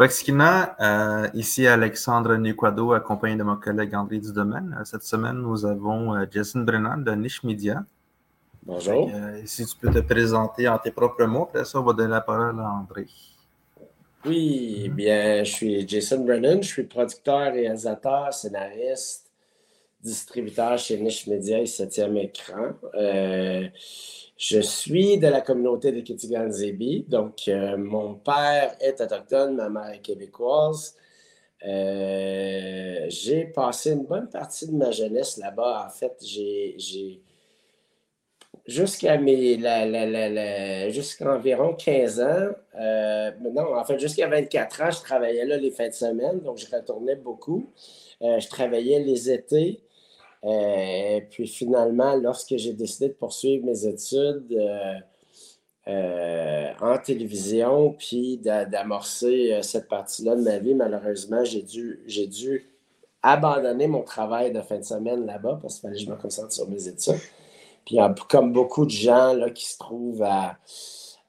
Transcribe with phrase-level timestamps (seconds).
[0.00, 4.74] Quexkina, euh, ici Alexandre Niquado, accompagné de mon collègue André Dudomaine.
[4.80, 7.84] Euh, cette semaine, nous avons euh, Jason Brennan de Niche Media.
[8.62, 9.10] Bonjour.
[9.44, 12.22] si tu peux te présenter en tes propres mots, après ça, on va donner la
[12.22, 13.08] parole à André.
[14.24, 19.29] Oui, bien, je suis Jason Brennan, je suis producteur, réalisateur, scénariste,
[20.02, 22.72] distributeur chez Niche Media et 7e écran.
[24.40, 27.04] Je suis de la communauté de Kitigan-Zébi.
[27.06, 30.96] Donc, euh, mon père est autochtone, ma mère est québécoise.
[31.66, 35.84] Euh, j'ai passé une bonne partie de ma jeunesse là-bas.
[35.86, 37.20] En fait, j'ai.
[38.66, 39.58] Jusqu'à mes.
[40.90, 42.48] jusqu'à environ 15 ans.
[42.80, 46.40] Euh, non, en fait, jusqu'à 24 ans, je travaillais là les fins de semaine.
[46.40, 47.74] Donc, je retournais beaucoup.
[48.22, 49.82] je travaillais les étés.
[50.44, 54.94] Euh, puis finalement, lorsque j'ai décidé de poursuivre mes études euh,
[55.88, 62.66] euh, en télévision, puis d'amorcer cette partie-là de ma vie, malheureusement, j'ai dû, j'ai dû
[63.22, 66.88] abandonner mon travail de fin de semaine là-bas parce que je me concentre sur mes
[66.88, 67.20] études.
[67.84, 70.58] Puis comme beaucoup de gens là, qui se trouvent à,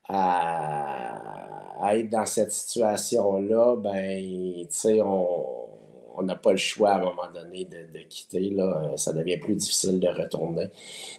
[0.08, 5.68] à, être dans cette situation-là, ben, tu sais, on,
[6.16, 8.50] on n'a pas le choix à un moment donné de, quitter.
[8.52, 8.94] Là.
[8.98, 10.70] Ça devient plus difficile de retourner.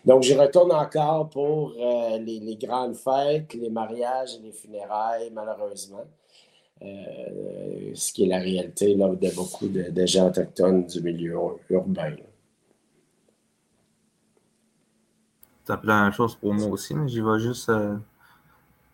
[0.04, 6.04] Donc, j'y retourne encore pour euh, les, grandes fêtes, les mariages et les funérailles, malheureusement.
[6.82, 11.38] Euh, ce qui est la réalité là, de beaucoup de, gens autochtones du milieu
[11.70, 12.16] urbain.
[15.64, 16.92] C'est la même chose pour moi aussi.
[17.06, 17.96] J'y vais juste euh,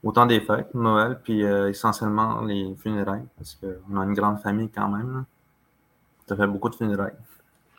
[0.02, 4.88] autant des fêtes, Noël, puis essentiellement les funérailles, parce qu'on a une grande famille quand
[4.88, 5.24] même.
[6.28, 7.14] Ça fait beaucoup de funérailles.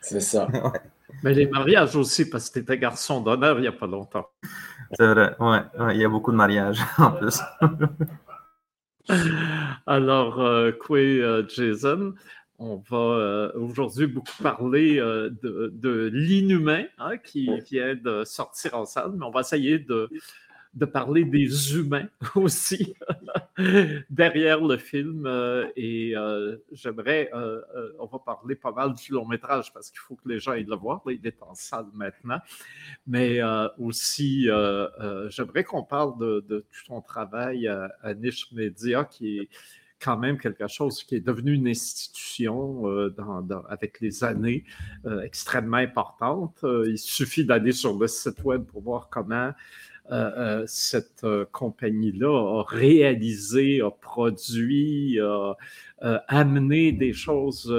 [0.00, 0.48] C'est ça.
[1.22, 4.28] Mais les mariages aussi, parce que tu étais garçon d'honneur il n'y a pas longtemps.
[4.92, 5.60] C'est vrai, ouais,
[5.94, 7.40] il y a beaucoup de mariages en plus.
[9.86, 12.14] Alors, euh, euh, Jason,
[12.60, 18.84] on va euh, aujourd'hui beaucoup parler euh, de, l'inhumain hein, qui vient de sortir en
[18.84, 20.08] salle, mais on va essayer de
[20.74, 22.94] de parler des humains aussi
[24.10, 25.24] derrière le film.
[25.26, 27.60] Euh, et euh, j'aimerais, euh,
[27.98, 30.64] on va parler pas mal du long métrage parce qu'il faut que les gens aillent
[30.64, 31.02] le voir.
[31.06, 32.40] il est en salle maintenant.
[33.06, 33.40] Mais
[33.78, 34.48] aussi,
[35.28, 39.48] j'aimerais qu'on parle de, tout ton travail à, Niche Media qui est
[40.02, 42.84] quand même quelque chose qui est devenu une institution
[43.68, 44.64] avec les années
[45.22, 46.64] extrêmement importante.
[46.86, 49.52] il suffit d'aller sur le site web pour voir comment
[50.10, 55.56] euh, euh, cette euh, compagnie-là a réalisé, a produit, a
[56.28, 57.72] amené des choses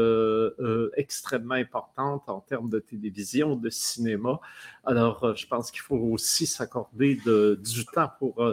[0.96, 4.40] extrêmement importantes en termes de télévision, de cinéma.
[4.86, 8.44] Alors, je pense qu'il faut aussi s'accorder du temps pour,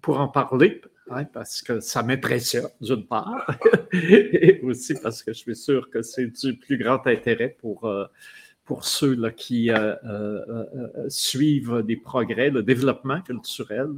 [0.00, 0.80] pour en parler.
[1.10, 3.46] Hein, parce que ça m'impressionne d'une part,
[3.92, 7.86] et aussi parce que je suis sûr que c'est du plus grand intérêt pour,
[8.64, 13.90] pour ceux là, qui euh, euh, euh, suivent des progrès, le développement culturel,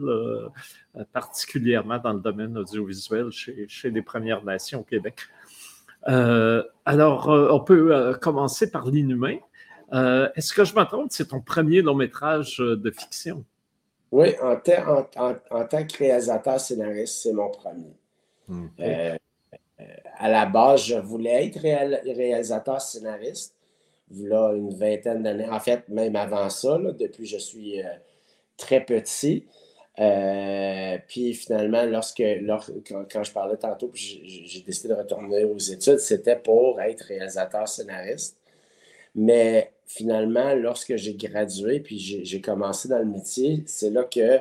[1.12, 5.20] particulièrement dans le domaine audiovisuel chez, chez les Premières Nations au Québec.
[6.02, 9.38] alors, on peut commencer par l'inhumain.
[9.92, 13.44] Est-ce que je m'attends c'est ton premier long métrage de fiction?
[14.12, 14.54] Oui, en,
[15.16, 17.92] en, tant que réalisateur scénariste, c'est mon premier.
[20.18, 23.55] à la base, je voulais être réalisateur scénariste
[24.10, 25.48] là, une vingtaine d'années.
[25.48, 27.88] En fait, même avant ça, depuis que je suis euh,
[28.56, 29.46] très petit.
[29.98, 32.22] Euh, puis finalement, lorsque,
[33.10, 38.36] quand, je parlais tantôt, j'ai décidé de retourner aux études, c'était pour être réalisateur scénariste.
[39.14, 44.40] Mais finalement, lorsque j'ai gradué, puis j'ai commencé dans le métier, c'est là que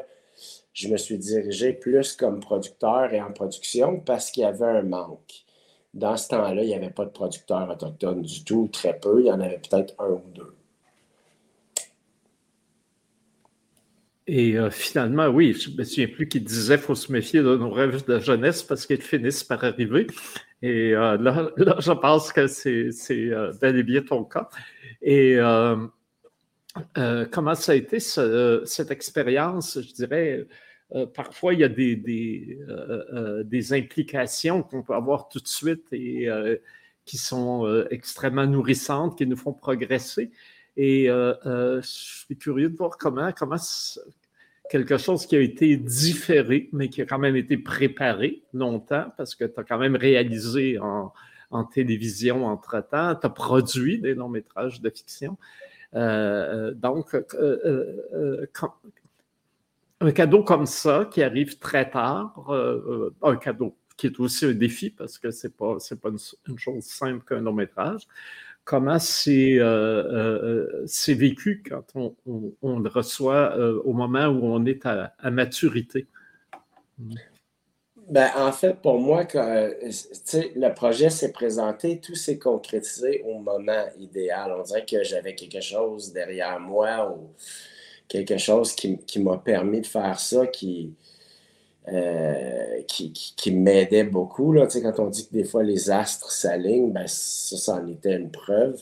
[0.74, 4.82] je me suis dirigé plus comme producteur et en production parce qu'il y avait un
[4.82, 5.45] manque.
[5.96, 9.22] Dans ce temps-là, il n'y avait pas de producteurs autochtones du tout, très peu.
[9.22, 10.54] Il y en avait peut-être un ou deux.
[14.28, 17.42] Et euh, finalement, oui, je ne me souviens plus qu'il disait qu'il faut se méfier
[17.42, 20.08] de nos rêves de jeunesse parce qu'ils finissent par arriver.
[20.62, 24.50] Et euh, là, je pense que c'est euh, bel et bien ton cas.
[25.02, 25.38] Et
[27.32, 30.46] comment ça a été cette expérience, je dirais,
[30.94, 35.40] euh, parfois, il y a des, des, euh, euh, des implications qu'on peut avoir tout
[35.40, 36.28] de suite et
[37.06, 40.32] qui sont extrêmement nourrissantes, qui nous font progresser.
[40.78, 43.58] Et je suis curieux de voir comment, comment
[44.70, 49.36] quelque chose qui a été différé, mais qui a quand même été préparé longtemps, parce
[49.36, 51.14] que tu as quand même réalisé en,
[51.72, 55.38] télévision entre-temps, tu as produit des longs métrages de fiction.
[55.94, 57.16] donc,
[60.02, 64.46] un cadeau comme ça qui arrive très tard, euh, euh, un cadeau, qui est aussi
[64.46, 68.02] un défi parce que ce n'est pas, pas une, chose simple qu'un long métrage.
[68.64, 69.60] Comment c'est
[71.08, 73.56] vécu quand on, le reçoit
[73.86, 76.08] au moment où on est à, à maturité?
[78.08, 83.86] Ben, en fait, pour moi, euh, le projet s'est présenté, tout s'est concrétisé au moment
[83.98, 84.54] idéal.
[84.58, 87.32] On dirait que j'avais quelque chose derrière moi ou
[88.08, 90.94] quelque chose qui, m'a permis de faire ça, qui,
[91.88, 94.54] euh, qui, m'aidait beaucoup.
[94.54, 94.68] Là.
[94.68, 98.32] Quand on dit que des fois les astres s'alignent, ben, ça, ça en était une
[98.32, 98.82] preuve.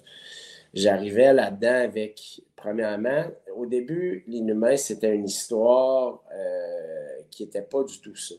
[0.73, 3.25] J'arrivais là-dedans avec, premièrement,
[3.55, 8.35] au début, l'inhumain, c'était une histoire euh, qui n'était pas du tout ça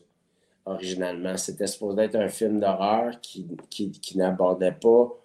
[0.65, 1.37] originalement.
[1.37, 5.15] C'était supposé être un film d'horreur qui, qui, n'abordait pas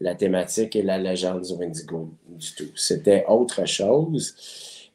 [0.00, 2.70] la thématique et la légende du Wendigo du tout.
[2.74, 4.34] C'était autre chose.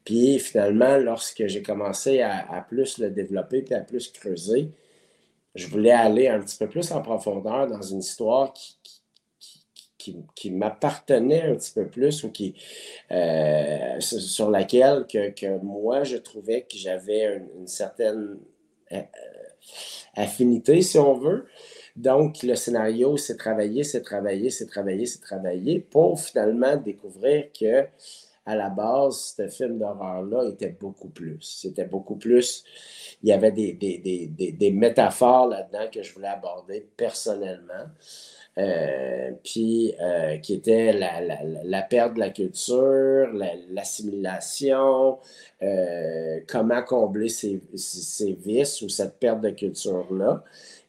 [0.05, 4.71] Puis finalement, lorsque j'ai commencé à, plus le développer et à plus creuser,
[5.55, 8.77] je voulais aller un petit peu plus en profondeur dans une histoire qui,
[10.35, 12.55] qui, m'appartenait un petit peu plus ou qui,
[13.11, 18.39] euh, sur laquelle que, que, moi, je trouvais que j'avais une, certaine
[18.91, 19.01] euh,
[20.15, 21.45] affinité, si on veut.
[21.95, 27.85] Donc, le scénario, c'est travailler, c'est travailler, c'est travailler, c'est travailler pour finalement découvrir que
[28.45, 31.37] à la base, ce film d'horreur-là était beaucoup plus.
[31.41, 32.63] C'était beaucoup plus.
[33.21, 37.85] Il y avait des, des métaphores là-dedans que je voulais aborder personnellement.
[38.57, 43.29] Euh, puis euh, qui était la, perte de la culture,
[43.69, 45.19] l'assimilation,
[45.61, 47.61] euh, comment combler ces,
[48.45, 50.43] vices ou cette perte de culture-là.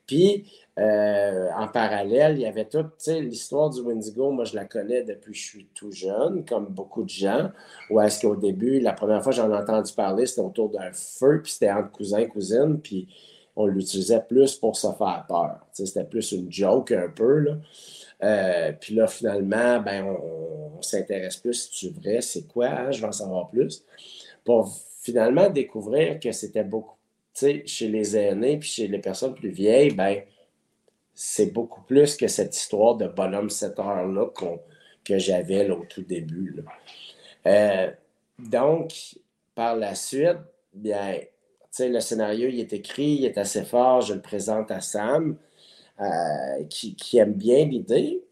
[0.09, 4.31] Puis, en parallèle, il y avait toute l'histoire du Wendigo.
[4.31, 7.51] Moi, je la connais depuis que je suis tout jeune, comme beaucoup de gens.
[7.91, 10.93] Ou est-ce qu'au début, la première fois que j'en ai entendu parler, c'était autour d'un
[10.93, 13.09] feu, puis c'était entre cousins, cousines, puis
[13.57, 15.67] on l'utilisait plus pour se faire peur.
[15.73, 17.59] C'était plus une joke un peu.
[18.23, 22.91] Euh, puis là, finalement, ben, on, s'intéresse plus, si tu vrai, c'est quoi, hein?
[22.91, 23.85] je vais en savoir plus.
[24.45, 26.97] Pour finalement découvrir que c'était beaucoup,
[27.35, 30.23] tu sais, chez les aînés puis chez les personnes plus vieilles, ben,
[31.15, 34.27] c'est beaucoup plus que cette histoire de bonhomme 7 heures-là
[35.05, 36.65] que j'avais au tout début.
[37.47, 37.91] Euh,
[38.39, 39.19] donc,
[39.55, 40.39] par la suite,
[40.73, 41.19] bien,
[41.79, 45.37] le scénario, il est écrit, il est assez fort, je le présente à Sam,
[46.01, 48.23] euh, qui, aime bien l'idée,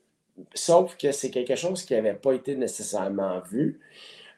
[0.55, 3.81] sauf que c'est quelque chose qui n'avait pas été nécessairement vu.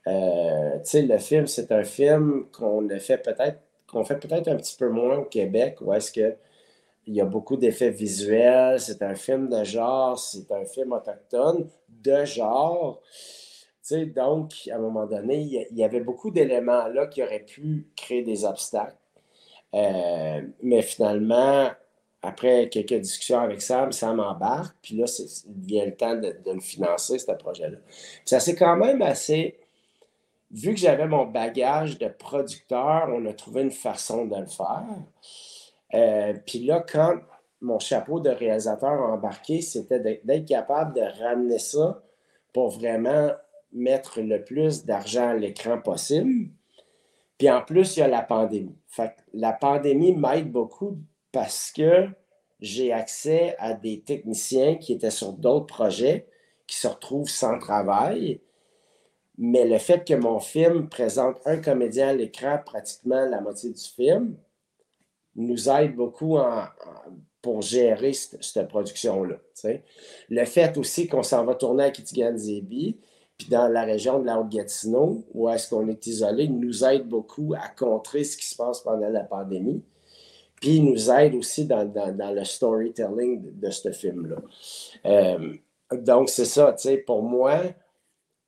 [0.08, 4.88] Euh, le film, c'est un film qu'on fait peut-être qu'on fait peut-être un petit peu
[4.88, 6.34] moins au Québec, où est-ce que
[7.06, 11.69] il y a beaucoup d'effets visuels, c'est un film de genre, c'est un film autochtone
[11.88, 13.00] de genre
[14.14, 18.22] donc, à un moment donné, il y avait beaucoup d'éléments là qui auraient pu créer
[18.22, 18.96] des obstacles.
[19.75, 21.70] Euh, mais finalement,
[22.22, 25.06] après quelques discussions avec Sam, Sam embarque, puis là,
[25.46, 27.78] il vient le temps de, le financer, ce projet-là.
[28.25, 29.58] Ça c'est quand même assez.
[30.50, 34.84] Vu que j'avais mon bagage de producteur, on a trouvé une façon de le faire.
[35.94, 37.14] Euh, puis là, quand
[37.60, 42.02] mon chapeau de réalisateur a embarqué, c'était d'être capable de ramener ça
[42.52, 43.30] pour vraiment
[43.72, 46.50] mettre le plus d'argent à l'écran possible.
[47.38, 48.76] Puis en plus, il y a la pandémie.
[48.88, 50.98] Fait la pandémie m'aide beaucoup
[51.30, 52.08] parce que
[52.60, 56.26] j'ai accès à des techniciens qui étaient sur d'autres projets,
[56.66, 58.40] qui se retrouvent sans travail.
[59.38, 63.82] Mais le fait que mon film présente un comédien à l'écran pratiquement la moitié du
[63.82, 64.37] film
[65.36, 66.38] nous aide beaucoup
[67.40, 69.36] pour gérer cette, production-là.
[70.28, 72.98] Le fait aussi qu'on s'en va tourner à Kitigan Zebi,
[73.36, 77.54] puis dans la région de la Haute-Gatineau, où est-ce qu'on est isolé, nous aide beaucoup
[77.54, 79.82] à contrer ce qui se passe pendant la pandémie.
[80.60, 84.36] Puis nous aide aussi dans, le storytelling de, ce film-là.
[85.06, 85.54] Euh,
[85.92, 87.62] donc, c'est ça, pour moi,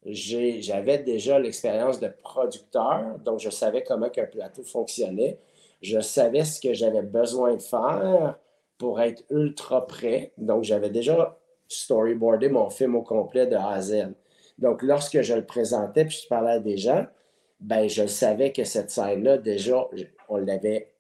[0.07, 5.39] j'avais déjà l'expérience de producteur, donc je savais comment un plateau fonctionnait.
[5.83, 8.39] Je savais ce que j'avais besoin de faire
[8.79, 10.33] pour être ultra prêt.
[10.39, 11.39] Donc, j'avais déjà
[11.69, 14.15] storyboardé mon film au complet de A à Z.
[14.59, 17.07] Donc, lorsque je le présentais puis je parlais à des gens,
[17.61, 19.89] ben, je savais que cette scène-là, déjà,
[20.29, 20.93] on l'avait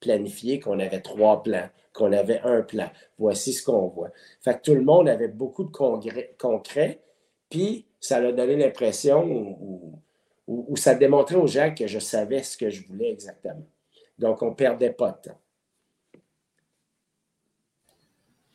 [0.00, 2.90] planifié, qu'on avait trois plans, qu'on avait un plan.
[3.18, 4.10] Voici ce qu'on voit.
[4.40, 7.00] Fait que tout le monde avait beaucoup de concret,
[7.50, 10.00] puis ça a donné l'impression ou,
[10.46, 13.66] ou, ça démontrait aux gens que je savais ce que je voulais exactement.
[14.18, 15.40] Donc, on ne perdait pas de temps.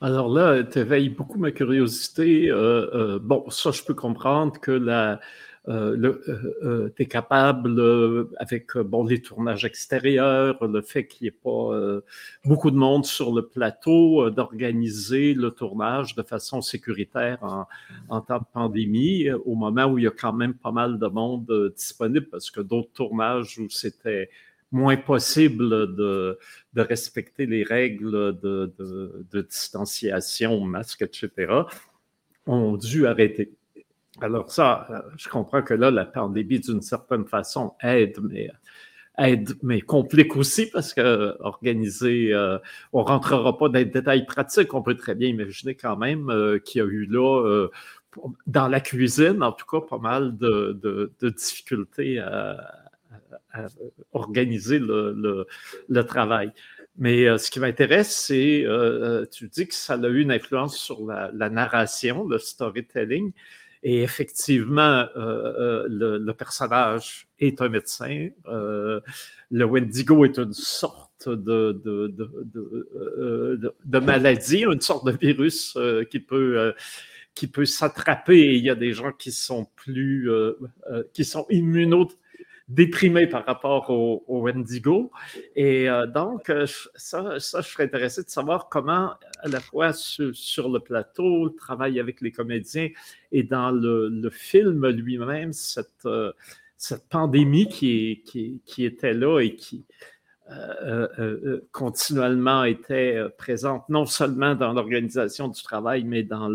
[0.03, 2.50] Alors là, tu éveilles beaucoup ma curiosité.
[2.50, 5.22] Euh, euh, bon, ça, je peux comprendre que la,
[5.70, 12.01] euh, tu es capable, avec bon, les tournages extérieurs, le fait qu'il n'y ait pas
[12.43, 17.65] beaucoup de monde sur le plateau, d'organiser le tournage de façon sécuritaire
[18.10, 21.08] en, temps de pandémie, au moment où il y a quand même pas mal de
[21.08, 24.29] monde disponible, parce que d'autres tournages où c'était
[24.74, 26.39] moins possible de,
[26.75, 31.53] respecter les règles de, distanciation, masque, etc.,
[32.46, 33.53] ont dû arrêter.
[34.20, 38.50] Alors ça, euh, je comprends que là, la pandémie, d'une certaine façon, aide, mais
[39.18, 42.58] aide, mais complique aussi parce que organiser, euh,
[42.92, 44.74] on rentrera pas dans les détails pratiques.
[44.74, 47.68] On peut très bien imaginer quand même euh, qu'il y a eu là,
[48.46, 50.80] dans la cuisine, en tout cas, pas mal de,
[51.20, 52.84] de difficultés à,
[54.12, 55.45] organiser le,
[56.03, 56.51] travail.
[56.98, 60.31] Mais euh, ce qui m'intéresse, c'est, euh, euh, tu dis que ça a eu une
[60.31, 63.31] influence sur la, narration, le storytelling.
[63.86, 68.29] Et effectivement, le, personnage est un médecin.
[68.45, 71.81] le Wendigo est une sorte de,
[73.83, 75.77] de, maladie, une sorte de virus
[76.10, 76.74] qui peut
[77.36, 78.55] qui peut s'attraper.
[78.55, 80.29] Il y a des gens qui sont plus,
[81.12, 82.07] qui sont immuno
[82.67, 85.12] déprimé par rapport au, Wendigo.
[85.55, 86.65] Et euh, donc, euh,
[86.96, 92.00] ça, ça, je serais intéressé de savoir comment, à la fois sur, le plateau, le
[92.00, 92.89] avec les comédiens
[93.32, 96.32] et dans le, film lui-même, cette, euh,
[96.77, 99.86] cette pandémie qui, qui, qui, était là et qui,
[101.71, 106.50] continuellement était présente non seulement dans l'organisation du travail, mais dans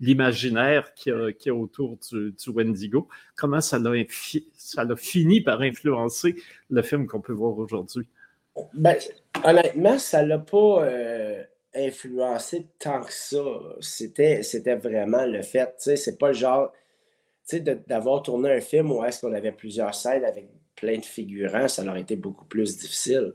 [0.00, 3.08] l'imaginaire qui a autour du, Wendigo.
[3.36, 4.04] Comment ça a,
[4.54, 6.34] ça a fini par influencer
[6.70, 8.06] le film qu'on peut voir aujourd'hui?
[8.74, 8.96] Ben,
[9.44, 10.84] honnêtement, ça ne l'a pas
[11.74, 13.42] influencé tant que ça.
[13.80, 16.72] C'était vraiment le fait, c'est pas le genre,
[17.86, 20.48] d'avoir tourné un film où est-ce qu'on avait plusieurs scènes avec
[20.80, 23.34] plein de figurants, ça aurait été beaucoup plus difficile.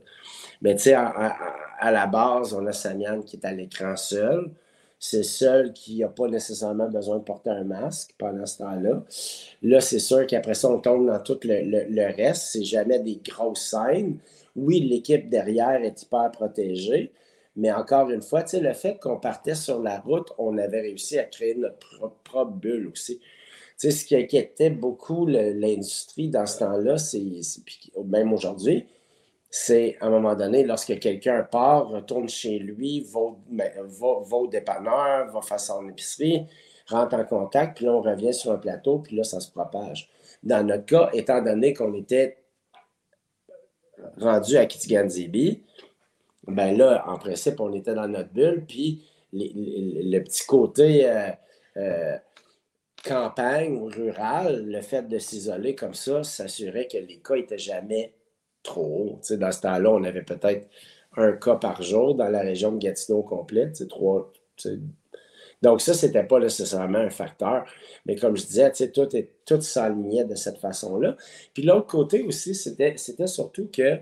[0.62, 4.50] Mais tu sais, à, la base, on a Samian qui est à l'écran seul.
[4.98, 9.02] C'est seul qui n'a pas nécessairement besoin de porter un masque pendant ce temps-là.
[9.62, 12.48] Là, c'est sûr qu'après ça, on tombe dans tout le, le reste.
[12.52, 14.18] C'est jamais des grosses scènes.
[14.56, 17.12] Oui, l'équipe derrière est hyper protégée.
[17.56, 21.24] Mais encore une fois, le fait qu'on partait sur la route, on avait réussi à
[21.24, 21.78] créer notre
[22.24, 23.20] propre bulle aussi
[23.76, 26.96] sais, ce qui inquiétait beaucoup l'industrie dans ce temps-là,
[28.04, 28.86] même aujourd'hui,
[29.50, 34.46] c'est à un moment donné, lorsque quelqu'un part, retourne chez lui, va, ben, va, au
[34.46, 36.46] dépanneur, va faire son épicerie,
[36.88, 40.08] rentre en contact, puis là, on revient sur un plateau, puis là, ça se propage.
[40.42, 42.38] Dans notre cas, étant donné qu'on était
[44.18, 45.62] rendu à Kitigan-Zibi,
[46.46, 51.30] ben là, en principe, on était dans notre bulle, puis le petit côté euh,
[51.76, 52.16] euh,
[53.06, 58.12] campagne ou rurale, le fait de s'isoler comme ça s'assurait que les cas n'étaient jamais
[58.62, 59.36] trop hauts.
[59.36, 60.68] dans ce temps-là, on avait peut-être
[61.16, 64.32] un cas par jour dans la région de Gatineau complète, trois.
[65.62, 67.64] Donc, ça, ce n'était pas nécessairement un facteur.
[68.04, 69.08] Mais comme je disais, tout,
[69.46, 71.16] tout s'alignait de cette façon-là.
[71.54, 72.96] Puis l'autre côté aussi, c'était
[73.26, 73.98] surtout que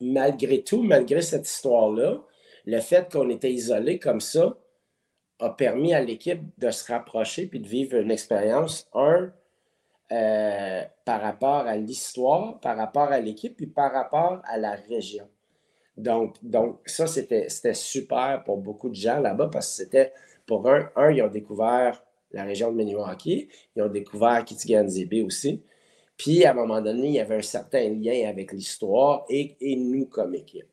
[0.00, 2.22] malgré tout, malgré cette histoire-là,
[2.66, 4.56] le fait qu'on était isolé comme ça,
[5.40, 9.32] a permis à l'équipe de se rapprocher puis de vivre une expérience, un,
[10.12, 15.28] euh, par rapport à l'histoire, par rapport à l'équipe, puis par rapport à la région.
[15.96, 20.12] Donc, donc ça, c'était super pour beaucoup de gens là-bas parce que c'était,
[20.46, 25.62] pour un, un, ils ont découvert la région de Maniwaki, ils ont découvert Kitigan-Zébé aussi.
[26.16, 29.76] Puis, à un moment donné, il y avait un certain lien avec l'histoire et, et
[29.76, 30.66] nous comme équipe.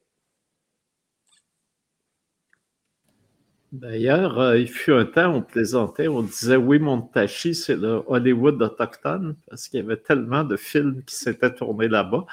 [3.72, 8.62] D'ailleurs, euh, il fut un temps, on plaisantait, on disait oui, Montachi, c'est le Hollywood
[8.62, 12.26] autochtone, parce qu'il y avait tellement de films qui s'étaient tournés là-bas.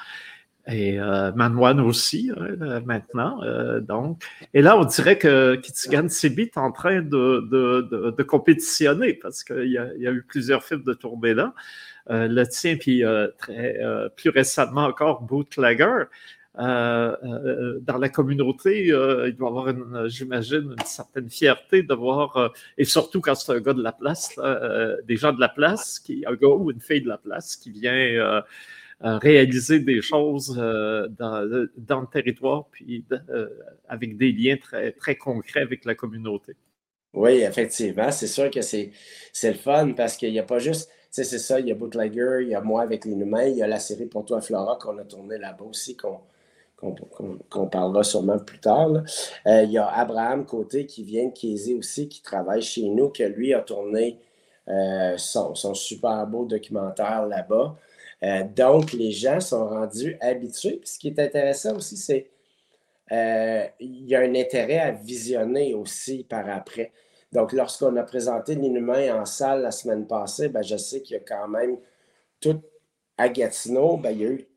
[0.71, 1.31] Et euh,
[1.83, 3.41] aussi, hein, maintenant.
[3.43, 4.23] Euh, donc.
[4.53, 9.77] Et là, on dirait que Kitigan Sibi est en train de, compétitionner, parce qu'il y,
[9.77, 11.53] a eu plusieurs films de tournée là.
[12.09, 13.03] Euh, le tien, puis
[14.15, 16.03] plus récemment encore, Bootlegger.
[16.57, 22.51] Euh, euh, dans la communauté, euh, il doit avoir, j'imagine, une certaine fierté de voir,
[22.77, 24.35] et surtout quand c'est un gars de la place,
[25.05, 27.71] des gens de la place, qui, un gars ou une fille de la place qui
[27.71, 28.43] vient
[29.01, 33.05] réaliser des choses dans, dans, le territoire, puis
[33.87, 36.55] avec des liens très, très concrets avec la communauté.
[37.13, 38.91] Oui, effectivement, c'est sûr que c'est
[39.43, 41.75] le fun parce qu'il n'y a pas juste, tu sais, c'est ça, il y a
[41.75, 44.41] Bootlegger, il y a moi avec les humains, il y a la série Pour toi
[44.41, 46.19] Flora qu'on a tourné là-bas aussi, qu'on
[46.79, 48.91] qu'on parlera sûrement plus tard.
[49.47, 53.09] Euh, il y a Abraham Côté qui vient de Kézé aussi, qui travaille chez nous,
[53.09, 54.19] que lui a tourné
[54.69, 57.75] Euh, sont, super beaux documentaires là-bas.
[58.23, 60.79] Euh, donc, les gens sont rendus habitués.
[60.83, 62.29] ce qui est intéressant aussi, c'est
[63.09, 66.91] qu'il y a un intérêt à visionner aussi par après.
[67.31, 71.19] Donc, lorsqu'on a présenté l'Inhumain en salle la semaine passée, ben, je sais qu'il y
[71.19, 71.77] a quand même
[72.39, 72.61] tout
[73.17, 74.48] à Gatineau, ben, il y a eu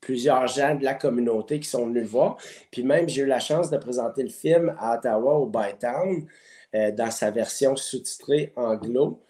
[0.00, 2.36] plusieurs gens de la communauté qui sont venus le voir.
[2.70, 6.26] Puis même, j'ai eu la chance de présenter le film à Ottawa, au Bytown,
[6.74, 9.20] euh, dans sa version sous-titrée anglo.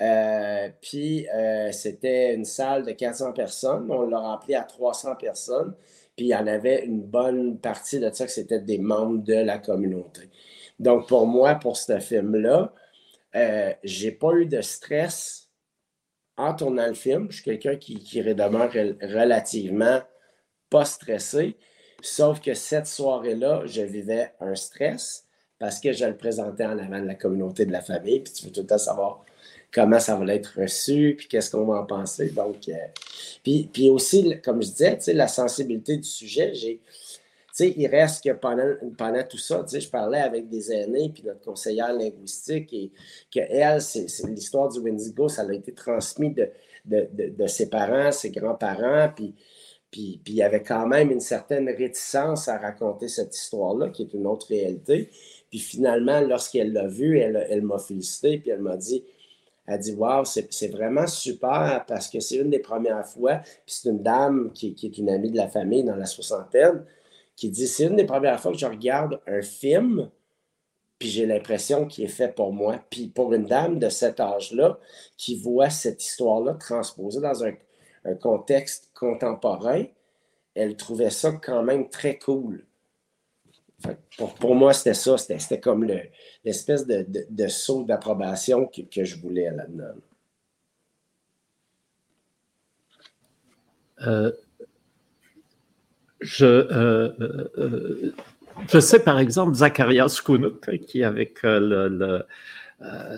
[0.00, 3.90] Euh, puis euh, c'était une salle de 400 personnes.
[3.90, 5.74] On l'a rempli à 300 personnes.
[6.16, 9.34] Puis il y en avait une bonne partie de ça que c'était des membres de
[9.34, 10.30] la communauté.
[10.78, 12.72] Donc pour moi, pour ce film-là,
[13.34, 15.48] euh, j'ai pas eu de stress
[16.36, 17.26] en tournant le film.
[17.30, 18.70] Je suis quelqu'un qui, qui demeure
[19.02, 20.00] relativement
[20.70, 21.56] pas stressé.
[22.02, 25.26] Sauf que cette soirée-là, je vivais un stress
[25.58, 28.20] parce que je le présentais en avant de la communauté de la famille.
[28.20, 29.24] Puis tu veux tout le temps savoir
[29.72, 32.30] comment ça va être reçu, puis qu'est-ce qu'on va en penser.
[32.30, 32.74] Donc, euh,
[33.42, 36.80] puis, puis, aussi, comme je disais, la sensibilité du sujet, j'ai.
[37.60, 41.92] Il reste que pendant, pendant tout ça, je parlais avec des aînés, puis notre conseillère
[41.92, 42.92] linguistique, et
[43.34, 46.48] que elle, c'est l'histoire du Wendigo, ça a été transmis de,
[46.84, 49.34] de, de ses parents, ses grands-parents, puis
[49.90, 54.12] puis, il y avait quand même une certaine réticence à raconter cette histoire-là, qui est
[54.12, 55.10] une autre réalité.
[55.48, 59.02] Puis finalement, lorsqu'elle l'a vue, elle, m'a félicité, puis elle m'a dit,
[59.66, 63.38] elle dit, Wow, c'est vraiment super parce que c'est une des premières fois.
[63.38, 66.84] Puis c'est une dame qui, est une amie de la famille dans la soixantaine
[67.34, 70.10] qui dit C'est une des premières fois que je regarde un film,
[70.98, 72.78] puis j'ai l'impression qu'il est fait pour moi.
[72.90, 74.78] Puis pour une dame de cet âge-là
[75.16, 77.52] qui voit cette histoire-là transposée dans un
[78.04, 79.84] un contexte contemporain,
[80.54, 82.64] elle trouvait ça quand même très cool.
[84.40, 85.84] pour, moi, c'était ça, c'était comme
[86.44, 89.94] l'espèce de, saut d'approbation que, je voulais là-dedans.
[94.06, 94.32] Euh,
[96.20, 97.12] je, euh,
[97.58, 98.12] euh,
[98.68, 102.22] je sais par exemple Zacharias hein, qui avec le euh,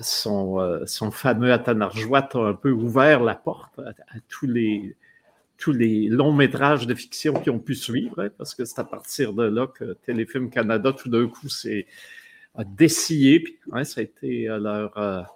[0.03, 3.93] son, euh, son, fameux Atanarjuat a un peu ouvert la porte à,
[4.29, 4.97] tous les
[5.59, 8.85] tous les longs métrages de fiction qui ont pu suivre, hein, parce que c'est à
[8.85, 11.87] partir de là que Téléfilm Canada, tout d'un coup, s'est
[12.65, 13.41] dessillé.
[13.41, 15.29] Puis, hein, ça a été euh, leur,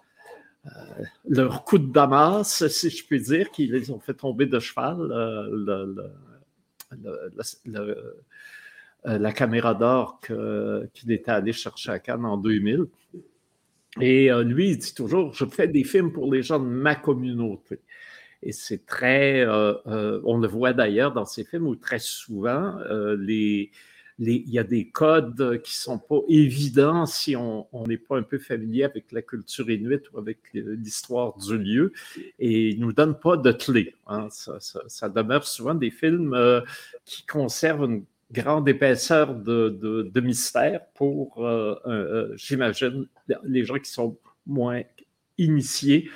[1.29, 4.97] leur coup de damas, si je puis dire, qui les ont fait tomber de cheval.
[9.05, 10.21] la caméra d'or
[10.95, 12.87] qu'il était allé chercher à Cannes en 2000.
[14.01, 16.95] Et euh, lui, il dit toujours, je fais des films pour les gens de ma
[16.95, 17.81] communauté.
[18.43, 22.79] Et c'est très, euh, euh, on le voit d'ailleurs dans ces films où très souvent,
[23.27, 23.71] il
[24.19, 28.85] y a des codes qui sont pas évidents si on n'est pas un peu familier
[28.85, 31.93] avec la culture inuite ou avec l'histoire du lieu.
[32.39, 33.95] Et il nous donne pas de clés.
[34.07, 34.29] Hein.
[34.31, 36.37] Ça, ça, demeure souvent des films
[37.07, 38.05] qui conservent une
[38.35, 43.07] grande épaisseur de, mystère pour, euh, euh, j'imagine,
[43.45, 44.83] les gens qui sont moins
[45.39, 46.11] initiés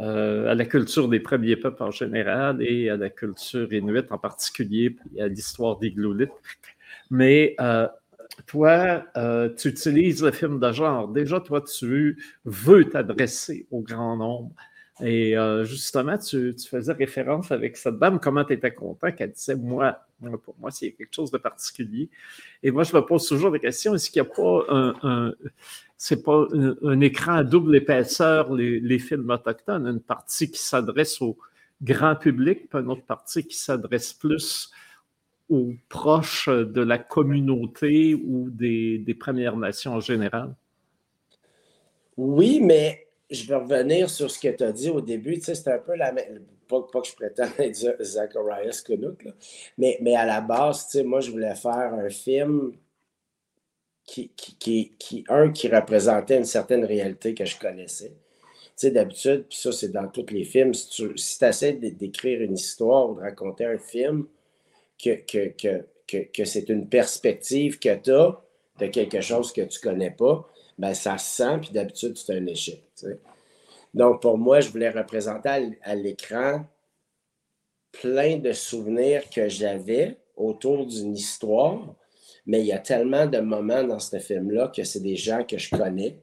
[0.00, 4.18] euh, à la culture des premiers peuples en général et à la culture inuite en
[4.18, 6.30] particulier, puis à l'histoire des Gloulites.
[7.10, 7.56] Mais
[8.46, 9.04] toi,
[9.56, 11.08] tu utilises le film de genre.
[11.08, 14.52] Déjà, toi, tu veux t'adresser au grand nombre.
[15.02, 15.34] Et
[15.64, 19.98] justement, tu, faisais référence avec cette dame, comment tu étais content qu'elle disait, moi,
[20.44, 22.08] pour moi, c'est quelque chose de particulier.
[22.62, 24.64] Et moi, je me pose toujours la question, est-ce qu'il n'y a pas
[25.02, 31.36] un, écran à double épaisseur, les, films autochtones, une partie qui s'adresse au
[31.82, 34.70] grand public, puis une autre partie qui s'adresse plus
[35.48, 40.54] aux proches de la communauté ou des Premières Nations en général?
[42.16, 45.38] Oui, mais je vais revenir sur ce que tu as dit au début.
[45.38, 46.44] Tu sais, c'est un peu la même.
[46.68, 49.26] Pas, que je prétends être Zacharias Kunuk,
[49.76, 52.72] mais, mais à la base, tu sais, moi, je voulais faire un film
[54.06, 58.10] qui, qui, qui, un, qui représentait une certaine réalité que je connaissais.
[58.10, 62.54] Tu sais, d'habitude, puis ça, c'est dans tous les films, si tu essaies d'écrire une
[62.54, 64.26] histoire ou de raconter un film,
[65.02, 65.48] que, que,
[66.06, 68.40] que, que c'est une perspective que tu as
[68.78, 72.46] de quelque chose que tu connais pas, ben, ça se sent, puis d'habitude, c'est un
[72.46, 72.82] échec.
[73.94, 76.64] Donc, pour moi, je voulais représenter à l'écran
[77.92, 81.94] plein de souvenirs que j'avais autour d'une histoire,
[82.46, 85.58] mais il y a tellement de moments dans ce film-là que c'est des gens que
[85.58, 86.16] je connais,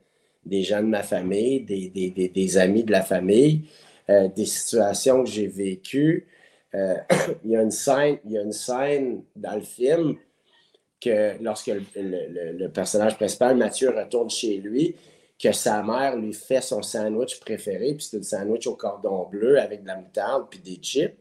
[0.45, 3.69] des gens de ma famille, des, amis de la famille,
[4.09, 6.27] euh, des situations que j'ai vécues.
[6.73, 6.95] Euh,
[7.45, 10.17] il, y a une scène, il y a une scène dans le film
[10.99, 14.95] que lorsque le, personnage principal, Mathieu, retourne chez lui,
[15.39, 19.59] que sa mère lui fait son sandwich préféré, puis c'est un sandwich au cordon bleu
[19.59, 21.17] avec de la moutarde puis des chips.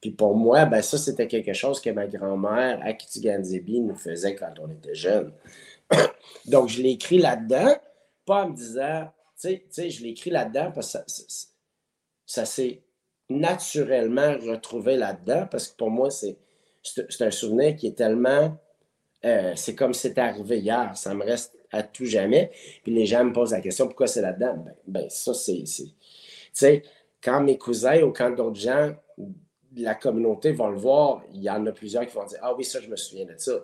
[0.00, 4.36] Puis pour moi, ben ça, c'était quelque chose que ma grand-mère à Kitiganzibi nous faisait
[4.36, 5.32] quand on était jeunes.
[6.46, 7.74] Donc, je l'ai écrit là-dedans,
[8.24, 10.98] pas en me disant, tu sais, je l'ai écrit là-dedans parce que
[12.24, 12.82] ça, s'est
[13.28, 16.38] naturellement retrouvé là-dedans parce que pour moi, c'est
[17.20, 18.56] un souvenir qui est tellement.
[19.24, 22.50] Euh, c'est comme c'est arrivé hier, ça me reste à tout jamais.
[22.82, 24.54] Puis les gens me posent la question pourquoi c'est là-dedans?
[24.56, 25.64] Ben, ben ça, c'est.
[25.64, 25.92] Tu
[26.52, 26.82] sais,
[27.22, 31.50] quand mes cousins ou quand d'autres gens de la communauté vont le voir, il y
[31.50, 33.60] en a plusieurs qui vont dire Ah oui, ça, je me souviens de ça.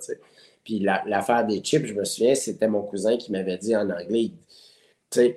[0.65, 4.31] Puis l'affaire des chips, je me souviens, c'était mon cousin qui m'avait dit en anglais.
[5.11, 5.37] Tu sais,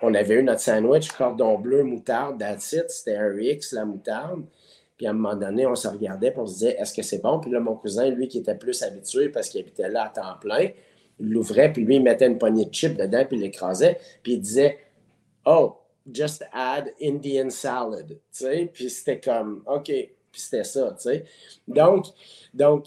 [0.00, 4.44] on avait eu notre sandwich, cordon bleu, moutarde, that's C'était un X, la moutarde.
[4.96, 7.20] Puis à un moment donné, on se regardait et on se disait, est-ce que c'est
[7.20, 7.40] bon?
[7.40, 10.38] Puis là, mon cousin, lui, qui était plus habitué parce qu'il habitait là à temps
[10.40, 10.68] plein,
[11.22, 13.98] l'ouvrait, puis lui, il mettait une poignée de chips dedans, puis il l'écrasait.
[14.22, 14.78] Puis il disait,
[15.44, 15.76] oh,
[16.12, 18.08] just add Indian salad.
[18.08, 18.70] Tu sais?
[18.72, 19.84] Puis c'était comme, OK.
[19.84, 21.24] Puis c'était ça, tu sais.
[21.68, 22.06] Donc,
[22.54, 22.86] donc,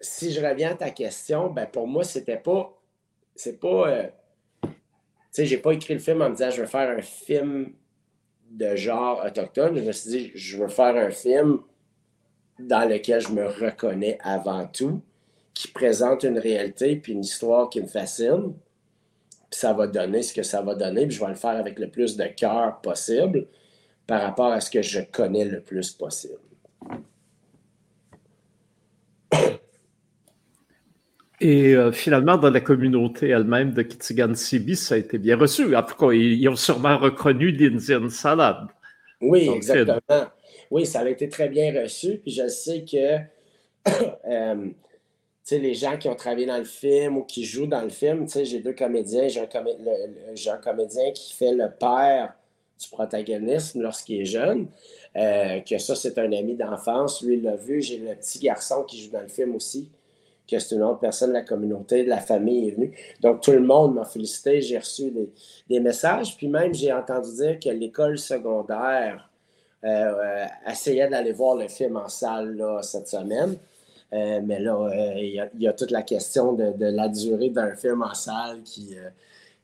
[0.00, 2.72] si je reviens à ta question, ben pour moi, c'était pas.
[3.34, 3.88] C'est pas.
[3.88, 4.06] Euh,
[4.62, 4.70] tu
[5.32, 7.74] sais, j'ai pas écrit le film en me disant je veux faire un film
[8.50, 9.76] de genre autochtone.
[9.76, 11.60] Je me suis dit, je veux faire un film
[12.58, 15.02] dans lequel je me reconnais avant tout,
[15.54, 18.54] qui présente une réalité puis une histoire qui me fascine.
[19.50, 21.78] Puis ça va donner ce que ça va donner, puis je vais le faire avec
[21.78, 23.46] le plus de cœur possible
[24.06, 26.38] par rapport à ce que je connais le plus possible.
[31.40, 35.74] Et euh, finalement, dans la communauté elle-même de Kitigan Sibi, ça a été bien reçu.
[35.74, 38.66] En tout cas, ils, ont sûrement reconnu l'Indian Salad.
[39.20, 40.26] Oui, exactement.
[40.70, 42.18] Oui, ça a été très bien reçu.
[42.18, 43.18] Puis je sais que
[44.28, 44.70] euh,
[45.58, 48.60] les gens qui ont travaillé dans le film ou qui jouent dans le film, j'ai
[48.60, 49.28] deux comédiens.
[49.28, 52.34] J'ai un, comédien qui fait le père
[52.80, 54.68] du protagoniste lorsqu'il est jeune.
[55.16, 57.22] Euh, que ça, c'est un ami d'enfance.
[57.22, 57.82] Lui, il l'a vu.
[57.82, 59.88] J'ai le petit garçon qui joue dans le film aussi
[60.50, 62.92] que c'est une autre personne de la communauté, de la famille est venue.
[63.20, 64.60] Donc, tout le monde m'a félicité.
[64.60, 65.12] J'ai reçu
[65.68, 66.36] des, messages.
[66.36, 69.30] Puis même, j'ai entendu dire que l'école secondaire
[69.84, 73.56] euh, euh, essayait d'aller voir le film en salle cette semaine.
[74.12, 78.14] Euh, mais là, il y, a toute la question de, la durée d'un film en
[78.14, 78.96] salle qui,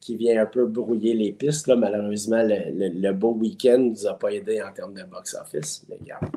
[0.01, 1.67] qui vient un peu brouiller les pistes.
[1.67, 1.75] Là.
[1.75, 5.85] Malheureusement, le, beau week-end ne nous a pas aidé en termes de box-office.
[5.89, 6.29] Mais regarde,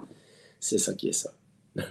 [0.59, 1.31] c'est ça qui est ça.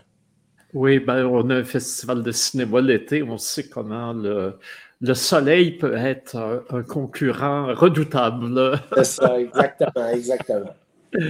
[0.75, 3.23] Oui, ben, on a un festival de cinéma l'été.
[3.23, 4.59] On sait comment le,
[5.01, 8.79] le soleil peut être un, concurrent redoutable.
[8.97, 10.75] C'est ça, exactement, exactement.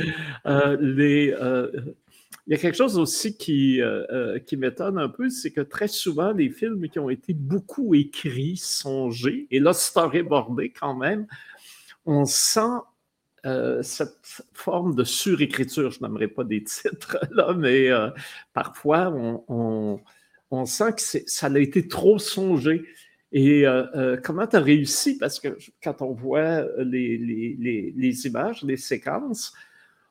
[0.44, 1.70] Euh, les, euh,
[2.48, 5.86] il y a quelque chose aussi qui, euh, qui m'étonne un peu, c'est que très
[5.86, 11.26] souvent, les films qui ont été beaucoup écrits, songés, et là, storyboardés quand même,
[12.06, 12.80] on sent
[13.46, 18.10] euh, cette forme de surécriture, je n'aimerais pas des titres là, mais euh,
[18.52, 19.12] parfois
[19.48, 20.00] on,
[20.66, 22.84] sent que ça a été trop songé.
[23.30, 25.18] Et euh, comment tu as réussi?
[25.18, 29.52] Parce que quand on voit les, les, images, les séquences,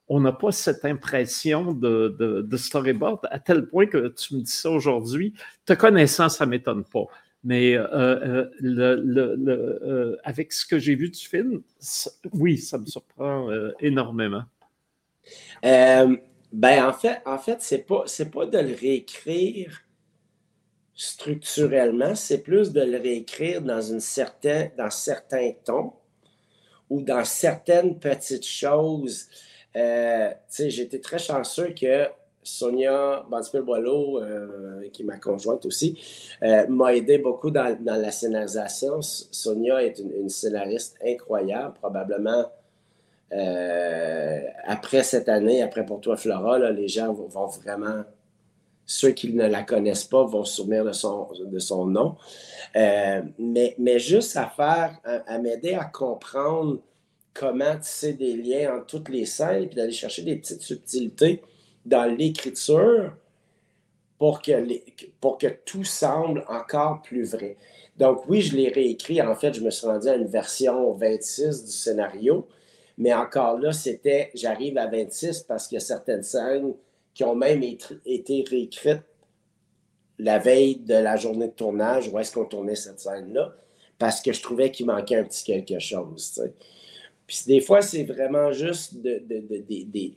[0.09, 4.71] on n'a pas cette impression de, storyboard à tel point que tu me dis ça
[4.71, 5.33] aujourd'hui.
[5.65, 7.05] Te connaissant, ça ne m'étonne pas.
[7.43, 11.61] Mais euh, euh, euh, avec ce que j'ai vu du film,
[12.33, 14.43] oui, ça me surprend énormément.
[15.63, 19.81] ben, en fait, en fait c'est pas, de le réécrire
[20.95, 25.93] structurellement, c'est plus de le réécrire dans, une certaine, dans certains tons
[26.89, 29.27] ou dans certaines petites choses.
[29.77, 32.07] Euh, j'ai été très chanceux que
[32.47, 35.99] Sonia Bantipel-Boileau, euh, qui est ma conjointe aussi,
[36.43, 39.01] euh, m'a aidé beaucoup dans, la scénarisation.
[39.01, 42.49] Sonia est une, scénariste incroyable, probablement.
[43.33, 48.05] Euh, après cette année, après Pour toi, Flora, les gens vont, vraiment,
[48.85, 52.15] ceux qui ne la connaissent pas, vont se souvenir de son, de son nom.
[52.73, 56.79] mais, mais juste à faire, à, m'aider à comprendre
[57.37, 61.41] comment tisser des liens entre toutes les scènes, puis d'aller chercher des petites subtilités
[61.85, 63.15] dans l'écriture
[64.17, 64.51] pour que,
[65.21, 67.57] pour que tout semble encore plus vrai.
[67.95, 69.21] Donc oui, je l'ai réécrit.
[69.21, 72.47] En fait, je me suis rendu à une version 26 du scénario.
[72.97, 76.73] Mais encore là, c'était, j'arrive à 26 parce qu'il y a certaines scènes
[77.13, 79.03] qui ont même été réécrites
[80.19, 83.53] la veille de la journée de tournage, où est-ce qu'on tournait cette scène-là,
[83.99, 86.41] parce que je trouvais qu'il manquait un petit quelque chose.
[87.27, 90.13] Puis des fois, c'est vraiment juste de, de, de,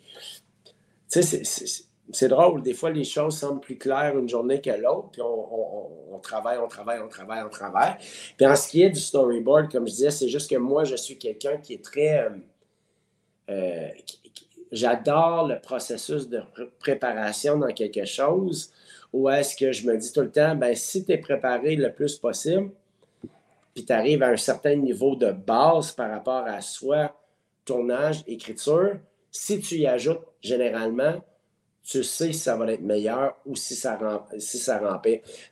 [2.13, 6.19] c'est drôle, des fois les choses semblent plus claires une journée que l'autre, puis on,
[6.21, 7.95] travaille, on travaille, on travaille, on travaille.
[8.37, 10.97] Puis en ce qui est du storyboard, comme je disais, c'est juste que moi, je
[10.97, 12.25] suis quelqu'un qui est très...
[12.25, 12.31] Euh,
[13.51, 13.89] euh,
[14.71, 16.43] j'adore le processus de
[16.79, 18.73] préparation dans quelque chose,
[19.13, 21.93] où est-ce que je me dis tout le temps, ben si tu es préparé le
[21.93, 22.71] plus possible,
[23.75, 27.17] puis tu arrives à un certain niveau de base par rapport à soi,
[27.65, 28.99] tournage, écriture,
[29.31, 31.21] si tu y ajoutes généralement
[31.83, 34.81] tu sais si ça va être meilleur ou si ça rend, si ça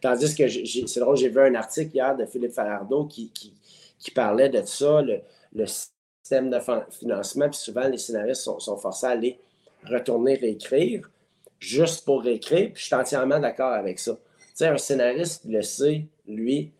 [0.00, 4.48] Tandis que c'est drôle, j'ai vu un article hier de Philippe Falardeau qui, qui, parlait
[4.48, 6.58] de ça, le, système de
[6.90, 9.40] financement, puis souvent les scénaristes sont, forcés à aller
[9.84, 11.10] retourner réécrire
[11.58, 14.12] juste pour réécrire, puis je suis entièrement d'accord avec ça.
[14.12, 16.70] Tu sais, un scénariste le sait, lui,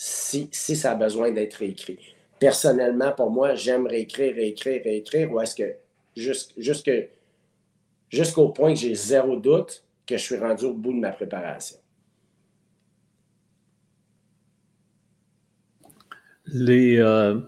[0.00, 1.98] si, si ça a besoin d'être réécrit.
[2.38, 7.08] Personnellement, pour moi, j'aime réécrire, réécrire, réécrire, ou est-ce que
[8.08, 11.78] jusqu'au point que j'ai zéro doute que je suis rendu au bout de ma préparation.
[16.46, 17.40] Les, euh,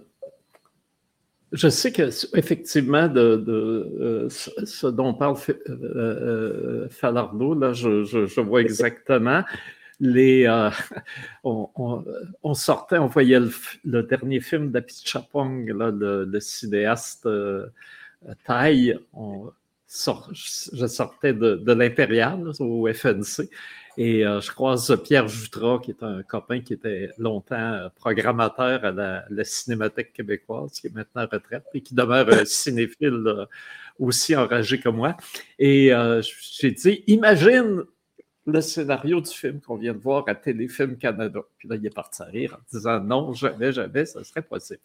[1.53, 5.37] je sais que effectivement de, euh, ce dont parle
[5.69, 9.45] euh, Falardeau, là, je, vois exactement.
[10.01, 10.49] Les,
[11.45, 13.41] on, sortait, on voyait
[13.85, 17.29] le, dernier film d'Apichapong, le, le, cinéaste
[18.47, 18.99] Thaï.
[19.13, 19.51] On,
[20.33, 23.49] je sortais de, l'Impérial au FNC
[23.97, 28.85] et euh, je croise Pierre Jutras, qui est un copain qui était longtemps euh, programmateur
[28.85, 33.47] à la, Cinémathèque québécoise, qui est maintenant retraite et qui demeure un cinéphile euh,
[33.99, 35.17] aussi enragé que moi.
[35.59, 35.91] Et
[36.53, 37.83] j'ai dit, imagine
[38.46, 41.40] le scénario du film qu'on vient de voir à Téléfilm Canada.
[41.59, 44.81] Puis là, il est parti à rire en disant non, jamais, jamais, ça serait possible.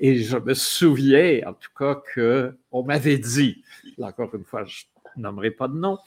[0.00, 3.62] Et je me souviens, en tout cas, qu'on m'avait dit,
[3.98, 4.84] encore une fois, je
[5.16, 5.98] nommerai pas de nom,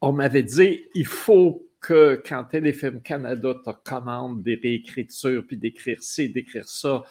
[0.00, 6.02] on m'avait dit, il faut que quand Téléfilm Canada te commande des réécritures, puis d'écrire
[6.02, 7.04] ci, d'écrire ça,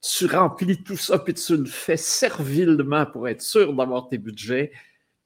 [0.00, 4.70] tu remplis tout ça, puis tu le fais servilement pour être sûr d'avoir tes budgets.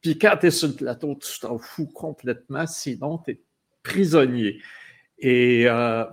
[0.00, 3.40] Puis quand tu es sur le plateau, tu t'en fous complètement, sinon tu es
[3.82, 4.60] prisonnier.
[5.18, 6.04] Et euh,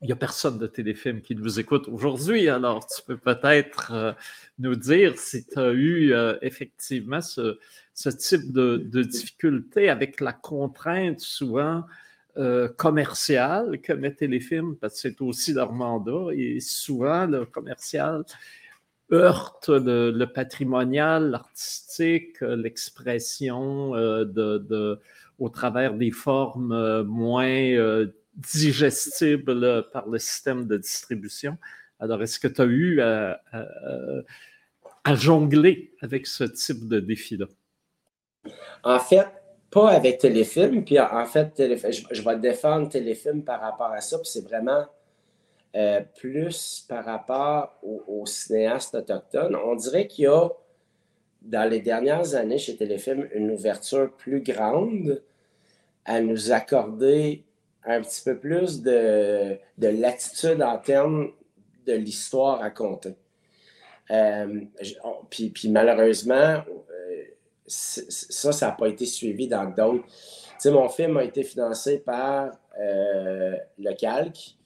[0.00, 4.12] il n'y a personne de téléfilm qui nous écoute aujourd'hui, alors tu peux peut-être euh,
[4.58, 7.58] nous dire si tu as eu euh, effectivement ce,
[7.94, 11.82] type de, difficulté avec la contrainte souvent
[12.36, 18.24] euh, commerciale que met Téléfilm, parce que c'est aussi leur mandat, et souvent le commercial
[19.12, 25.00] heurte le, patrimonial, l'artistique, l'expression de,
[25.38, 31.56] au travers des formes moins digestible par le système de distribution.
[32.00, 33.40] Alors, est-ce que tu as eu à,
[35.14, 37.46] jongler avec ce type de défi-là?
[38.84, 39.26] En fait,
[39.70, 40.84] pas avec Téléfilm.
[40.84, 44.18] Puis en fait, je, vais défendre Téléfilm par rapport à ça.
[44.18, 44.86] Puis c'est vraiment
[45.76, 49.54] euh, plus par rapport aux, cinéastes autochtones.
[49.54, 50.48] On dirait qu'il y a,
[51.42, 55.22] dans les dernières années chez Téléfilm, une ouverture plus grande
[56.06, 57.44] à nous accorder
[57.84, 61.32] un petit peu plus de, de latitude en termes
[61.86, 63.14] de l'histoire compter.
[64.10, 64.62] Euh,
[65.28, 67.24] puis, malheureusement, euh,
[67.66, 70.06] ça, ça n'a pas été suivi dans d'autres.
[70.06, 74.57] Tu sais, mon film a été financé par le Calque,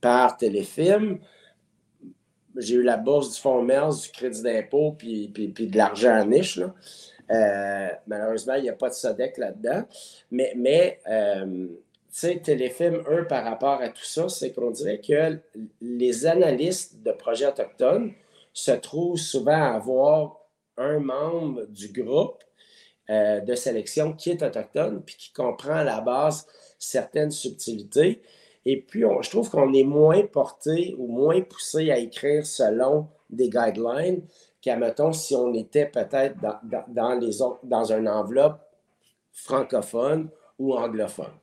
[0.00, 1.18] par Téléfilm.
[2.56, 6.20] J'ai eu la bourse du Fonds MERS, du crédit d'impôt, puis, puis, puis, de l'argent
[6.20, 6.56] en niche.
[6.56, 6.72] Là.
[7.30, 9.84] Euh, malheureusement, il n'y a pas de SODEC là-dedans.
[10.30, 11.74] Mais, mais euh, tu
[12.10, 15.38] sais, Téléfilm, eux, par rapport à tout ça, c'est qu'on dirait que
[15.80, 18.12] les analystes de projets autochtones
[18.52, 20.40] se trouvent souvent à avoir
[20.76, 22.42] un membre du groupe
[23.10, 26.46] euh, de sélection qui est autochtone, puis qui comprend à la base
[26.84, 28.22] certaines subtilités.
[28.66, 33.50] Et puis, je trouve qu'on est moins porté ou moins poussé à écrire selon des
[33.50, 34.22] guidelines
[34.60, 37.20] qu'à, mettons, si on était peut-être dans,
[37.62, 38.60] dans, une enveloppe
[39.32, 41.34] francophone ou anglophone.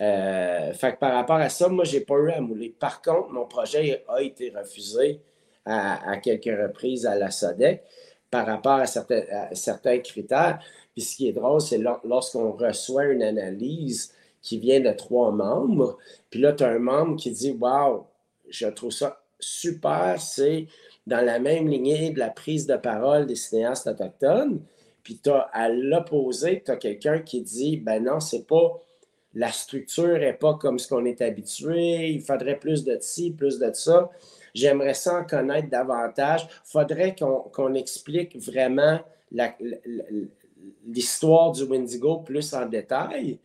[0.00, 2.74] Euh, fait que par rapport à ça, moi, je n'ai pas eu à mouler.
[2.78, 5.20] Par contre, mon projet a été refusé
[5.64, 7.82] à, quelques reprises à la SODEC
[8.30, 10.58] par rapport à certains, certains critères.
[10.92, 15.98] Puis ce qui est drôle, c'est lorsqu'on reçoit une analyse qui vient de trois membres,
[16.30, 18.04] puis là, tu as un membre qui dit Waouh,
[18.48, 20.66] je trouve ça super, c'est
[21.06, 24.60] dans la même lignée de la prise de parole des cinéastes autochtones.
[25.02, 28.80] Puis tu as à l'opposé, tu as quelqu'un qui dit ben non, c'est pas
[29.34, 33.58] la structure n'est pas comme ce qu'on est habitué, il faudrait plus de ci, plus
[33.58, 34.10] de ça.
[34.54, 36.46] J'aimerais ça en connaître davantage.
[36.50, 39.00] Il faudrait qu'on explique vraiment
[40.86, 43.38] l'histoire du Wendigo plus en détail.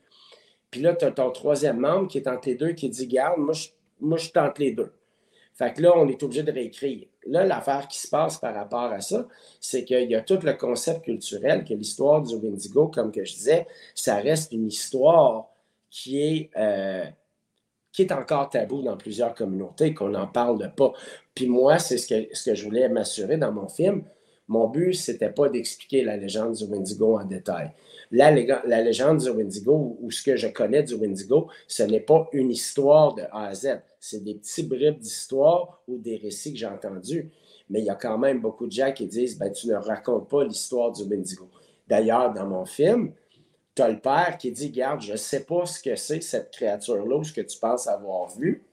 [0.71, 3.39] Puis là, tu as ton troisième membre qui est entre les deux qui dit Garde,
[3.39, 4.91] moi je, moi, je tente les deux.
[5.53, 7.07] Fait que là, on est obligé de réécrire.
[7.25, 9.27] Là, l'affaire qui se passe par rapport à ça,
[9.59, 13.33] c'est qu'il y a tout le concept culturel, que l'histoire du Wendigo, comme que je
[13.33, 15.47] disais, ça reste une histoire
[15.89, 17.05] qui est, euh,
[17.91, 20.93] qui est encore tabou dans plusieurs communautés, qu'on n'en parle pas.
[21.33, 24.03] Puis moi, c'est ce que, ce que je voulais m'assurer dans mon film.
[24.47, 27.71] Mon but, c'était pas d'expliquer la légende du Wendigo en détail.
[28.11, 32.51] La, légende du Wendigo, ou ce que je connais du Wendigo, ce n'est pas une
[32.51, 33.81] histoire de A à Z.
[33.99, 37.29] C'est des petits bribes d'histoire ou des récits que j'ai entendus.
[37.69, 40.29] Mais il y a quand même beaucoup de gens qui disent ben, Tu ne racontes
[40.29, 41.49] pas l'histoire du Wendigo.
[41.87, 43.11] D'ailleurs, dans mon film,
[43.75, 46.51] tu as le père qui dit Garde, je ne sais pas ce que c'est cette
[46.51, 48.63] créature-là ou ce que tu penses avoir vu,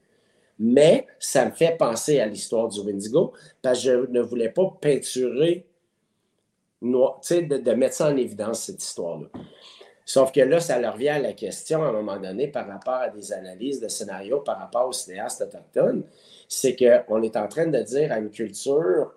[0.57, 4.75] mais ça me fait penser à l'histoire du Wendigo parce que je ne voulais pas
[4.81, 5.65] peinturer,
[6.81, 9.27] de, mettre ça en évidence, cette histoire-là.
[10.05, 12.95] Sauf que là, ça leur revient à la question à un moment donné par rapport
[12.95, 16.03] à des analyses de scénarios par rapport aux cinéastes autochtones.
[16.47, 19.13] C'est qu'on est en train de dire à une culture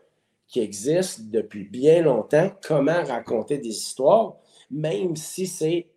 [0.47, 4.37] qui existe depuis bien longtemps comment raconter des histoires,
[4.71, 5.89] même si c'est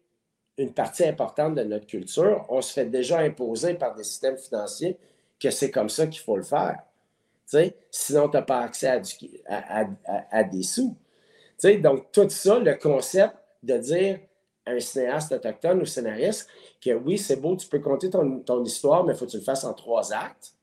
[0.58, 4.98] une partie importante de notre culture, on se fait déjà imposer par des systèmes financiers
[5.40, 6.80] que c'est comme ça qu'il faut le faire.
[7.90, 9.02] Sinon, tu n'as pas accès
[9.48, 10.96] à, des sous.
[11.64, 14.20] Donc, tout ça, le concept de dire
[14.66, 16.48] à un cinéaste autochtone ou scénariste
[16.84, 19.44] que oui, c'est beau, tu peux compter ton, histoire, mais il faut que tu le
[19.44, 20.54] fasses en trois actes,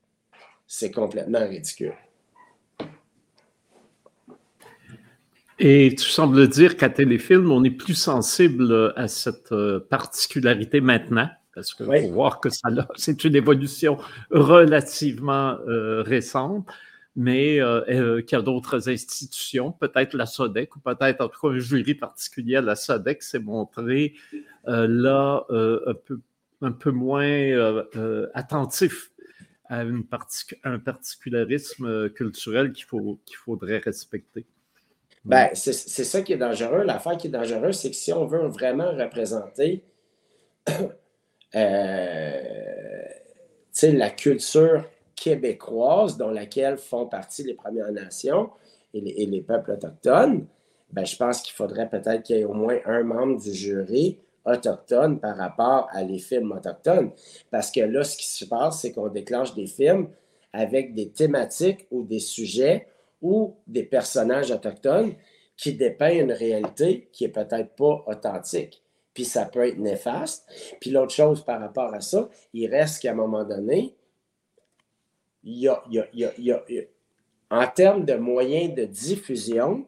[0.66, 1.94] c'est complètement ridicule.
[5.61, 11.28] Et tu sembles dire qu'à Téléfilm, on est plus sensible à cette euh, particularité maintenant,
[11.52, 13.98] parce que faut voir que ça c'est une évolution
[14.30, 16.64] relativement euh, récente,
[17.18, 21.40] mais euh, euh, qu'il y a d'autres institutions, peut-être la SODEC ou peut-être en tout
[21.40, 24.14] cas un jury particulier à la SODEC s'est montré
[24.64, 26.20] là un, peu,
[26.62, 27.85] un peu moins
[28.35, 29.11] attentif
[29.64, 30.04] à une
[30.62, 32.87] un particularisme culturel qu'il
[33.37, 34.46] faudrait respecter.
[35.24, 36.85] Ben, c'est ça qui est dangereux.
[36.85, 39.83] L'affaire qui est dangereuse, c'est que si on veut vraiment représenter
[41.57, 42.40] euh,
[43.83, 44.85] la culture
[45.20, 48.50] québécoise dans laquelle font partie les Premières Nations
[48.94, 50.46] et les, peuples autochtones,
[50.90, 54.18] ben, je pense qu'il faudrait peut-être qu'il y ait au moins un membre du jury
[54.44, 57.11] autochtone par rapport à les films autochtones.
[57.50, 60.09] Parce que là, ce qui se passe, c'est qu'on déclenche des films
[60.52, 62.88] avec des thématiques ou des sujets
[63.20, 65.12] ou des personnages autochtones
[65.57, 68.83] qui dépeignent une réalité qui est peut-être pas authentique
[69.18, 70.46] puis ça peut être néfaste.
[70.81, 73.96] Puis l'autre chose par rapport à ça, il reste qu'à un moment donné,
[75.44, 75.83] il y a,
[77.51, 79.87] en termes de moyens de diffusion,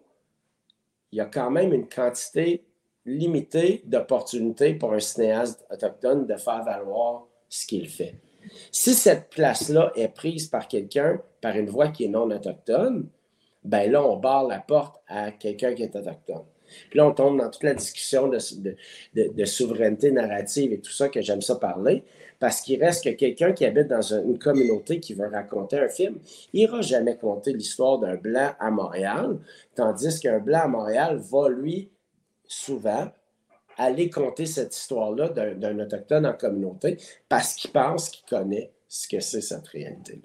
[1.13, 2.65] il y a quand même une quantité
[3.05, 8.15] limitée d'opportunités pour un cinéaste autochtone de faire valoir ce qu'il fait.
[8.71, 13.09] Si cette place-là est prise par quelqu'un, par une voix qui est non autochtone,
[13.65, 16.45] ben là, on barre la porte à quelqu'un qui est autochtone.
[16.89, 21.21] Puis là, on tombe dans toute la discussion de, souveraineté narrative et tout ça que
[21.21, 22.05] j'aime ça parler,
[22.41, 26.19] parce qu'il reste que quelqu'un qui habite dans une communauté qui veut raconter un film,
[26.53, 29.39] il n'ira jamais compter l'histoire d'un blanc à Montréal,
[29.77, 31.91] tandis qu'un blanc à Montréal va, lui,
[32.49, 33.13] souvent,
[33.77, 36.97] aller compter cette histoire-là d'un autochtone en communauté
[37.29, 40.23] parce qu'il pense qu'il connaît ce que c'est cette réalité-là.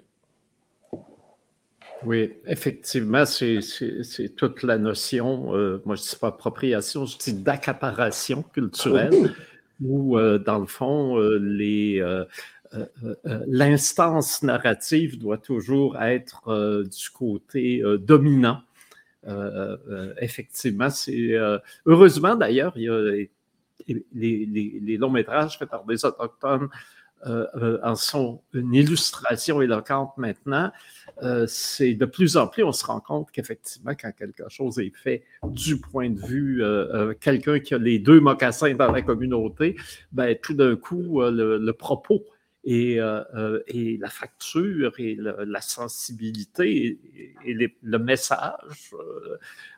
[2.04, 3.60] Oui, effectivement, c'est
[4.36, 9.34] toute la notion, euh, moi je ne dis pas appropriation, je dis d'accaparation culturelle,
[9.82, 12.24] où euh, dans le fond, euh,
[13.46, 18.60] l'instance narrative doit toujours être du côté dominant.
[20.20, 20.88] effectivement,
[21.86, 23.26] heureusement d'ailleurs, il y a
[24.12, 26.68] les longs métrages faits par des autochtones
[27.24, 30.70] en sont une illustration éloquente maintenant.
[31.22, 34.92] Euh, c'est de plus en plus, on se rend compte qu'effectivement, quand quelque chose est
[34.94, 39.02] fait du point de vue euh, euh, quelqu'un qui a les deux mocassins dans la
[39.02, 39.76] communauté,
[40.12, 42.22] ben, tout d'un coup, le, propos
[42.66, 46.98] et, la facture et la sensibilité
[47.44, 48.92] et, le message,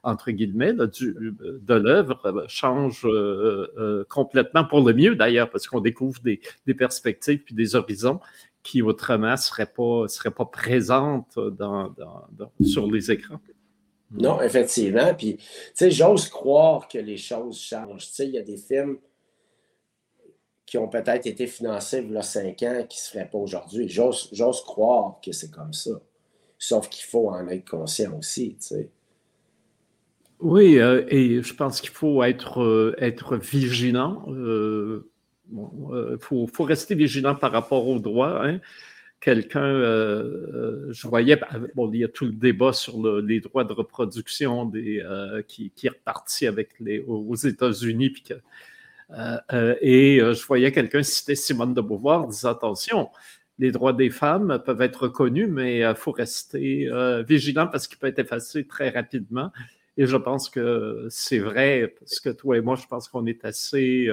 [0.02, 3.06] entre guillemets, de l'œuvre change
[4.08, 6.40] complètement pour le mieux d'ailleurs, parce qu'on découvre des,
[6.74, 8.20] perspectives puis des horizons
[8.62, 11.94] qui autrement ne serait pas, serait pas présente dans,
[12.62, 13.40] sur les écrans.
[14.10, 15.12] Non, effectivement.
[15.14, 18.06] Puis, tu sais, j'ose croire que les choses changent.
[18.06, 18.96] Tu sais, il y a des films
[20.68, 23.38] qui ont peut-être été financés il y a cinq ans qui ne se feraient pas
[23.38, 23.88] aujourd'hui.
[23.88, 25.92] J'ose croire que c'est comme ça.
[26.58, 28.56] Sauf qu'il faut en être conscient aussi.
[30.40, 34.24] Oui, et je pense qu'il faut être, être vigilant.
[34.28, 35.02] Il
[36.20, 38.46] faut, faut, rester vigilant par rapport aux droits.
[38.46, 38.60] Hein
[39.20, 41.38] quelqu'un, euh, euh, je voyais,
[41.74, 45.88] bon, il y a tout le débat sur les droits de reproduction euh, qui, est
[45.88, 48.12] reparti avec les, aux États-Unis.
[49.10, 53.08] Et je voyais quelqu'un citer Simone de Beauvoir, disant attention,
[53.58, 56.90] les droits des femmes peuvent être reconnus, mais il faut rester
[57.26, 59.50] vigilant parce qu'il peut être effacé très rapidement.
[59.96, 63.44] Et je pense que c'est vrai, parce que toi et moi, je pense qu'on est
[63.44, 64.08] assez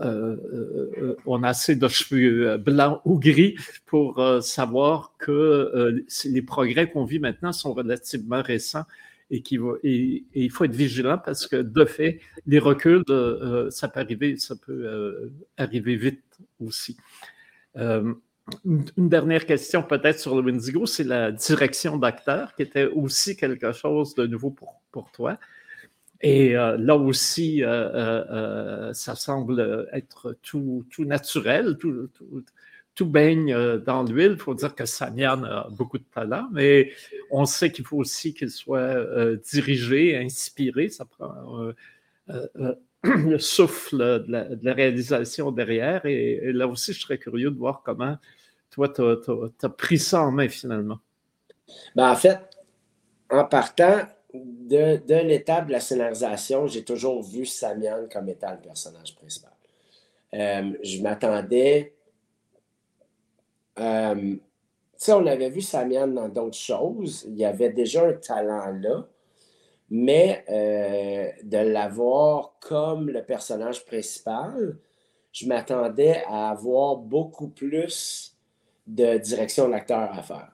[0.00, 6.42] euh, euh, on a assez de cheveux euh, blancs ou gris pour savoir que les
[6.42, 8.84] progrès qu'on vit maintenant sont relativement récents
[9.30, 13.04] et, il faut être vigilant parce que de fait, les reculs,
[13.70, 16.22] ça peut arriver, ça peut arriver vite
[16.60, 16.96] aussi.
[17.76, 23.72] une dernière question peut-être sur le Windigo, c'est la direction d'acteur qui était aussi quelque
[23.72, 25.38] chose de nouveau pour, pour toi.
[26.24, 32.44] Et euh, là aussi, euh, euh, ça semble être tout, tout naturel, tout, tout,
[33.02, 34.32] baigne dans l'huile.
[34.32, 36.92] Il faut dire que Samian a beaucoup de talent, mais
[37.30, 38.96] on sait qu'il faut aussi qu'il soit
[39.52, 40.88] dirigé, inspiré.
[40.88, 41.72] Ça prend
[43.02, 46.06] le souffle de la, réalisation derrière.
[46.06, 48.16] Et, là aussi, je serais curieux de voir comment
[48.70, 50.98] toi, tu as, pris ça en main finalement.
[51.94, 52.38] Ben, en fait,
[53.30, 54.02] en partant,
[54.34, 59.52] de, l'étape de la scénarisation, j'ai toujours vu Samian comme étant le personnage principal.
[60.34, 61.93] Euh, je m'attendais.
[63.78, 64.36] Euh,
[65.08, 67.24] on avait vu Samian dans d'autres choses.
[67.28, 69.06] Il y avait déjà un talent là.
[69.90, 74.78] Mais euh, de l'avoir comme le personnage principal,
[75.32, 78.36] je m'attendais à avoir beaucoup plus
[78.86, 80.52] de direction d'acteur à faire.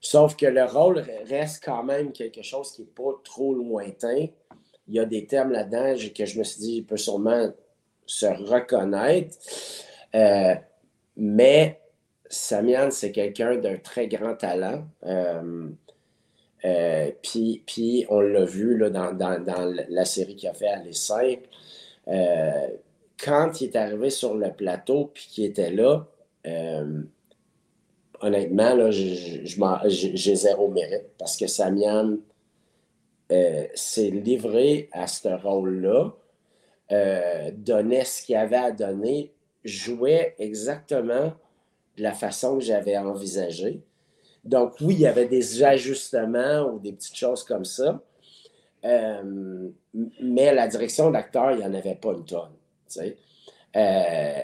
[0.00, 4.26] Sauf que le rôle reste quand même quelque chose qui n'est pas trop lointain.
[4.86, 7.50] Il y a des termes là-dedans que je me suis dit, il peut sûrement
[8.04, 9.36] se reconnaître.
[10.14, 10.54] Euh,
[11.16, 11.80] mais
[12.34, 14.84] Samian, c'est quelqu'un d'un très grand talent.
[15.04, 15.68] Euh,
[16.64, 19.16] euh, puis, on l'a vu dans,
[19.88, 21.42] la série qu'il a fait à l'essai.
[23.22, 26.06] quand il est arrivé sur le plateau, puis qu'il était là,
[28.20, 32.16] honnêtement, là, j'ai zéro mérite parce que Samian
[33.32, 36.12] euh, s'est livré à ce rôle-là,
[36.92, 39.32] euh, donnait ce qu'il avait à donner,
[39.64, 41.32] jouait exactement
[41.96, 43.82] de la façon que j'avais envisagé.
[44.44, 48.02] Donc, oui, il y avait des ajustements ou des petites choses comme ça,
[48.84, 49.70] euh,
[50.20, 52.52] mais la direction d'acteur, il n'y en avait pas une tonne.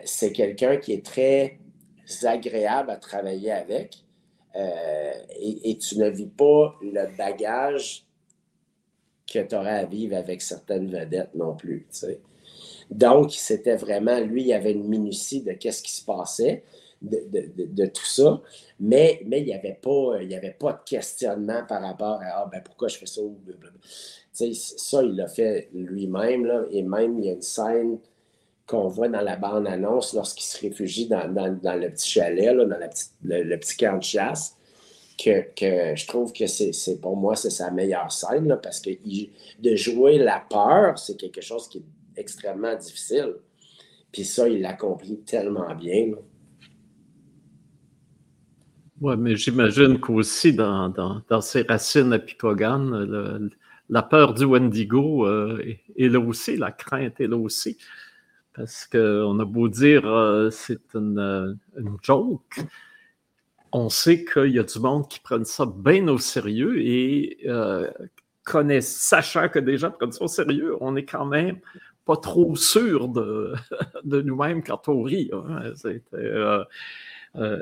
[0.04, 1.58] c'est quelqu'un qui est très
[2.24, 3.98] agréable à travailler avec.
[4.56, 8.04] Euh, et, tu ne vis pas le bagage
[9.32, 11.86] que tu aurais à vivre avec certaines vedettes non plus.
[12.90, 16.64] Donc, c'était vraiment, lui, il avait une minutie de qu'est-ce qui se passait,
[17.02, 18.40] de, tout ça,
[18.78, 22.60] mais, mais il n'y avait, pas, avait pas de questionnement par rapport à ah, ben,
[22.62, 23.22] pourquoi je fais ça.
[24.32, 27.98] Ça, il l'a fait lui-même, et même il y a une scène
[28.66, 32.78] qu'on voit dans la bande-annonce lorsqu'il se réfugie dans, le petit chalet, dans
[33.22, 34.56] le, petit camp de chasse,
[35.18, 38.90] que, je trouve que c'est pour moi, c'est sa meilleure scène, parce que
[39.58, 43.34] de jouer la peur, c'est quelque chose qui est extrêmement difficile.
[44.12, 46.12] Puis ça, il l'accomplit tellement bien.
[49.00, 53.50] Oui, mais j'imagine qu'aussi dans, dans, ses racines à Picogan,
[53.88, 55.62] la peur du Wendigo euh,
[55.96, 57.78] est là aussi, la crainte est là aussi.
[58.54, 62.60] Parce qu'on a beau dire euh, c'est euh, une, joke,
[63.72, 67.90] on sait qu'il y a du monde qui prennent ça bien au sérieux et euh,
[68.80, 71.58] sachant que des gens prennent ça au sérieux, on est quand même
[72.04, 73.54] pas trop sûr de,
[74.04, 75.30] nous-mêmes quand on rit.
[75.32, 75.72] Hein.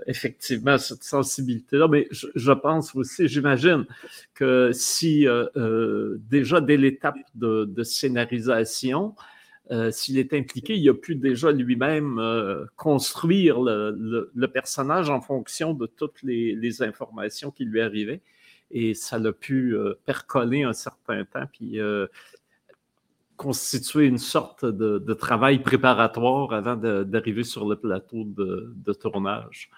[0.07, 1.89] Effectivement cette sensibilité-là.
[1.89, 3.85] Mais je, pense aussi, j'imagine
[4.35, 5.27] que si
[6.31, 9.15] déjà dès l'étape de, scénarisation,
[9.71, 15.75] euh, s'il est impliqué, il a pu déjà lui-même euh, construire le, personnage en fonction
[15.75, 18.23] de toutes les, informations qui lui arrivaient.
[18.71, 21.79] Et ça l'a pu euh, percoler un certain temps, puis
[23.39, 29.71] constituer une sorte de, travail préparatoire avant d'arriver sur le plateau de, tournage?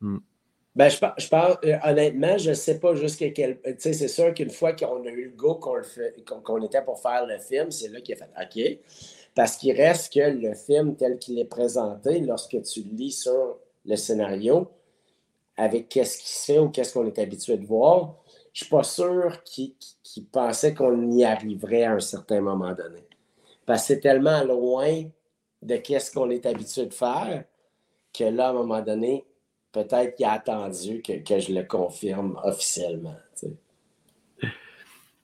[0.00, 0.18] Hmm.
[0.76, 3.60] Ben, je, je parle, honnêtement, je ne sais pas jusqu'à quel.
[3.62, 7.26] Tu sais, c'est sûr qu'une fois qu'on a eu le go qu'on était pour faire
[7.26, 8.78] le film, c'est là qu'il a fait OK.
[9.36, 13.94] Parce qu'il reste que le film tel qu'il est présenté, lorsque tu lis sur le
[13.96, 14.68] scénario,
[15.56, 18.16] avec qu'est-ce qui se fait ou qu'est-ce qu'on est habitué de voir,
[18.54, 19.74] je suis pas sûr qu'ils
[20.30, 23.04] pensaient qu'on y arriverait à un certain moment donné.
[23.66, 25.02] Parce que c'est tellement loin
[25.60, 27.44] de qu'est-ce qu'on est habitué de faire
[28.16, 29.26] que là, à un moment donné,
[29.72, 33.16] peut-être qu'il a attendu que, je le confirme officiellement.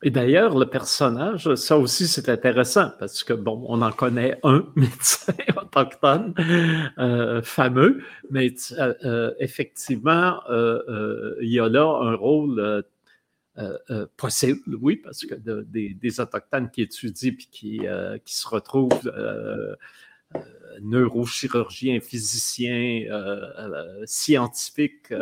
[0.03, 4.64] Et d'ailleurs, le personnage, ça aussi c'est intéressant parce que, bon, on en connaît un
[4.74, 6.35] médecin autochtone
[6.99, 12.83] euh, fameux, mais euh, euh, effectivement, il y a là un rôle
[14.16, 17.80] possible, oui, parce que des, Autochtones qui étudient puis qui,
[18.24, 19.12] qui se retrouvent
[20.80, 23.05] neurochirurgiens, physiciens,
[24.07, 25.12] scientifiques,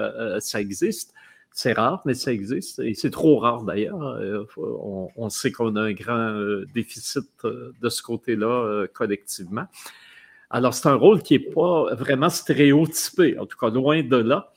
[0.40, 1.14] ça existe.
[1.60, 2.78] C'est rare, mais ça existe.
[2.78, 4.00] Et c'est trop rare d'ailleurs.
[4.00, 4.46] Euh,
[5.16, 9.66] on, sait qu'on a un grand euh, déficit euh, de ce côté-là collectivement.
[10.50, 14.52] Alors, c'est un rôle qui n'est pas vraiment stéréotypé, en tout cas loin de là.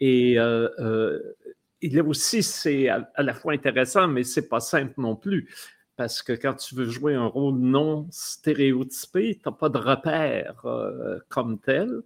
[0.00, 1.22] Et il
[1.80, 5.48] est aussi, c'est à, la fois intéressant, mais c'est pas simple non plus.
[5.96, 10.62] Parce que quand tu veux jouer un rôle non stéréotypé, tu n'as pas de repère
[11.28, 12.02] comme tel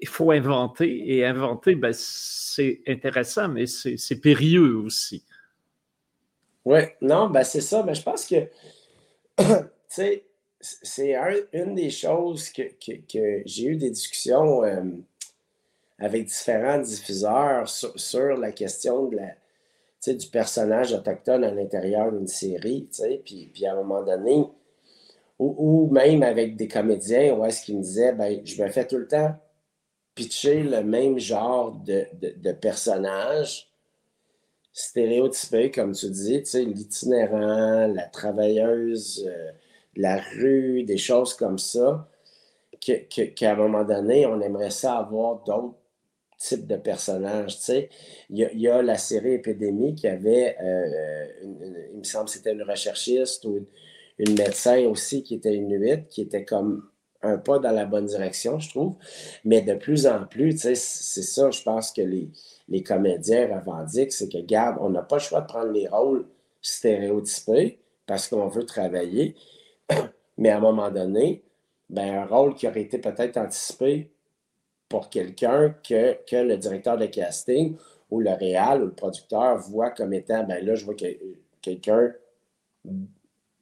[0.00, 1.16] il faut inventer.
[1.16, 5.24] Et inventer, ben, c'est intéressant, mais c'est périlleux aussi.
[6.64, 7.82] Oui, non, ben c'est ça.
[7.82, 8.48] Mais je pense que,
[9.88, 10.24] c'est
[11.52, 12.62] une des choses que,
[13.44, 14.82] j'ai eu des discussions euh,
[15.98, 22.88] avec différents diffuseurs sur, la question de la, du personnage autochtone à l'intérieur d'une série,
[23.24, 24.46] puis, puis à un moment donné,
[25.38, 28.98] ou, même avec des comédiens, où est-ce qu'ils me disaient, ben, je me fais tout
[28.98, 29.36] le temps
[30.16, 33.70] pitcher le même genre de, de, personnage
[34.72, 39.52] stéréotypé, comme tu dis, l'itinérant, la travailleuse, euh,
[39.94, 42.08] la rue, des choses comme ça,
[42.80, 45.78] qu'à que, un moment donné, on aimerait ça avoir d'autres
[46.38, 47.58] types de personnages.
[47.58, 47.88] Tu sais.
[48.30, 51.26] Il, y a, la série Épidémie qui avait, euh,
[51.92, 53.66] il me semble c'était une recherchiste ou
[54.18, 56.88] une, médecin aussi qui était une nuit, qui était comme
[57.22, 58.94] un pas dans la bonne direction, je trouve.
[59.44, 62.28] Mais de plus en plus, c'est ça, je pense que les,
[62.68, 66.26] les comédiens revendiquent, c'est que, garde, on n'a pas le choix de prendre les rôles
[66.62, 69.34] stéréotypés parce qu'on veut travailler.
[70.38, 71.42] Mais à un moment donné,
[71.90, 74.12] ben, un rôle qui aurait été peut-être anticipé
[74.88, 77.76] pour quelqu'un que, que, le directeur de casting
[78.10, 81.06] ou le réal ou le producteur voit comme étant, ben là, je vois que,
[81.60, 82.12] quelqu'un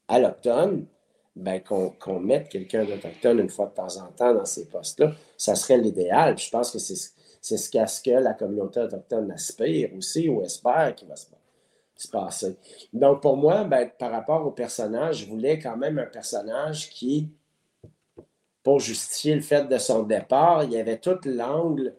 [0.08, 0.86] l'automne
[1.34, 5.54] ben, qu'on mette quelqu'un d'autochtone une fois de temps en temps dans ces postes-là, ça
[5.54, 6.38] serait l'idéal.
[6.38, 10.94] Je pense que c'est ce qu'à ce que la communauté autochtone aspire aussi ou espère
[10.94, 11.26] qu'il va se,
[12.10, 12.56] passer.
[12.92, 17.30] Donc, pour moi, ben, par rapport au personnage, je voulais quand même un personnage qui,
[18.66, 21.94] pour justifier le fait de son départ, il y avait tout l'angle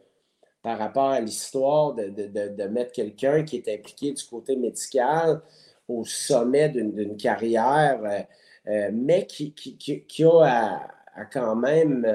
[0.61, 5.41] par rapport à l'histoire de, de, mettre quelqu'un qui est impliqué du côté médical
[5.87, 8.01] au sommet d'une carrière.
[8.03, 8.19] Euh,
[8.67, 12.05] euh, mais qui, qui, a à, quand même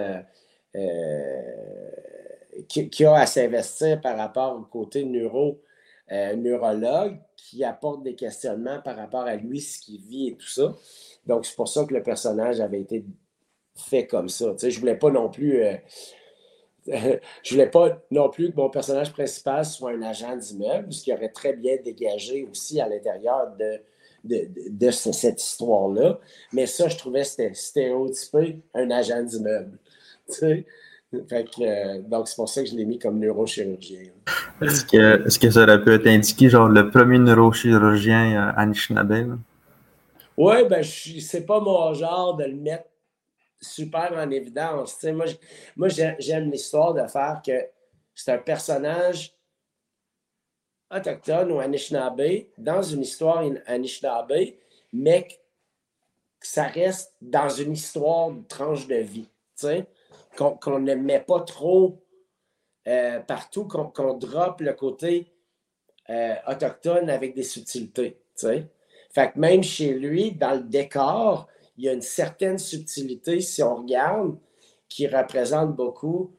[0.76, 1.42] euh,
[2.68, 5.62] qui, a à s'investir par rapport au côté neuro,
[6.10, 10.74] neurologue, qui apporte des questionnements par rapport à lui, ce qu'il vit et tout ça.
[11.26, 13.02] Donc, c'est pour ça que le personnage avait été
[13.74, 14.52] fait comme ça.
[14.52, 15.62] Tu sais, je voulais pas non plus.
[16.86, 21.12] je voulais pas non plus que mon personnage principal soit un agent d'immeuble, ce qui
[21.12, 23.80] aurait très bien dégagé aussi à l'intérieur de
[24.24, 26.18] de, cette histoire-là.
[26.52, 29.78] Mais ça, je trouvais c'était stéréotypé un agent d'immeuble.
[31.60, 34.04] Euh, donc, c'est pour ça que je l'ai mis comme neurochirurgien.
[34.62, 39.38] Est-ce que, est que, ça aurait pu être indiqué, genre, le premier neurochirurgien euh, Anishinaabe?
[40.38, 42.86] Oui, ben, c'est pas mon genre de le mettre
[43.62, 45.02] super en évidence.
[45.04, 45.26] moi,
[45.76, 47.68] moi j'aime l'histoire de faire que
[48.14, 49.34] c'est un personnage
[50.90, 54.32] autochtone ou Anishinaabe dans une histoire Anishinaabe,
[54.92, 55.34] mais que
[56.40, 59.28] ça reste dans une histoire de tranche de vie,
[60.36, 62.02] qu'on ne met pas trop
[62.88, 65.32] euh, partout, qu'on qu drop le côté
[66.10, 68.18] euh, autochtone avec des subtilités.
[69.14, 71.46] Fait que même chez lui, dans le décor,
[71.82, 74.38] il y a une certaine subtilité, si on regarde,
[74.88, 76.32] qui représente beaucoup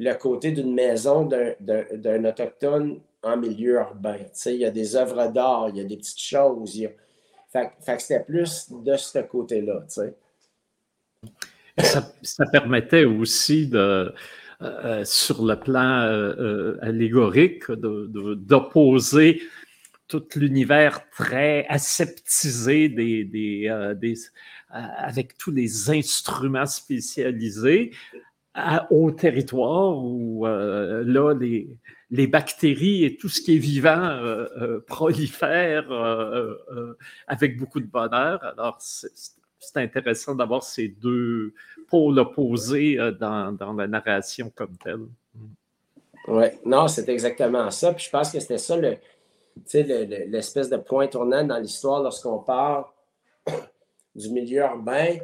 [0.00, 4.16] le côté d'une maison d'un autochtone en milieu urbain.
[4.46, 6.84] il y a des œuvres d'art, il y a des petites choses.
[7.52, 9.84] Fait, que c'était plus de ce côté-là.
[11.78, 14.10] Ça, permettait aussi de, euh,
[14.62, 19.42] euh, sur le plan euh, allégorique d'opposer
[20.08, 24.16] tout l'univers très aseptisé des, des
[24.72, 27.92] avec tous les instruments spécialisés
[28.90, 31.68] au territoire où euh, là, les,
[32.10, 35.90] les, bactéries et tout ce qui est vivant euh, euh, prolifèrent
[37.26, 38.42] avec beaucoup de bonheur.
[38.44, 41.54] Alors, c'est intéressant d'avoir ces deux
[41.88, 45.06] pôles opposés dans, dans, la narration comme telle.
[46.28, 47.92] Oui, non, c'est exactement ça.
[47.94, 52.92] Puis je pense que c'était ça l'espèce de point tournant dans l'histoire lorsqu'on part
[54.14, 55.16] du milieu urbain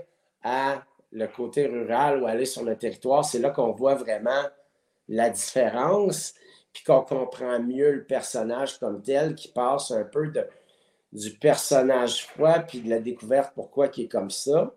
[0.43, 0.83] à
[1.13, 4.45] le côté rural ou aller sur le territoire, c'est là qu'on voit vraiment
[5.09, 6.35] la différence,
[6.73, 10.47] puis qu'on comprend mieux le personnage comme tel, qui passe un peu de,
[11.13, 14.75] du personnage froid, puis de la découverte pourquoi il est comme ça,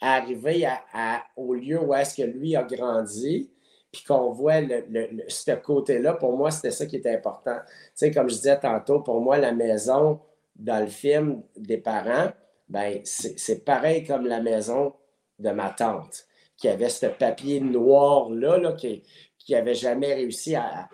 [0.00, 3.50] à arriver à, au lieu où est-ce que lui a grandi,
[3.90, 7.58] puis qu'on voit le, ce côté-là, pour moi, c'était ça qui était important.
[7.66, 10.20] Tu sais, comme je disais tantôt, pour moi, la maison
[10.56, 12.30] dans le film des parents,
[12.68, 14.94] ben, c'est pareil comme la maison
[15.38, 19.02] de ma tante, qui avait ce papier noir-là, là, qui
[19.50, 20.88] n'avait jamais réussi à,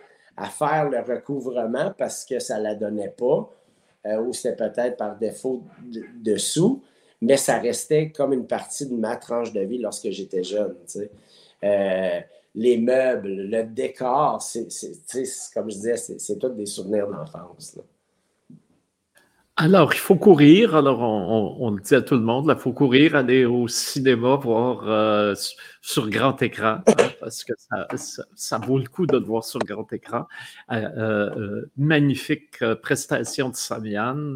[0.50, 3.50] faire le recouvrement parce que ça ne la donnait pas,
[4.06, 6.36] euh, ou c'était peut-être par défaut de,
[7.20, 10.76] mais ça restait comme une partie de ma tranche de vie lorsque j'étais jeune.
[11.62, 12.20] Euh,
[12.54, 14.68] les meubles, le décor, c'est,
[15.54, 17.78] comme je disais, c'est tous des souvenirs d'enfance.
[19.56, 20.74] Alors, il faut courir.
[20.74, 24.82] Alors, on, le dit à tout le monde, il faut courir, aller au cinéma, voir
[24.88, 25.34] euh,
[25.80, 27.52] sur grand écran, hein, parce que
[28.34, 30.26] ça, vaut le coup de le voir sur grand écran.
[30.72, 34.34] Euh, euh, magnifique prestation de Samian,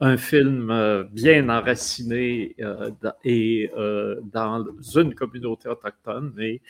[0.00, 2.56] un film bien enraciné
[3.24, 3.70] et
[4.32, 4.64] dans
[4.96, 6.62] une communauté autochtone, mais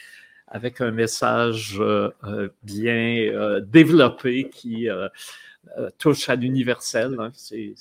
[0.49, 1.81] avec un message
[2.65, 4.89] bien développé qui
[5.79, 7.17] euh, touche à l'universel.
[7.19, 7.31] Hein.
[7.35, 7.75] C'est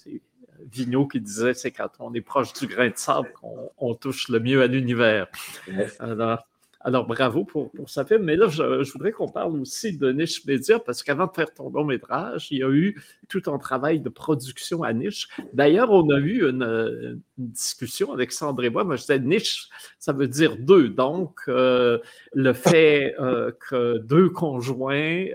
[0.71, 4.39] Vigneault qui disait c'est quand on est proche du grain de sable qu'on touche le
[4.39, 5.27] mieux à l'univers.
[6.85, 8.23] Alors, bravo pour, pour ça film.
[8.23, 11.69] Mais là, je, voudrais qu'on parle aussi de Niche Média parce qu'avant de faire ton
[11.69, 15.29] long métrage, il y a eu tout un travail de production à Niche.
[15.53, 18.83] D'ailleurs, on a eu une, discussion avec Sandré et moi.
[18.83, 20.89] Moi, je disais Niche, ça veut dire deux.
[20.89, 21.99] Donc, euh,
[22.33, 25.27] le fait euh, que deux conjoints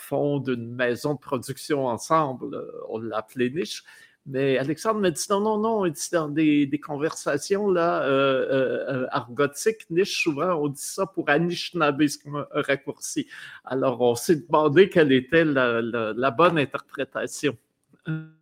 [0.00, 2.54] font d'une maison de production ensemble.
[2.54, 3.84] Euh, on l'appelait niche.
[4.26, 5.86] Mais Alexandre m'a dit non, non, non.
[5.86, 11.30] Il dit dans des, conversations là, euh, euh, argotiques, niche, souvent on dit ça pour
[11.30, 13.26] Anishinaabe, c'est un, raccourci.
[13.64, 17.56] Alors on s'est demandé quelle était la, bonne interprétation.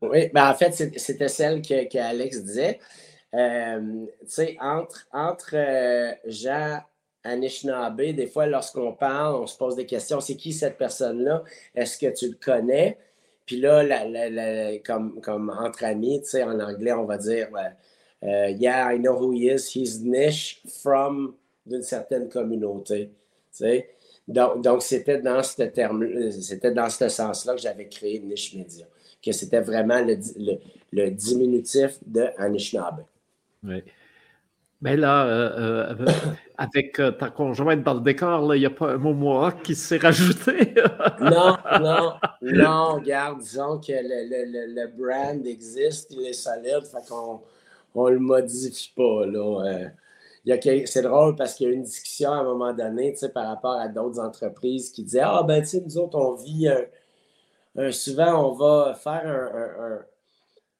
[0.02, 2.80] Oui, ben en fait, c'était celle que, Alex disait.
[3.32, 5.54] tu sais, entre, entre
[6.26, 6.80] Jean
[7.26, 10.20] Anishinaabe, des fois, lorsqu'on parle, on se pose des questions.
[10.20, 11.44] C'est qui cette personne-là?
[11.74, 12.98] Est-ce que tu le connais?
[13.44, 13.84] Puis là,
[14.84, 17.48] comme, entre amis, tu sais, en anglais, on va dire
[18.24, 19.70] euh, Yeah, I know who he is.
[19.72, 23.10] He's niche from d'une certaine communauté.
[23.52, 23.90] Tu sais?
[24.26, 28.86] Donc, c'était dans ce terme, c'était dans ce sens-là que j'avais créé Niche Media,
[29.24, 30.16] que c'était vraiment le,
[30.92, 33.04] le, diminutif de Anishinaabe.
[33.62, 33.84] Oui.
[34.82, 36.06] Mais là, euh, euh,
[36.58, 39.74] avec euh, ta conjointe dans le décor, il n'y a pas un mot Mohawk qui
[39.74, 40.74] s'est rajouté.
[41.20, 42.12] non, non,
[42.42, 42.94] non.
[42.96, 47.40] Regarde, disons que le, brand existe, il est solide, fait qu'on
[47.94, 49.24] ne le modifie pas.
[49.26, 49.90] Là.
[50.84, 53.80] c'est drôle parce qu'il y a eu une discussion à un moment donné par rapport
[53.80, 56.68] à d'autres entreprises qui disaient Ah, ben, tu sais, nous autres, on vit
[57.92, 60.00] souvent, on va faire un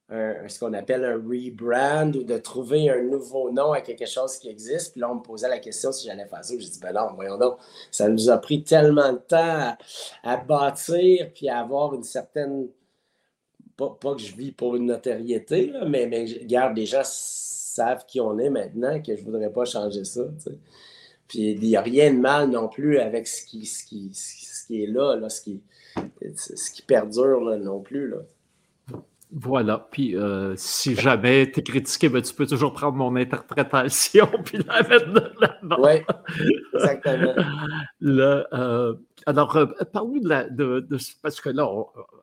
[0.09, 4.49] ce qu'on appelle un rebrand ou de trouver un nouveau nom à quelque chose qui
[4.49, 4.93] existe.
[4.93, 6.53] Puis là, on me posait la question si j'allais faire ça.
[6.57, 7.57] J'ai dit, ben non, voyons donc,
[7.91, 9.75] ça nous a pris tellement de temps
[10.23, 12.67] à, bâtir puis à avoir une certaine.
[13.75, 18.39] Pas, que je vis pour une notoriété, mais, mais regarde, les gens savent qui on
[18.39, 20.23] est maintenant, que je ne voudrais pas changer ça.
[21.27, 24.65] Puis il n'y a rien de mal non plus avec ce qui, ce qui, ce
[24.65, 25.61] qui est là, là ce, qui,
[26.35, 28.09] ce qui perdure non plus.
[28.09, 28.17] Là.
[29.31, 29.87] Voilà.
[29.91, 34.59] Puis euh, si jamais tu es critiqué, ben, tu peux toujours prendre mon interprétation puis
[34.65, 35.83] la mettre de l'avant.
[35.83, 36.01] Oui,
[36.73, 37.33] exactement.
[38.03, 38.93] Euh,
[39.25, 40.87] alors, euh, parle-nous de, la, de,
[41.21, 41.67] Parce que là,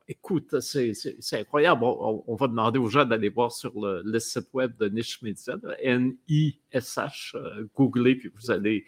[0.07, 0.93] écoute, c'est
[1.33, 1.83] incroyable.
[1.83, 7.37] On, va demander aux gens d'aller voir sur le, site web de Niche Media, N-I-S-H,
[7.75, 8.85] googlez, puis vous allez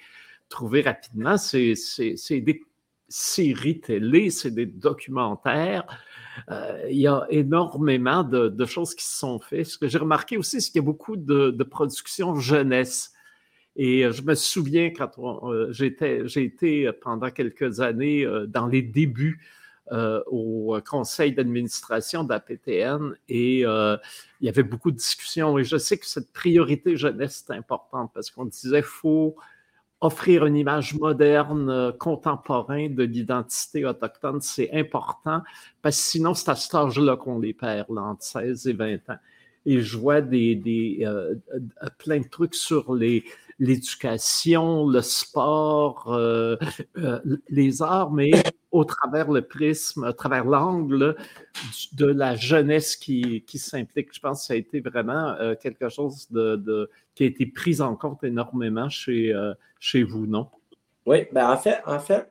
[0.49, 1.37] trouver rapidement.
[1.37, 1.75] C'est
[2.29, 2.63] des
[3.09, 5.85] séries télé, c'est des documentaires
[6.49, 9.65] euh, il y a énormément de, choses qui se sont faites.
[9.65, 13.13] Ce que j'ai remarqué aussi, c'est qu'il y a beaucoup de, de productions jeunesse.
[13.75, 19.41] Et euh, je me souviens quand euh, j'étais, pendant quelques années dans les débuts
[20.29, 23.99] au conseil d'administration d'APTN et il
[24.41, 25.57] y avait beaucoup de discussions.
[25.57, 29.37] Et je sais que cette priorité jeunesse est importante parce qu'on disait faut
[29.99, 35.41] offrir une image moderne, euh, contemporaine de l'identité autochtone, c'est important,
[35.81, 39.09] parce que sinon, c'est à cet âge-là qu'on les perd, là, entre 16 et 20
[39.09, 39.17] ans.
[39.65, 41.35] Et je vois des, des euh,
[41.97, 43.25] plein de trucs sur les,
[43.59, 46.57] l'éducation, le sport, euh,
[47.49, 48.31] les arts, mais
[48.71, 51.15] au travers le prisme, à travers l'angle
[51.93, 54.13] de la jeunesse qui, qui s'implique.
[54.13, 57.95] Je pense que ça a été vraiment quelque chose de, qui a été pris en
[57.95, 59.33] compte énormément chez,
[59.79, 60.47] chez vous, non?
[61.05, 62.29] Oui, ben en fait, en fait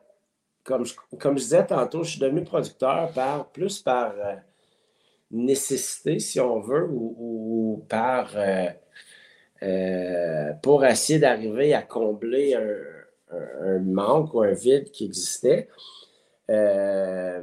[0.66, 4.34] comme, je, comme je disais tantôt, je suis devenu producteur par plus par euh,
[5.30, 8.30] nécessité, si on veut, ou, par
[9.62, 15.68] euh, euh, pour essayer d'arriver à combler un, manque ou un vide qui existait.
[16.48, 17.42] à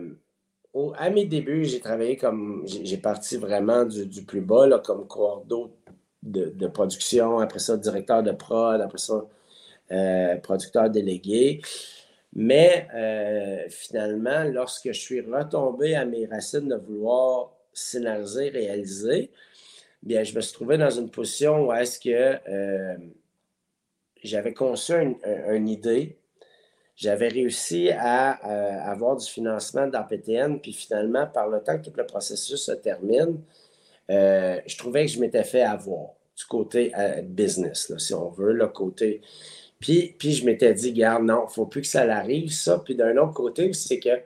[1.09, 5.71] mes débuts, j'ai travaillé comme j'ai parti vraiment du, plus bas, comme cordeau
[6.21, 9.25] de, de, production, après ça, directeur de prod, après ça,
[9.91, 11.61] euh, producteur délégué.
[12.33, 19.29] Mais euh, finalement, lorsque je suis retombé à mes racines de vouloir scénariser, réaliser,
[20.03, 22.97] bien, je me suis trouvé dans une position où est-ce que euh,
[24.23, 26.17] j'avais conçu une, idée,
[26.95, 28.31] j'avais réussi à
[28.89, 32.71] avoir du financement dans PTN, puis finalement, par le temps que tout le processus se
[32.71, 33.41] termine,
[34.07, 36.93] je trouvais que je m'étais fait avoir du côté
[37.23, 39.21] business, si on veut, le côté
[39.83, 42.79] puis, je m'étais dit, garde, non, il ne faut plus que ça arrive, ça.
[42.79, 44.21] Puis d'un autre côté, c'est que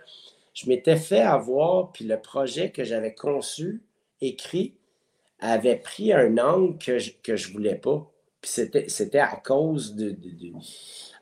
[0.53, 3.81] je m'étais fait avoir, puis le projet que j'avais conçu,
[4.21, 4.75] écrit,
[5.39, 8.11] avait pris un angle que je ne voulais pas.
[8.41, 8.51] Puis
[8.87, 10.15] c'était à cause de,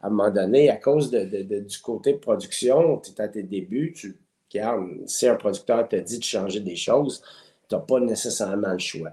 [0.02, 3.94] À un moment donné, à cause du côté de production, tu es à tes débuts,
[3.94, 4.18] tu
[5.06, 7.22] si un producteur te dit de changer des choses,
[7.68, 9.12] tu n'as pas nécessairement le choix.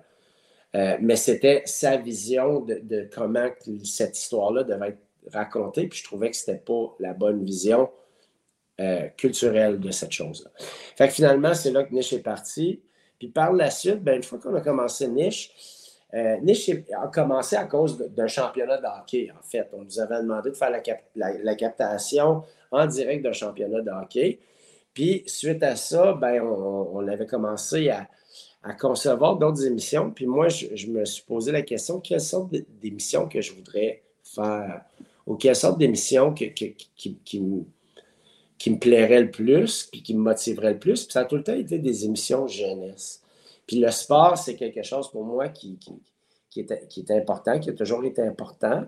[0.74, 3.48] Euh, mais c'était sa vision de, comment
[3.84, 7.90] cette histoire-là devait être raconter, puis je trouvais que c'était pas la bonne vision
[8.80, 10.50] euh, culturelle de cette chose-là.
[10.96, 12.82] Fait que finalement, c'est là que Niche est parti.
[13.22, 15.52] Puis par la suite, ben, une fois qu'on a commencé Niche,
[16.12, 16.68] euh, Niche
[17.00, 19.68] a commencé à cause d'un championnat de hockey, en fait.
[19.72, 20.72] On nous avait demandé de faire
[21.14, 22.42] la, captation
[22.72, 24.40] en direct d'un championnat de hockey.
[24.92, 28.08] Puis suite à ça, ben, on, avait commencé à,
[28.80, 30.10] concevoir d'autres émissions.
[30.10, 34.82] Puis moi, je, me suis posé la question, quelle sorte d'émissions que je voudrais faire?
[35.28, 37.42] Ou quelle sorte d'émission qui, qui,
[38.70, 41.04] me plairait le plus, puis qui me motiverait le plus.
[41.04, 43.22] Puis ça a tout le temps été des émissions jeunesse.
[43.66, 45.78] Puis le sport, c'est quelque chose pour moi qui,
[46.50, 48.84] qui, est, qui est important, qui a toujours été important.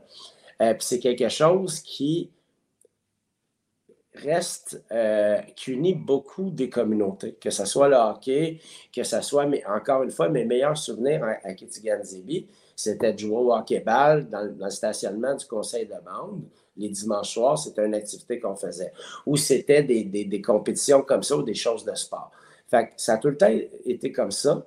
[0.60, 2.30] Euh, puis c'est quelque chose qui
[4.14, 8.60] reste, euh, qui unit beaucoup des communautés, que ce soit le hockey,
[8.94, 12.46] que ce soit, mais encore une fois, mes meilleurs souvenirs à, à Kitigan-Zibi,
[12.76, 16.42] c'était de jouer au hockey-ball dans, le stationnement du conseil de bande.
[16.76, 18.92] Les dimanches soirs, c'était une activité qu'on faisait.
[19.26, 22.30] Ou c'était des, compétitions comme ça ou des choses de sport.
[22.68, 23.52] Fait ça a tout le temps
[23.84, 24.64] été comme ça.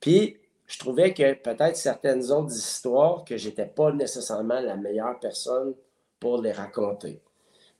[0.00, 0.36] Puis,
[0.66, 5.74] je trouvais que peut-être certaines autres histoires que je n'étais pas nécessairement la meilleure personne
[6.20, 7.20] pour les raconter.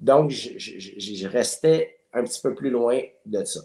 [0.00, 3.60] Donc, je, restais un petit peu plus loin de ça.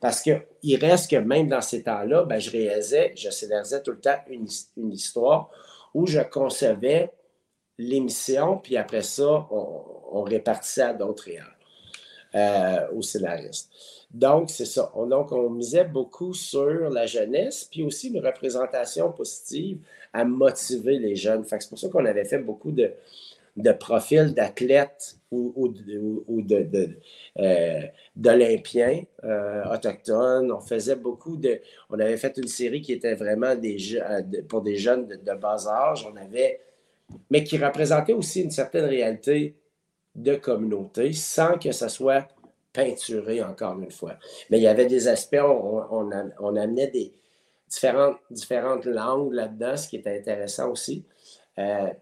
[0.00, 4.00] Parce qu'il reste que même dans ces temps-là, ben, je réalisais, je scénarisais tout le
[4.00, 4.46] temps une,
[4.92, 5.50] histoire
[5.94, 7.10] où je concevais
[7.78, 11.44] l'émission, puis après ça, on, répartissait à d'autres réels,
[12.34, 13.70] euh, aux scénaristes.
[14.10, 14.90] Donc, c'est ça.
[14.94, 19.78] On, donc, on misait beaucoup sur la jeunesse, puis aussi une représentation positive
[20.12, 21.44] à motiver les jeunes.
[21.46, 22.92] c'est pour ça qu'on avait fait beaucoup de,
[23.58, 25.74] de profils d'athlètes ou,
[27.38, 27.82] euh,
[28.16, 30.50] d'Olympiens euh, autochtones.
[30.52, 31.60] On faisait beaucoup de.
[31.90, 35.66] On avait fait une série qui était vraiment des, euh, pour des jeunes de, bas
[35.68, 36.08] âge.
[36.10, 36.60] On avait.
[37.30, 39.56] Mais qui représentait aussi une certaine réalité
[40.14, 42.28] de communauté sans que ça soit
[42.72, 44.16] peinturé encore une fois.
[44.50, 47.12] Mais il y avait des aspects, on, on, amenait des
[47.68, 51.04] différentes, différentes langues là-dedans, ce qui était intéressant aussi.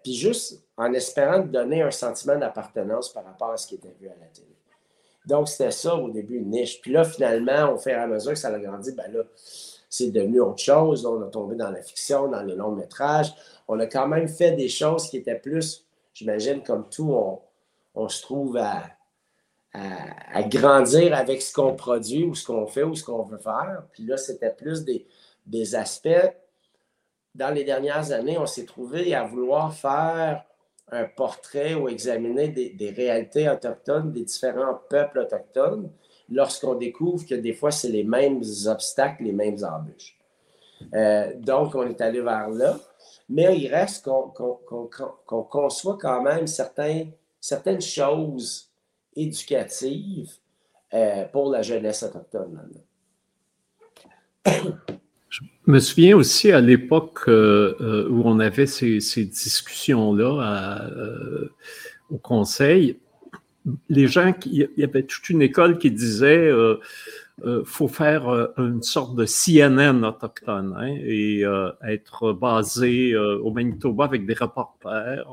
[0.03, 4.07] puis juste en espérant donner un sentiment d'appartenance par rapport à ce qui était vu
[4.07, 4.57] à la télé.
[5.27, 6.81] Donc, c'était ça au début, une niche.
[6.81, 9.23] Puis là, finalement, au fur et à mesure que ça a grandi, ben là,
[9.89, 11.05] c'est devenu autre chose.
[11.05, 13.33] On a tombé dans la fiction, dans les longs métrages.
[13.67, 17.13] On a quand même fait des choses qui étaient plus, j'imagine, comme tout,
[17.93, 18.83] on, se trouve à,
[20.43, 23.83] grandir avec ce qu'on produit ou ce qu'on fait ou ce qu'on veut faire.
[23.91, 24.85] Puis là, c'était plus
[25.45, 26.33] des aspects.
[27.35, 30.45] Dans les dernières années, on s'est trouvé à vouloir faire
[30.91, 35.89] un portrait ou examiner des, réalités autochtones des différents peuples autochtones
[36.29, 40.17] lorsqu'on découvre que des fois, c'est les mêmes obstacles, les mêmes embûches.
[40.93, 42.77] Euh, donc, on est allé vers là,
[43.29, 48.69] mais il reste qu'on conçoit quand même certaines choses
[49.15, 50.33] éducatives
[50.93, 52.69] euh, pour la jeunesse autochtone.
[55.67, 60.89] Je me souviens aussi à l'époque euh, où on avait ces, discussions-là
[62.09, 62.97] au conseil,
[63.89, 66.49] les gens, il y avait toute une école qui disait
[67.45, 73.51] euh, faut faire euh, une sorte de CNN autochtone hein, et euh, être basé au
[73.51, 75.27] Manitoba avec des reporters,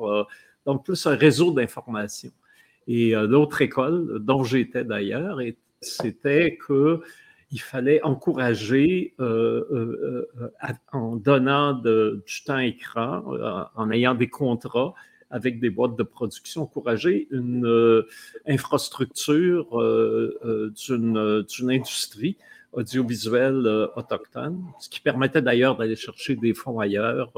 [0.66, 2.30] donc plus un réseau d'information.
[2.87, 5.39] Et l'autre école, dont j'étais d'ailleurs,
[5.80, 7.01] c'était que
[7.51, 9.14] il fallait encourager
[10.92, 13.22] en donnant du temps écran,
[13.74, 14.95] en ayant des contrats,
[15.34, 18.07] avec des boîtes de production, encourager une euh,
[18.47, 22.36] infrastructure euh, euh, d'une industrie
[22.72, 27.32] audiovisuelle autochtone, ce qui permettait d'ailleurs d'aller chercher des fonds ailleurs,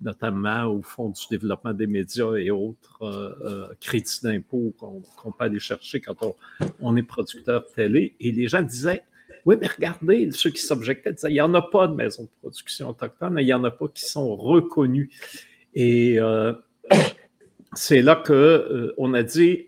[0.00, 6.00] notamment au Fonds du développement des médias et autres crédits d'impôt qu'on peut aller chercher
[6.00, 6.34] quand on,
[6.80, 8.16] on, est producteur télé.
[8.18, 9.02] Et les gens disaient,
[9.46, 12.28] oui, mais regardez, ceux qui s'objectaient disaient, il n'y en a pas de maisons de
[12.40, 15.08] production autochtone, mais il n'y en a pas qui sont reconnus.
[15.74, 16.18] Et
[17.74, 19.66] c'est là qu'on euh, a dit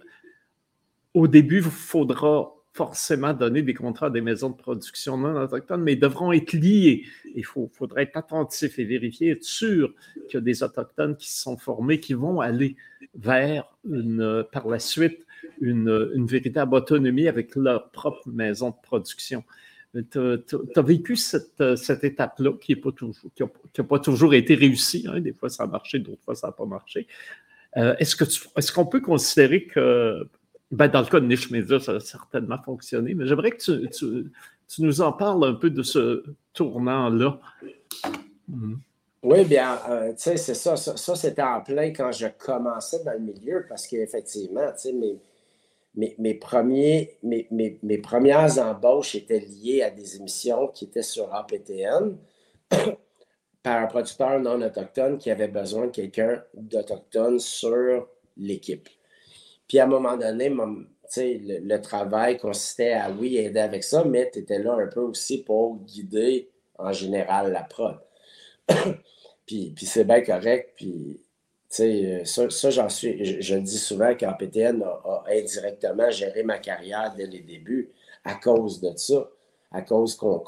[1.15, 5.83] au début, il faudra forcément donner des contrats à des maisons de production non autochtones,
[5.83, 7.05] mais ils devront être liés.
[7.35, 9.93] Il faudrait être attentif et vérifier, être sûr
[10.29, 12.77] qu'il y a des Autochtones qui se sont formés, qui vont aller
[13.17, 15.27] vers une, par la suite
[15.61, 19.43] une, véritable autonomie avec leur propre maison de production.
[20.11, 21.61] Tu as, vécu cette,
[22.05, 25.07] étape-là qui n'a pas, toujours, été réussie.
[25.09, 25.21] Hein.
[25.21, 27.07] Des fois, ça a marché, d'autres fois, ça n'a pas marché.
[27.77, 30.29] Euh, est-ce qu'on peut considérer que,
[30.71, 34.31] ben, dans le cas de Niche Media, ça a certainement fonctionné, mais j'aimerais que tu,
[34.79, 37.41] nous en parles un peu de ce tournant-là.
[38.49, 38.77] Hmm.
[39.23, 40.77] Oui, bien, euh, tu sais, c'est ça.
[40.77, 45.19] Ça, c'était en plein quand je commençais dans le milieu parce qu'effectivement, tu sais, mes,
[45.99, 52.17] mes, premiers, mes, mes, premières embauches étaient liées à des émissions qui étaient sur APTN
[53.63, 58.89] par un producteur non autochtone qui avait besoin de quelqu'un d'autochtone sur l'équipe.
[59.67, 64.31] Puis à un moment donné, le, le, travail consistait à, oui, aider avec ça, mais
[64.33, 67.99] tu étais là un peu aussi pour guider en général la prod.
[69.47, 70.75] puis, puis c'est bien correct.
[70.77, 71.21] Puis,
[71.69, 77.13] ça, ça j'en suis, je, le dis souvent qu'APTN a, a, indirectement géré ma carrière
[77.17, 77.91] dès les débuts
[78.25, 79.29] à cause de ça,
[79.71, 80.39] à cause qu'on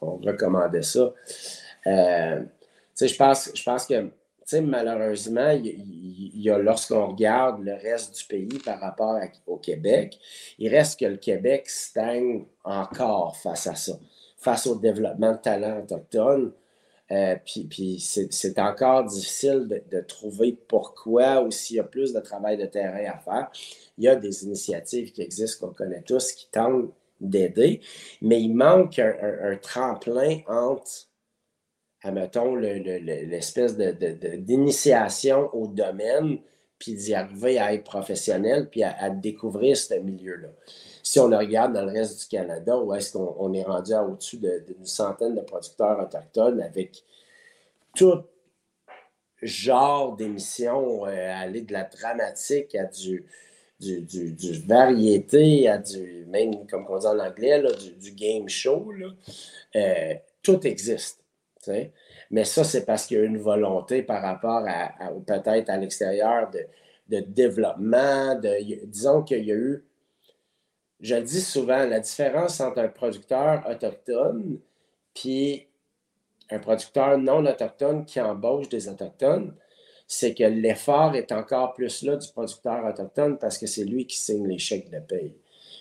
[0.00, 1.12] recommandait ça.
[1.86, 2.42] Euh,
[3.00, 4.10] je pense, je pense que
[4.60, 10.18] malheureusement, y, lorsqu'on regarde le reste du pays par rapport au Québec,
[10.58, 13.92] il reste que le Québec stagne encore face à ça,
[14.38, 16.52] face au développement de talents autochtones.
[17.12, 22.20] Euh, puis, c'est encore difficile de, de, trouver pourquoi ou s'il y a plus de
[22.20, 23.50] travail de terrain à faire.
[23.98, 26.90] Il y a des initiatives qui existent, qu'on connaît tous, qui tentent
[27.20, 27.80] d'aider,
[28.20, 31.06] mais il manque un tremplin entre
[32.02, 36.38] admettons, l'espèce d'initiation au domaine,
[36.78, 40.48] puis d'y arriver à être professionnel, puis à, découvrir ce milieu-là.
[41.02, 44.04] Si on le regarde dans le reste du Canada, où est-ce qu'on est rendu à
[44.04, 47.02] au-dessus d'une centaine de producteurs autochtones avec
[47.94, 48.22] tout
[49.42, 53.24] genre d'émissions, euh, aller de la dramatique à du,
[53.80, 57.62] du, variété, à du, même comme on dit en anglais,
[58.00, 58.92] du, game show,
[59.74, 61.22] euh, tout existe.
[62.30, 66.50] Mais ça, c'est parce qu'il y a une volonté par rapport à, peut-être à l'extérieur
[66.50, 68.36] de, développement.
[68.36, 69.84] De, disons qu'il y a eu,
[71.02, 74.58] je le dis souvent, la différence entre un producteur autochtone
[75.12, 75.66] puis
[76.48, 79.54] un producteur non autochtone qui embauche des autochtones,
[80.06, 84.16] c'est que l'effort est encore plus là du producteur autochtone parce que c'est lui qui
[84.16, 85.34] signe les chèques de paye.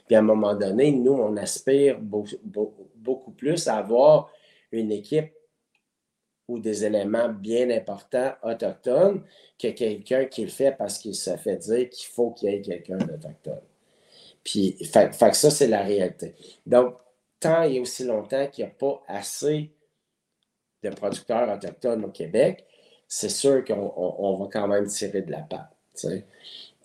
[0.08, 4.32] Puis à un moment donné, nous, on aspire beaucoup plus à avoir
[4.72, 5.34] une équipe
[6.48, 9.24] ou des éléments bien importants autochtones
[9.60, 12.62] que quelqu'un qui le fait parce qu'il se fait dire qu'il faut qu'il y ait
[12.62, 13.62] quelqu'un d'autochtone.
[14.44, 16.36] Puis, fait, que ça, c'est la réalité.
[16.66, 16.96] Donc,
[17.39, 19.72] tant et aussi longtemps qu'il n'y a pas assez
[20.84, 22.66] de producteurs autochtones au Québec,
[23.08, 25.76] c'est sûr qu'on va quand même tirer de la patte.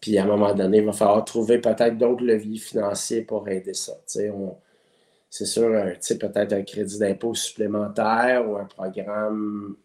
[0.01, 3.75] Puis à un moment donné, il va falloir trouver peut-être d'autres leviers financiers pour aider
[3.75, 3.95] ça.
[4.07, 9.77] C'est sûr, peut-être un crédit d'impôt supplémentaire ou un programme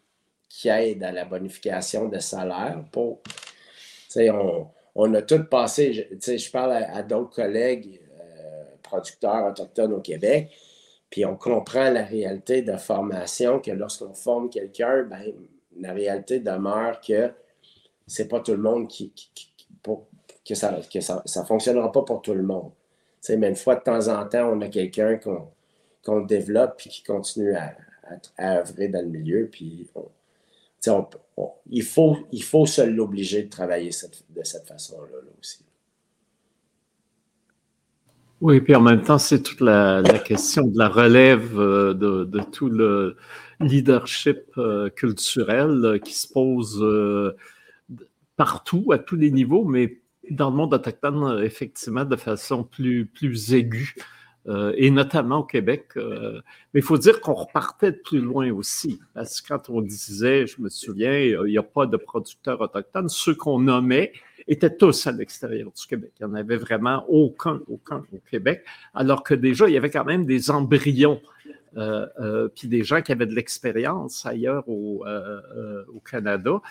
[0.49, 3.21] qui aide à la bonification de salaire pour.
[4.17, 5.93] On, on a tout passé.
[5.93, 10.51] Je, parle à, d'autres collègues euh, producteurs autochtones au Québec,
[11.09, 15.33] puis on comprend la réalité de formation que lorsqu'on forme quelqu'un, ben,
[15.79, 17.31] la réalité demeure que
[18.07, 19.13] c'est pas tout le monde qui,
[20.45, 22.71] que ça ne fonctionnera pas pour tout le monde.
[23.29, 25.17] mais une fois de temps en temps, on a quelqu'un
[26.03, 27.75] qu'on développe et qui continue à,
[28.37, 29.47] à, œuvrer dans le milieu.
[29.51, 29.89] Puis
[31.69, 35.65] il, faut, il faut se l'obliger de travailler de cette façon-là aussi.
[38.41, 42.69] Oui, puis en même temps, c'est toute la, question de la relève euh, de, tout
[42.69, 43.15] le
[43.59, 46.83] leadership euh, culturel euh, qui se pose
[48.37, 49.99] partout, à tous les niveaux, mais
[50.31, 53.93] dans le monde autochtone, effectivement, de façon plus, plus aiguë.
[54.47, 55.89] Et notamment au Québec.
[55.95, 60.47] mais il faut dire qu'on repartait de plus loin aussi, parce que quand on disait,
[60.47, 64.13] je me souviens, il n'y a pas de producteurs autochtones, ceux qu'on nommait,
[64.47, 66.11] étaient tous à l'extérieur du Québec.
[66.19, 68.63] Il n'y en avait vraiment aucun, aucun au Québec,
[68.93, 71.21] alors que déjà, il y avait quand même des embryons,
[71.77, 76.61] euh, euh, puis des gens qui avaient de l'expérience ailleurs euh, au, Canada,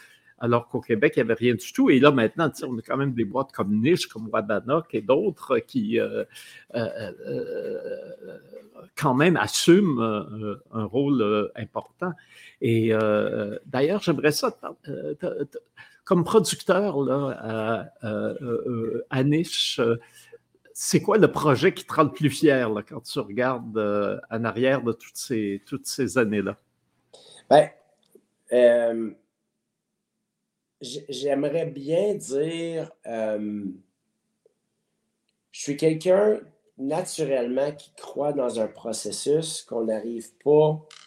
[0.40, 1.90] alors qu'au Québec, il n'y avait rien du tout.
[1.90, 5.58] Et là, maintenant, on a quand même des boîtes comme Niche, comme Wabanok et d'autres
[5.58, 5.98] qui
[8.96, 12.12] quand même assument un rôle important.
[12.60, 12.92] Et
[13.66, 14.56] d'ailleurs, j'aimerais ça
[16.04, 17.92] comme producteur là,
[19.10, 19.80] à, Niche,
[20.82, 24.44] c'est quoi le projet qui te rend le plus fier quand tu regardes euh, en
[24.44, 26.56] arrière de toutes ces, années-là?
[27.50, 27.68] Ben,
[28.54, 29.10] euh,
[30.80, 33.64] j'aimerais bien dire, euh,
[35.52, 36.40] je suis quelqu'un
[36.78, 40.98] naturellement qui croit dans un processus qu'on n'arrive pas, tu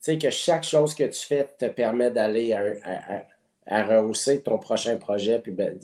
[0.00, 3.24] sais, que chaque chose que tu fais te permet d'aller à,
[3.66, 5.38] à rehausser ton prochain projet.
[5.38, 5.78] Puis ben,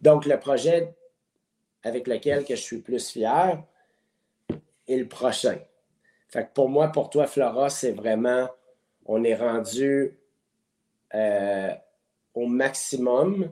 [0.00, 0.94] Donc, le projet
[1.82, 3.62] avec lequel que je suis plus fier
[4.88, 5.58] est le prochain.
[6.28, 8.48] Fait que pour moi, pour toi, Flora, c'est vraiment,
[9.04, 10.18] on est rendu
[11.14, 11.70] euh,
[12.36, 13.50] au maximum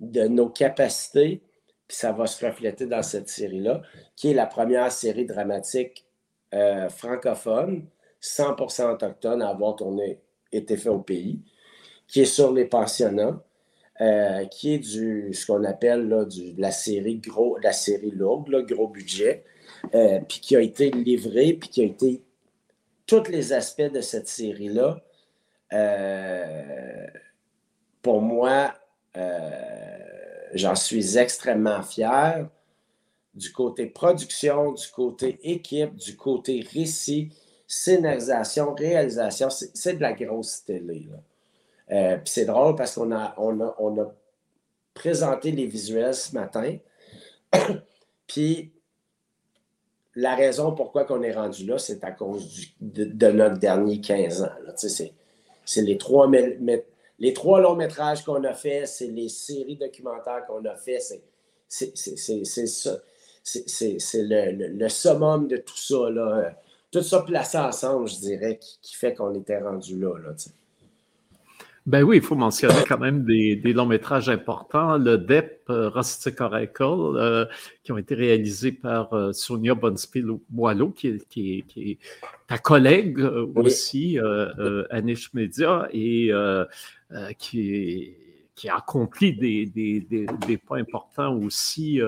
[0.00, 1.40] de nos capacités,
[1.86, 3.80] puis ça va se refléter dans cette série-là,
[4.14, 6.04] qui est la première série dramatique
[6.52, 7.86] euh, francophone,
[8.20, 10.18] 100% autochtone à avoir tourné,
[10.52, 11.40] été fait au pays
[12.08, 13.42] qui est sur les pensionnats,
[14.00, 18.50] euh, qui est du ce qu'on appelle là, du, la série gros, la série lourde,
[18.66, 19.44] gros budget,
[19.94, 22.22] euh, puis qui a été livré, puis qui a été
[23.06, 25.02] tous les aspects de cette série-là.
[28.02, 28.74] Pour moi,
[30.54, 32.48] j'en suis extrêmement fier
[33.38, 37.30] du côté production, du côté équipe, du côté récit,
[37.66, 39.48] scénarisation, réalisation.
[39.50, 41.08] C'est de la grosse télé.
[41.90, 44.14] Euh, c'est drôle parce qu'on a, on a,
[44.92, 46.76] présenté les visuels ce matin.
[48.26, 48.72] Puis
[50.16, 54.50] la raison pourquoi on est rendu là, c'est à cause de, notre dernier 15 ans.
[55.64, 56.28] C'est les trois,
[57.18, 61.00] les trois longs métrages qu'on a fait, c'est les séries documentaires qu'on a fait.
[61.68, 62.98] C'est ça.
[63.42, 66.10] C'est le, le, summum de tout ça.
[66.10, 66.54] Là.
[66.90, 70.16] Tout ça placé ensemble, je dirais, qui, fait qu'on était rendu là.
[70.18, 70.34] là
[71.88, 74.98] ben oui, il faut mentionner quand même des, longs métrages importants.
[74.98, 77.46] Le DEP euh, Rustic Oracle, euh,
[77.82, 81.98] qui ont été réalisés par euh, Sonia Bonspil-Boileau, qui, qui, qui, est
[82.46, 83.18] ta collègue
[83.54, 84.18] aussi,
[84.90, 86.30] Anish Media, et
[87.38, 88.14] qui,
[88.54, 92.02] qui a accompli des, des, des, points importants aussi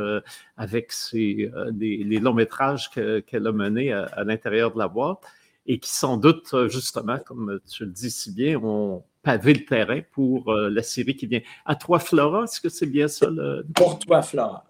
[0.59, 5.23] avec ses, les longs métrages qu'elle a menés à, à l'intérieur de la boîte
[5.67, 10.01] et qui sans doute, justement, comme tu le dis si bien, ont pavé le terrain
[10.13, 11.41] pour euh, la série qui vient.
[11.65, 13.29] À toi, Flora, est-ce que c'est bien ça?
[13.29, 13.67] Le...
[13.75, 14.65] Pour toi, Flora.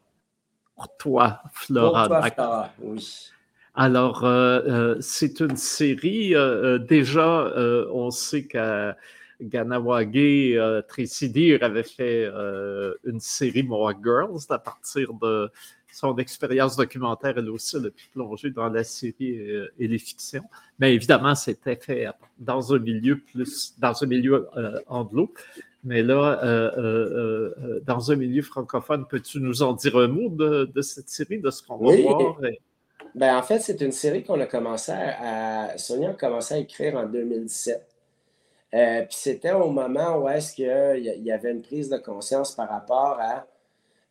[0.74, 2.08] Pour toi, Flora.
[2.08, 3.30] Pour toi, Flora, oui.
[3.74, 6.34] Alors, euh, euh, c'est une série,
[6.88, 7.52] déjà,
[7.92, 8.96] on sait qu'à
[9.40, 12.28] Ganawage, Tracy Deer avait fait
[13.04, 15.50] une série More Girls à partir de
[15.92, 19.98] son expérience documentaire, elle aussi, elle a pu plonger dans la série euh, et les
[19.98, 20.44] fictions.
[20.78, 22.06] Mais évidemment, c'était fait
[22.38, 25.32] dans un milieu plus, dans un milieu euh, anglo.
[25.82, 31.08] Mais là, euh, dans un milieu francophone, peux-tu nous en dire un mot de, cette
[31.08, 32.40] série, de ce qu'on va voir?
[33.14, 36.96] Ben, en fait, c'est une série qu'on a commencé à, Sonia a commencé à écrire
[36.96, 37.82] en 2017.
[38.70, 43.18] puis c'était au moment où est-ce qu'il y avait une prise de conscience par rapport
[43.18, 43.46] à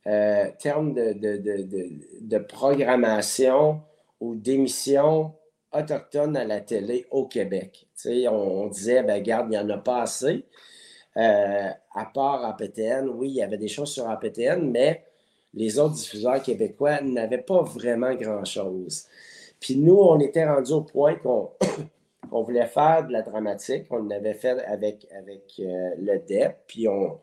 [0.09, 3.81] euh, termes de, de, programmation
[4.19, 5.35] ou d'émissions
[5.71, 7.87] autochtones à la télé au Québec.
[8.05, 10.45] On, on, disait, ben garde, il n'y en a pas assez.
[11.15, 15.03] Euh, à part APTN, oui, il y avait des choses sur APTN, mais
[15.53, 19.05] les autres diffuseurs québécois n'avaient pas vraiment grand-chose.
[19.59, 21.51] Puis nous, on était rendu au point qu'on
[22.41, 23.85] voulait faire de la dramatique.
[23.91, 27.19] On l'avait fait avec, avec euh, le DEP, puis on,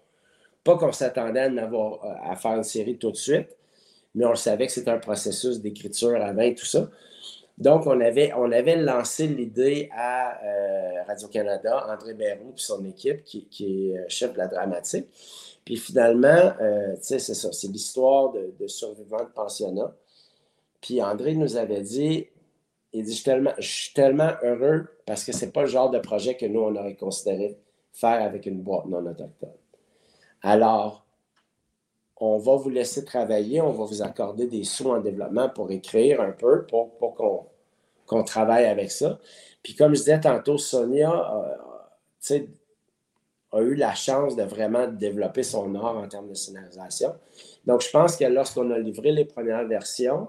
[0.67, 3.57] Pas qu'on s'attendait à, à faire une série tout de suite,
[4.17, 6.91] mais on savait que c'était un processus d'écriture avant et tout ça.
[7.57, 13.97] Donc, on avait, lancé l'idée à euh, Radio-Canada, André Béroux et son équipe, qui, est
[13.97, 15.07] euh, chef de la dramatique.
[15.65, 19.95] Puis finalement, euh, tu sais, c'est ça, c'est l'histoire de, de survivants de pensionnat.
[20.81, 22.27] Puis André nous avait dit,
[22.93, 25.91] il dit, je suis tellement, je suis tellement heureux parce que c'est pas le genre
[25.91, 27.57] de projet que nous, on aurait considéré
[27.93, 29.55] faire avec une boîte non autochtone.
[30.47, 31.05] Alors,
[32.19, 36.21] on va vous laisser travailler, on va vous accorder des sous en développement pour écrire
[36.21, 36.97] un peu, pour,
[38.07, 39.19] qu'on travaille avec ça.
[39.65, 41.11] Puis comme je disais tantôt, Sonia
[42.31, 42.39] euh,
[43.51, 47.17] a eu la chance de vraiment développer son art en termes de scénarisation.
[47.67, 50.29] Donc je pense que lorsqu'on a livré les premières versions,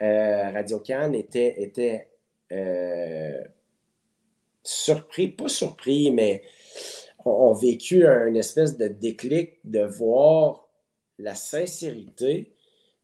[0.00, 2.08] euh, Radio Can était, était
[2.50, 3.44] euh,
[4.62, 6.42] surpris, pas surpris, mais
[7.24, 10.68] ont vécu un espèce de déclic de voir
[11.18, 12.52] la sincérité,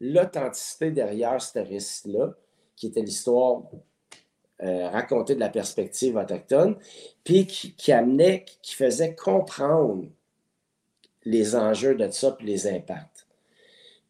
[0.01, 2.35] l'authenticité derrière ce récit-là,
[2.77, 3.62] qui était l'histoire
[4.62, 6.77] euh, racontée de la perspective autochtone,
[7.25, 10.07] puis qui, amenait, qui faisait comprendre
[11.25, 13.27] les enjeux de ça, puis les impacts.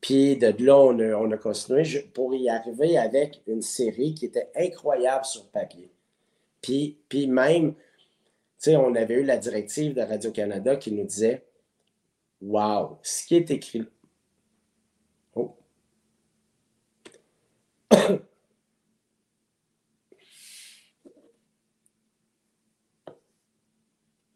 [0.00, 1.84] Puis de là, on a, continué
[2.14, 5.90] pour y arriver avec une série qui était incroyable sur papier.
[6.62, 7.74] Puis, puis même,
[8.60, 11.44] sais, on avait eu la directive de Radio-Canada qui nous disait
[12.42, 13.86] Wow, ce qui est écrit.
[15.34, 15.56] Oh.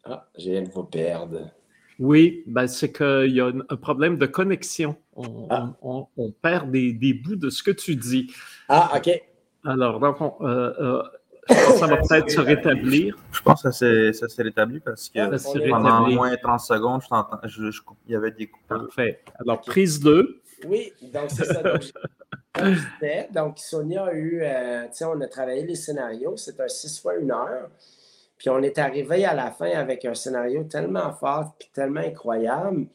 [0.03, 1.51] ah, j'ai de vous perdre.
[1.97, 4.97] Oui, ben c'est qu'il y a un problème de connexion.
[5.15, 5.73] On, ah.
[6.41, 8.33] perd des, bouts de ce que tu dis.
[8.67, 9.09] Ah, OK.
[9.63, 11.03] Alors, donc, euh, euh,
[11.49, 13.17] ça va peut-être se rétablir.
[13.31, 17.01] Je pense que ça s'est rétabli parce que pendant moins 30 secondes,
[17.45, 17.69] je,
[18.07, 18.87] il y avait des coupures.
[18.87, 19.21] Parfait.
[19.39, 20.41] Alors, prise 2.
[20.67, 21.61] Oui, donc c'est ça.
[23.31, 27.01] Donc, Sonia a eu, euh, tu sais, on a travaillé les scénarios, c'est un 6
[27.01, 27.69] fois une heure.
[28.37, 32.87] Puis on est arrivé à la fin avec un scénario tellement fort puis tellement incroyable,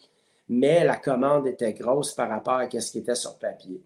[0.48, 3.80] mais la commande était grosse par rapport à ce qui était sur papier.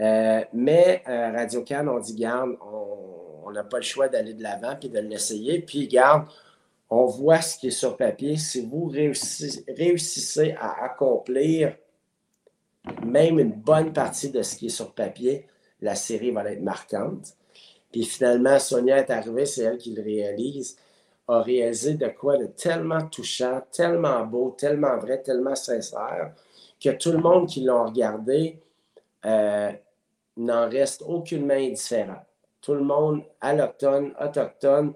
[0.00, 4.42] Euh, mais euh, Radio Can, on dit, garde, on n'a pas le choix d'aller de
[4.42, 5.60] l'avant puis de l'essayer.
[5.60, 6.26] Puis, garde,
[6.90, 8.36] on voit ce qui est sur papier.
[8.36, 11.76] Si vous réussissez, à accomplir
[13.02, 15.46] même une bonne partie de ce qui est sur papier,
[15.80, 17.34] la série va être marquante.
[17.90, 20.76] Puis finalement, Sonia est arrivée, c'est elle qui le réalise,
[21.28, 26.34] a réalisé de quoi de tellement touchant, tellement beau, tellement vrai, tellement sincère,
[26.82, 28.60] que tout le monde qui l'a regardé
[29.24, 29.72] euh,
[30.36, 32.24] n'en reste aucunement indifférent.
[32.64, 34.94] Tout le monde, allochtone, autochtone,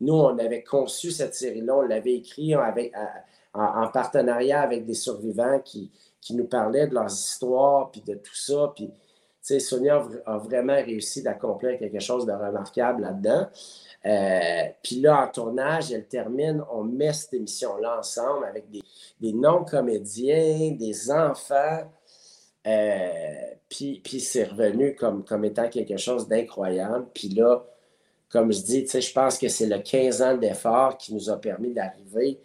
[0.00, 5.90] nous, on avait conçu cette série-là, on l'avait écrit en, partenariat avec des survivants qui,
[6.30, 8.72] nous parlaient de leurs histoires, puis de tout ça.
[8.76, 8.90] Puis,
[9.60, 13.46] Sonia a vraiment réussi d'accomplir quelque chose de remarquable là-dedans.
[14.04, 20.76] Euh, puis là, en tournage, elle termine, on met cette émission-là ensemble avec des non-comédiens,
[20.78, 21.90] des enfants.
[22.68, 27.06] Euh, puis, c'est revenu comme, comme étant quelque chose d'incroyable.
[27.14, 27.64] Puis là,
[28.28, 31.72] comme je dis, je pense que c'est le 15 ans d'effort qui nous a permis
[31.72, 32.40] d'arriver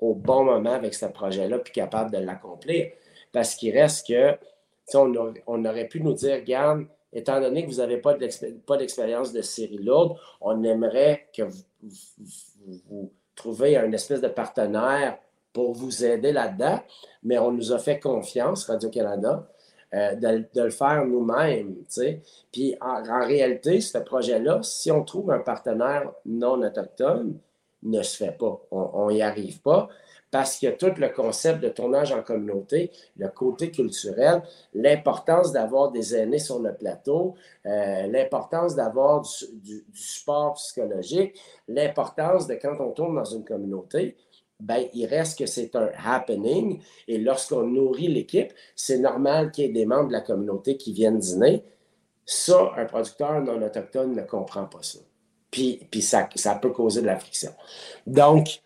[0.00, 2.90] au bon moment avec ce projet-là, puis capable de l'accomplir.
[3.32, 4.36] Parce qu'il reste que,
[4.94, 8.14] on, on, aurait pu nous dire, regarde, étant donné que vous n'avez pas
[8.76, 11.62] d'expérience de série lourde, on aimerait que vous,
[12.88, 15.18] vous, trouviez un espèce de partenaire
[15.52, 16.80] pour vous aider là-dedans,
[17.22, 19.48] mais on nous a fait confiance, Radio-Canada,
[19.94, 21.76] euh, de, le faire nous-mêmes.
[22.52, 27.38] Puis en, réalité, ce projet-là, si on trouve un partenaire non autochtone,
[27.82, 28.60] ne se fait pas.
[28.70, 29.88] On n'y arrive pas
[30.34, 34.42] parce que tout le concept de tournage en communauté, le côté culturel,
[34.72, 37.36] l'importance d'avoir des aînés sur le plateau,
[37.66, 39.22] euh, l'importance d'avoir
[39.62, 44.16] du, support psychologique, l'importance de quand on tourne dans une communauté,
[44.60, 46.80] ben, il reste que c'est un happening.
[47.08, 50.92] Et lorsqu'on nourrit l'équipe, c'est normal qu'il y ait des membres de la communauté qui
[50.92, 51.64] viennent dîner.
[52.24, 55.00] Ça, un producteur non autochtone ne comprend pas ça.
[55.50, 57.52] Puis, puis ça, ça peut causer de la friction.
[58.06, 58.60] Donc, tu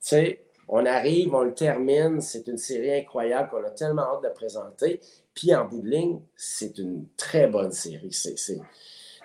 [0.00, 2.20] sais, on arrive, on le termine.
[2.20, 5.00] C'est une série incroyable qu'on a tellement hâte de présenter.
[5.34, 8.10] Puis en bout de ligne, c'est une très bonne série.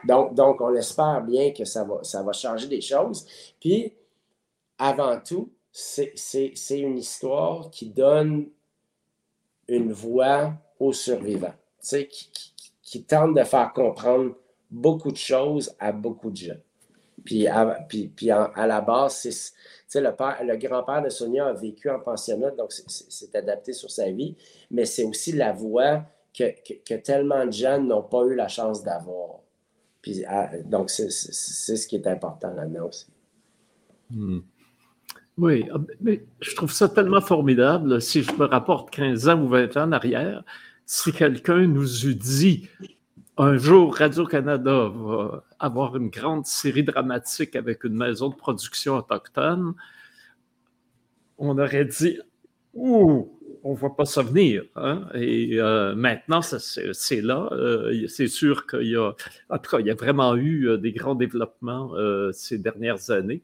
[0.06, 3.26] Donc, donc, on espère bien que ça va, ça va changer des choses.
[3.60, 3.94] Puis,
[4.78, 8.50] avant tout, c'est une histoire qui donne
[9.68, 12.32] une voix aux survivants, qui,
[12.82, 14.36] qui, tente de faire comprendre
[14.72, 16.60] beaucoup de choses à beaucoup de gens.
[17.24, 19.28] Puis à, puis, à la base,
[19.88, 20.10] c'est, le,
[20.46, 24.36] le grand-père de Sonia a vécu en pensionnat, donc c'est, adapté sur sa vie,
[24.72, 26.46] mais c'est aussi la voix que,
[26.84, 29.40] que, tellement de jeunes n'ont pas eu la chance d'avoir.
[30.02, 30.24] Puis,
[30.66, 33.08] donc, c'est, ce qui est important là-dedans aussi.
[34.10, 34.40] Hmm.
[35.40, 38.02] Oui, ah, mais je trouve ça tellement formidable.
[38.02, 40.44] Si je me rapporte 15 ans ou 20 ans en arrière,
[40.86, 42.68] si quelqu'un nous eût dit
[43.38, 49.76] un jour Radio-Canada va avoir une grande série dramatique avec une maison de production autochtone,
[51.38, 52.20] on aurait dit
[52.74, 53.32] Ouh,
[53.64, 54.66] on ne voit pas ça venir.
[54.76, 55.08] Hein?
[55.14, 57.48] Et euh, maintenant, c'est là.
[57.54, 59.14] Euh, c'est sûr qu'il y a,
[59.50, 61.94] a vraiment eu euh, des grands développements
[62.34, 63.42] ces dernières années.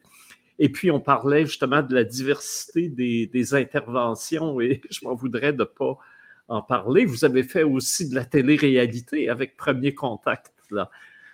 [0.59, 5.59] Et puis, on parlait justement de la diversité des, interventions et je m'en voudrais de
[5.59, 5.97] ne pas
[6.47, 7.05] en parler.
[7.05, 10.53] Vous avez fait aussi de la télé-réalité avec Premier Contact.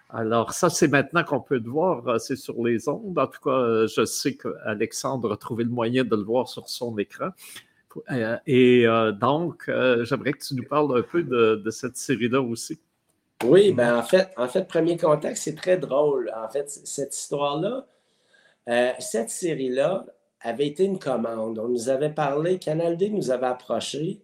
[0.09, 3.17] Alors, ça, c'est maintenant qu'on peut le voir, euh, c'est sur les ondes.
[3.17, 6.67] En tout cas, euh, je sais qu'Alexandre a trouvé le moyen de le voir sur
[6.67, 7.29] son écran.
[8.11, 8.85] Euh, et
[9.19, 9.69] donc,
[10.03, 12.79] j'aimerais que tu nous parles un peu de, cette série-là aussi.
[13.43, 16.31] Oui, ben en fait, en fait, Premier Contact, c'est très drôle.
[16.35, 17.87] En fait, cette histoire-là,
[18.69, 20.05] euh, cette série-là
[20.41, 21.59] avait été une commande.
[21.59, 24.21] On nous avait parlé, Canal D nous avait approché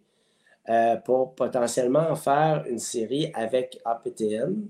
[0.69, 4.67] euh, pour potentiellement en faire une série avec APTN.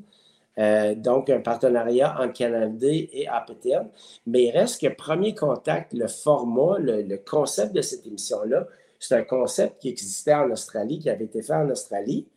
[0.59, 3.87] Euh, donc, un partenariat entre Canal D et APTN.
[4.25, 8.67] Mais il reste que Premier Contact, le format, le, concept de cette émission-là,
[8.99, 12.27] c'est un concept qui existait en Australie, qui avait été fait en Australie.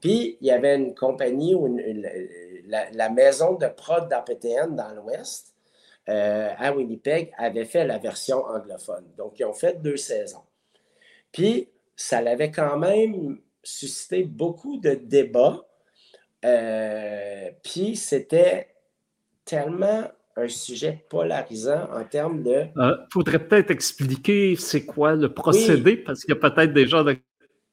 [0.00, 1.78] Puis, il y avait une compagnie, ou
[2.66, 5.49] la, la, maison de prod d'APTN dans l'Ouest,
[6.08, 9.04] euh, à Winnipeg avait fait la version anglophone.
[9.16, 10.42] Donc, ils ont fait deux saisons.
[11.32, 15.60] Puis, ça l'avait quand même suscité beaucoup de débats.
[16.44, 18.68] Euh, puis, c'était
[19.44, 20.04] tellement
[20.36, 22.66] un sujet polarisant en termes de...
[22.74, 26.86] Il euh, faudrait peut-être expliquer c'est quoi le procédé, parce qu'il y a peut-être des
[26.86, 27.04] gens...
[27.04, 27.16] De...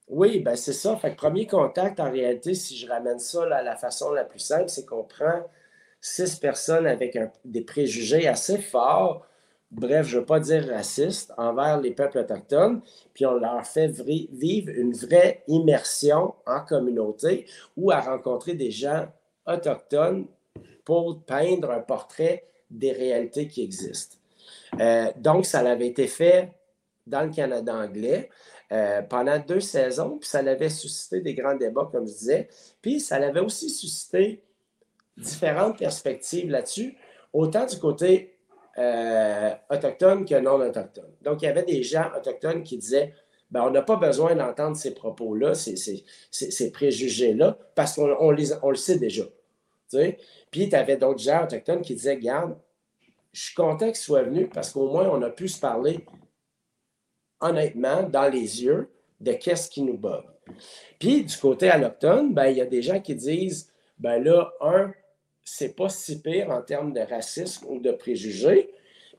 [0.10, 0.96] Oui, ben c'est ça.
[0.98, 4.40] Fait que premier contact, en réalité, si je ramène ça à la façon la plus
[4.40, 5.44] simple, c'est qu'on prend
[6.08, 9.26] six personnes avec des préjugés assez forts,
[9.72, 12.82] bref, je ne veux pas dire racistes, envers les peuples autochtones,
[13.14, 19.08] puis on leur fait vivre une vraie immersion en communauté ou à rencontrer des gens
[19.46, 20.28] autochtones
[20.86, 24.18] pour peindre un portrait des réalités qui existent.
[24.80, 26.52] Euh, donc, ça avait été fait
[27.06, 28.30] dans le Canada anglais.
[28.74, 32.50] Euh, pendant deux saisons, puis ça avait suscité des grands débats, comme je disais.
[32.82, 34.44] Puis ça l'avait aussi suscité
[35.18, 36.98] différentes perspectives là-dessus,
[37.34, 38.38] autant du côté
[38.78, 41.12] euh, autochtone que non autochtone.
[41.22, 43.14] Donc, il y avait des gens autochtones qui disaient
[43.50, 48.32] ben, on n'a pas besoin d'entendre ces propos-là, ces, préjugés-là, parce qu'on on
[48.70, 49.24] le sait déjà.
[50.52, 52.58] Puis, tu avais d'autres gens autochtones qui disaient Garde,
[53.32, 56.06] je suis content qu'ils soient venus parce qu'au moins, on a pu se parler
[57.40, 58.90] honnêtement, dans les yeux,
[59.20, 60.24] de qu'est-ce qui nous bat.
[61.00, 64.92] Puis, du côté alloctone, ben, il y a des gens qui disent ben là, un,
[65.48, 68.70] c'est pas si pire en termes de racisme ou de préjugés.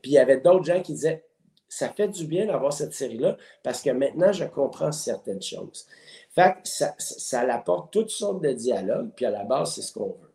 [0.02, 1.24] Puis il y avait d'autres gens qui disaient
[1.68, 5.86] ça fait du bien d'avoir cette série-là parce que maintenant, je comprends certaines choses.
[6.34, 9.92] Fait que ça, ça apporte toutes sortes de dialogues, puis à la base, c'est ce
[9.92, 10.32] qu'on veut.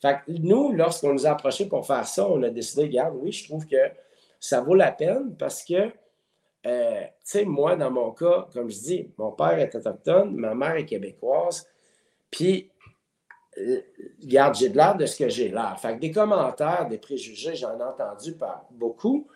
[0.00, 3.32] Fait que nous, lorsqu'on nous a approchés pour faire ça, on a décidé, regarde, oui,
[3.32, 3.90] je trouve que
[4.38, 5.90] ça vaut la peine parce que,
[6.66, 10.54] euh, tu sais, moi, dans mon cas, comme je dis, mon père est autochtone, ma
[10.54, 11.66] mère est québécoise,
[12.30, 12.70] puis
[14.22, 15.78] Regarde, j'ai de l'air de ce que j'ai l'air.
[15.80, 19.28] Fait que des commentaires, des préjugés, j'en ai entendu par beaucoup,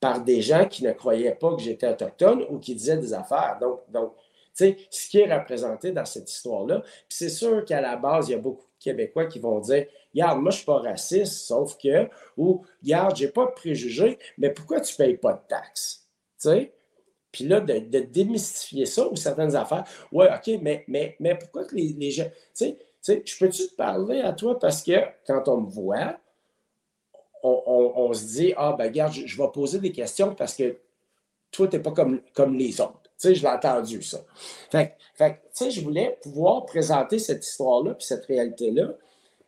[0.00, 3.58] par des gens qui ne croyaient pas que j'étais autochtone ou qui disaient des affaires.
[3.60, 4.14] Donc, donc
[4.56, 6.82] tu sais, ce qui est représenté dans cette histoire-là.
[7.08, 10.40] c'est sûr qu'à la base, il y a beaucoup de Québécois qui vont dire Regarde,
[10.40, 14.18] moi, je ne suis pas raciste, sauf que, ou Regarde, je n'ai pas de préjugés,
[14.38, 16.06] mais pourquoi tu ne payes pas de taxes?
[16.40, 16.72] Tu sais?
[17.32, 19.82] Puis là, de, démystifier ça ou certaines affaires.
[20.12, 22.28] Ouais, OK, mais, mais, mais pourquoi que les, les gens.
[22.28, 22.78] Tu sais,
[23.12, 24.58] sais, je peux-tu te parler à toi?
[24.58, 24.92] Parce que
[25.26, 26.18] quand on me voit,
[27.42, 30.78] on, se dit, ah, ben, regarde, je, vais poser des questions parce que
[31.50, 33.02] toi, tu n'es pas comme, comme les autres.
[33.02, 34.18] Tu sais, je l'ai entendu, ça.
[34.70, 38.94] Fait, fait tu sais, je voulais pouvoir présenter cette histoire-là, puis cette réalité-là,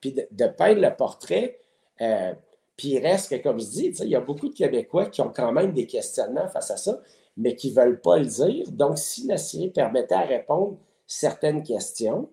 [0.00, 1.58] puis de, peindre le portrait.
[2.02, 2.34] Euh,
[2.76, 5.32] puis il reste que, comme je dis, il y a beaucoup de Québécois qui ont
[5.34, 7.00] quand même des questionnements face à ça,
[7.36, 8.70] mais qui ne veulent pas le dire.
[8.70, 10.76] Donc, si la série permettait à répondre
[11.06, 12.28] certaines questions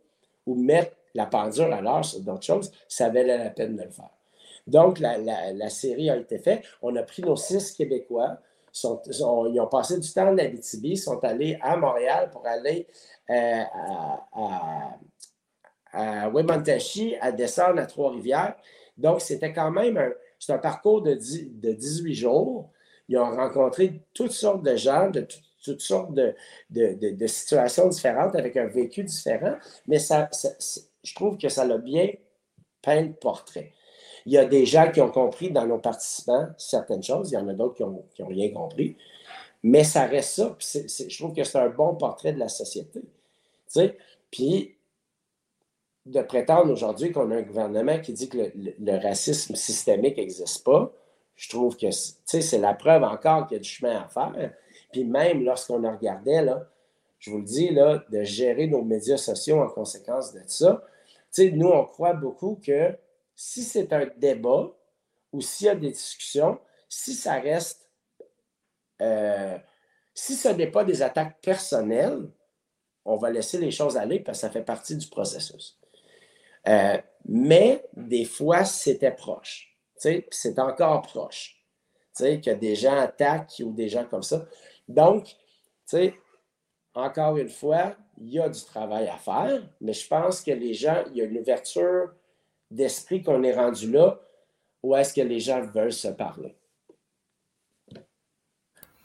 [0.46, 3.90] ou mettre la pendule à l'heure sur d'autres choses, ça valait la peine de le
[3.90, 4.10] faire.
[4.66, 6.64] Donc, la, série a été faite.
[6.82, 8.38] On a pris nos six Québécois.
[8.84, 12.88] Ils ont passé du temps en Abitibi, sont allés à Montréal pour aller
[13.30, 14.98] euh, à, à,
[15.94, 16.32] à
[17.22, 18.56] à descendre à Trois-Rivières.
[18.98, 20.12] Donc, c'était quand même un,
[20.50, 22.70] un parcours de, de 18 jours.
[23.10, 25.28] Ils ont rencontré toutes sortes de gens, de
[25.64, 26.36] toutes sortes de,
[26.70, 29.56] de, situations différentes avec un vécu différent,
[29.88, 30.30] mais ça,
[31.04, 32.10] je trouve que ça l'a bien
[32.82, 33.74] peint le portrait.
[34.26, 37.38] Il y a des gens qui ont compris dans nos participants certaines choses, il y
[37.38, 38.96] en a d'autres qui n'ont ont rien compris,
[39.64, 40.58] mais ça reste ça.
[40.60, 43.02] je trouve que c'est un bon portrait de la société.
[44.32, 44.76] Puis,
[46.06, 50.92] de prétendre aujourd'hui qu'on a un gouvernement qui dit que le, racisme systémique n'existe pas,
[51.36, 54.54] je trouve que c'est la preuve encore qu'il y a du chemin à faire.
[54.92, 56.70] Puis même lorsqu'on regardait, là,
[57.20, 60.84] je vous le dis, là, de gérer nos médias sociaux en conséquence de ça,
[61.40, 62.98] nous, on croit beaucoup que
[63.36, 64.72] si c'est un débat
[65.32, 67.90] ou s'il y a des discussions, si ça reste,
[69.02, 69.58] euh,
[70.14, 72.30] si ce n'est pas des attaques personnelles,
[73.06, 75.80] on va laisser les choses aller parce que ça fait partie du processus.
[76.68, 79.76] Euh, mais des fois, c'était proche.
[79.96, 81.60] C'est encore proche.
[82.18, 84.46] Que des gens attaquent ou des gens comme ça.
[84.88, 85.36] Donc,
[86.94, 90.74] encore une fois, il y a du travail à faire, mais je pense que les
[90.74, 92.12] gens, il y a une ouverture
[92.70, 94.20] d'esprit qu'on est rendu là
[94.82, 96.56] où est-ce que les gens veulent se parler.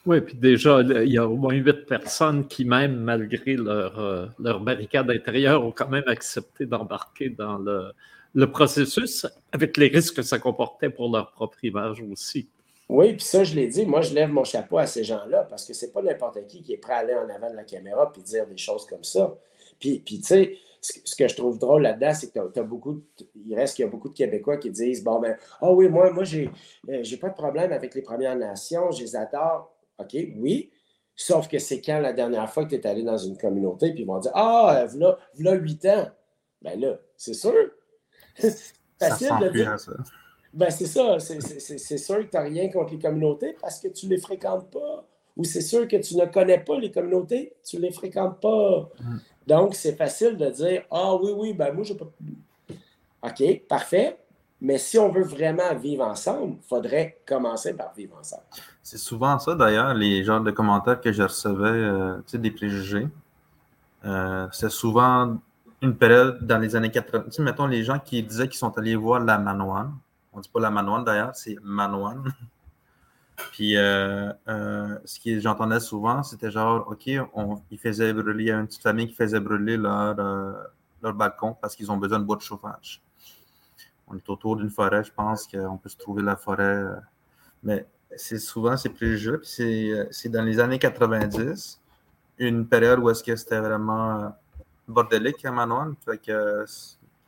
[0.05, 4.27] Oui, puis déjà, il y a au moins huit personnes qui, même malgré leur, euh,
[4.39, 7.91] leur barricade intérieure, ont quand même accepté d'embarquer dans le,
[8.33, 12.49] le, processus avec les risques que ça comportait pour leur propre image aussi.
[12.89, 15.65] Oui, puis ça, je l'ai dit, moi, je lève mon chapeau à ces gens-là parce
[15.65, 18.11] que c'est pas n'importe qui qui est prêt à aller en avant de la caméra
[18.11, 19.37] puis dire des choses comme ça.
[19.79, 23.03] Puis, puis tu sais, ce que je trouve drôle là-dedans, c'est que tu as, beaucoup,
[23.35, 26.11] il reste qu'il y a beaucoup de Québécois qui disent Bon, ben, ah oui, moi,
[26.11, 26.49] moi, j'ai,
[26.89, 29.71] euh, j'ai pas de problème avec les Premières Nations, je les adore.
[29.99, 30.71] OK, oui.
[31.15, 34.01] Sauf que c'est quand la dernière fois que tu es allé dans une communauté, puis
[34.01, 36.09] ils vont dire Ah, voilà, voilà 8 ans.
[36.61, 37.53] Ben là, c'est sûr.
[38.99, 39.79] Facile de dire.
[39.79, 39.91] Ça.
[40.53, 41.19] Ben, c'est ça.
[41.19, 44.69] C'est sûr que tu n'as rien contre les communautés parce que tu ne les fréquentes
[44.71, 45.05] pas.
[45.37, 48.89] Ou c'est sûr que tu ne connais pas les communautés, tu ne les fréquentes pas.
[48.99, 49.17] Mm.
[49.47, 52.05] Donc, c'est facile de dire Ah oui, oui, ben moi, je pas.
[53.23, 54.17] OK, parfait.
[54.61, 58.43] Mais si on veut vraiment vivre ensemble, il faudrait commencer par vivre ensemble.
[58.83, 62.51] C'est souvent ça, d'ailleurs, les genres de commentaires que je recevais, euh, tu sais, des
[62.51, 63.07] préjugés.
[64.03, 65.37] Euh, c'est souvent
[65.81, 67.25] une période dans les années 80.
[67.25, 69.93] Tu sais, mettons, les gens qui disaient qu'ils sont allés voir la Manoine
[70.47, 72.33] on pas la Manoine d'ailleurs, c'est Manoine.
[73.51, 78.47] Puis euh, euh, ce que j'entendais souvent, c'était genre, OK, on, ils faisaient brûler, il
[78.47, 80.53] y a une petite famille qui faisait brûler leur, euh,
[81.01, 83.01] leur balcon parce qu'ils ont besoin de bois de chauffage.
[84.07, 86.83] On est autour d'une forêt, je pense qu'on peut se trouver la forêt.
[87.63, 87.85] mais
[88.15, 91.79] c'est souvent, c'est plus Puis c'est dans les années 90,
[92.39, 94.33] une période où est-ce que c'était vraiment
[94.87, 95.95] bordélique à Manoine.
[96.03, 96.65] Fait que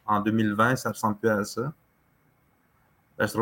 [0.06, 1.72] en 2020, ça ne ressemble plus à ça.
[3.22, 3.34] Ben, je,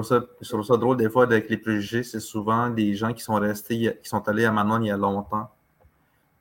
[0.49, 3.97] trouve ça, drôle des fois avec les préjugés, c'est souvent des gens qui sont restés,
[4.03, 5.47] qui sont allés à Manon il y a longtemps.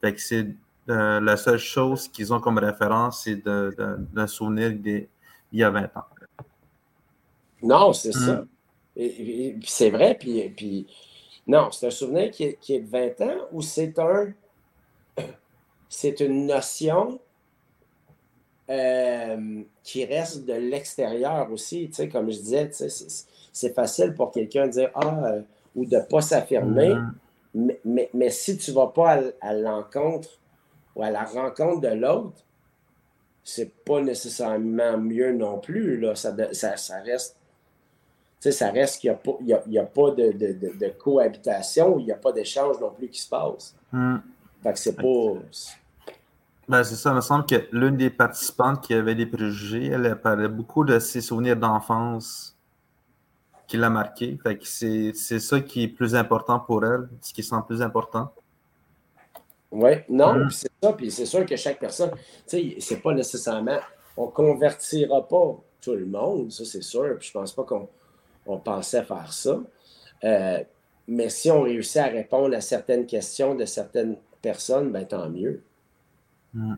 [0.01, 0.49] Fait que c'est
[0.89, 5.07] euh, la seule chose qu'ils ont comme référence, c'est d'un souvenir d'il
[5.53, 6.05] y a 20 ans.
[7.63, 8.39] Non, c'est ça.
[8.39, 8.49] Mm.
[8.97, 10.89] Et, c'est vrai, puis, puis
[11.47, 14.33] non, c'est un souvenir qui est, qui est, de 20 ans ou c'est un
[15.89, 17.21] c'est une notion
[18.71, 21.89] euh, qui reste de l'extérieur aussi.
[21.89, 22.71] Tu sais, comme je disais,
[23.53, 25.43] c'est facile pour quelqu'un de dire Ah, euh,
[25.75, 26.91] ou de ne pas s'affirmer.
[26.91, 27.77] Mm-hmm.
[27.85, 30.29] Mais, mais, si tu ne vas pas à, l'encontre
[30.95, 32.45] ou à la rencontre de l'autre,
[33.43, 35.99] c'est pas nécessairement mieux non plus.
[35.99, 36.15] Là.
[36.15, 37.37] Ça, ça, ça reste.
[38.39, 42.31] Ça reste qu'il n'y a, a, pas de, de, de, cohabitation, il n'y a pas
[42.31, 43.75] d'échange non plus qui se passe.
[43.91, 44.19] Mm.
[44.63, 45.33] Fait que c'est pas.
[46.69, 50.21] Ben, c'est ça, il me semble que l'une des participantes qui avait des préjugés, elle
[50.21, 52.59] parlait beaucoup de ses souvenirs d'enfance
[53.67, 54.39] qui l'a marqué.
[54.43, 58.33] Fait que c'est, ça qui est plus important pour elle, ce qui semble plus important.
[59.71, 60.51] Oui, non, hum.
[60.51, 63.79] c'est ça, puis c'est sûr que chaque personne, tu sais, c'est pas nécessairement,
[64.17, 67.89] on convertira pas tout le monde, ça c'est sûr, puis je pense pas qu'on
[68.47, 69.61] on pensait faire ça.
[70.25, 70.65] Euh,
[71.07, 75.63] mais si on réussit à répondre à certaines questions de certaines personnes, ben tant mieux.
[76.55, 76.75] Mm.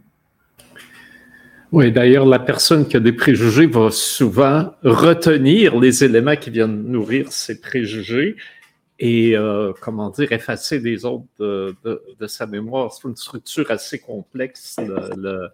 [1.72, 6.82] Oui, d'ailleurs, la personne qui a des préjugés va souvent retenir les éléments qui viennent
[6.82, 8.36] nourrir ces préjugés
[8.98, 12.92] et, euh, comment dire, effacer les autres de, sa mémoire.
[12.92, 15.48] C'est une structure assez complexe, le,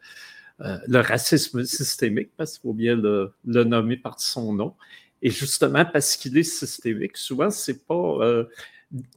[0.63, 4.75] euh, racisme systémique, parce qu'il faut bien le, nommer par son nom.
[5.21, 8.45] Et justement, parce qu'il est systémique, souvent, c'est pas euh,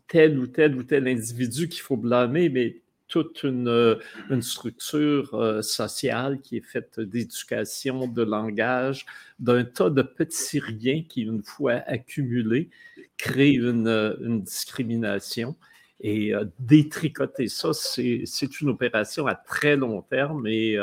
[0.09, 3.99] tel ou tel ou tel individu qu'il faut blâmer, mais toute une,
[4.30, 9.06] une structure sociale qui est faite d'éducation, de langage,
[9.40, 12.69] d'un tas de petits riens qui, une fois accumulés,
[13.18, 15.57] créent une, une discrimination.
[15.99, 20.77] Et détricoter ça, c'est une opération à très long terme et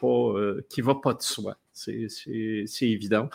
[0.00, 0.34] pas,
[0.68, 1.56] qui va pas de soi.
[1.72, 2.08] C'est
[2.80, 3.30] évident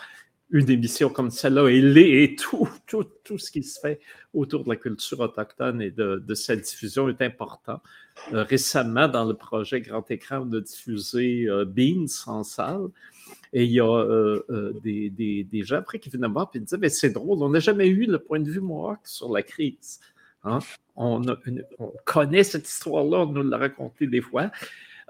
[0.54, 4.00] une émission comme celle-là et, tout, tout, tout, ce qui se fait
[4.32, 7.80] autour de la culture autochtone et de, sa diffusion est important.
[8.32, 12.86] Euh, récemment, dans le projet Grand Écran, on a diffusé euh, Beans en salle.
[13.52, 16.78] Et il y a euh, des, des, gens après qui viennent me voir et disaient
[16.78, 19.98] Mais c'est drôle, on n'a jamais eu le point de vue Mohawk sur la crise.
[20.44, 20.60] Hein?
[20.94, 21.20] On,
[21.80, 24.52] on, connaît cette histoire-là, on nous l'a raconté des fois.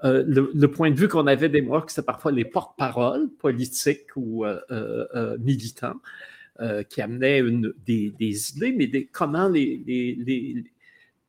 [0.03, 4.45] Euh, le, point de vue qu'on avait des Mohawks, c'était parfois les porte-paroles politiques ou
[4.45, 6.01] euh, euh, militants
[6.89, 7.43] qui amenaient
[7.85, 10.65] des, idées, mais comment les, les,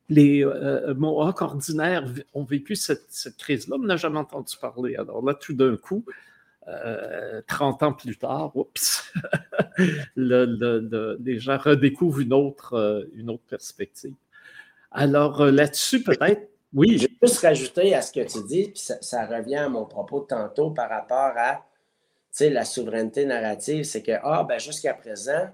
[0.07, 0.45] les,
[0.95, 2.05] Mohawks ordinaires
[2.35, 4.95] ont vécu cette, crise-là, on n'a jamais entendu parler.
[4.95, 6.05] Alors là, tout d'un coup,
[7.47, 9.11] 30 ans plus tard, oups,
[10.15, 14.13] les gens redécouvrent une autre, une autre perspective.
[14.91, 16.97] Alors là-dessus, peut-être, oui.
[16.97, 20.21] Je vais juste rajouter à ce que tu dis, puis ça, revient à mon propos
[20.21, 21.65] de tantôt par rapport à
[22.41, 23.85] la souveraineté narrative.
[23.85, 25.49] C'est que, ah, ben jusqu'à présent,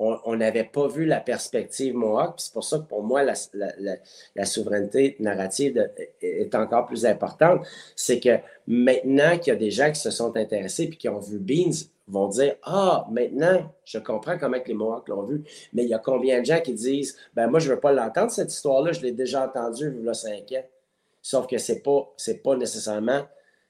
[0.00, 2.36] on n'avait pas vu la perspective Mohawk.
[2.38, 5.90] C'est pour ça que pour moi, la, souveraineté narrative
[6.22, 7.66] est encore plus importante.
[7.94, 11.18] C'est que maintenant qu'il y a des gens qui se sont intéressés et qui ont
[11.18, 11.74] vu Beans,
[12.10, 15.44] vont dire Ah, maintenant, je comprends comment les Mohawks l'ont vu.
[15.72, 17.92] Mais il y a combien de gens qui disent Ben, moi, je ne veux pas
[17.92, 20.64] l'entendre, cette histoire-là, je l'ai déjà entendue il y a cinq ans.
[21.22, 23.22] Sauf que ce n'est pas, pas nécessairement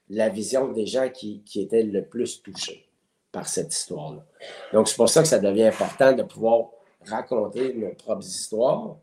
[0.09, 2.87] la vision des gens qui, qui étaient le plus touchés
[3.31, 4.25] par cette histoire-là.
[4.73, 6.69] Donc, c'est pour ça que ça devient important de pouvoir
[7.05, 8.97] raconter nos propres histoires,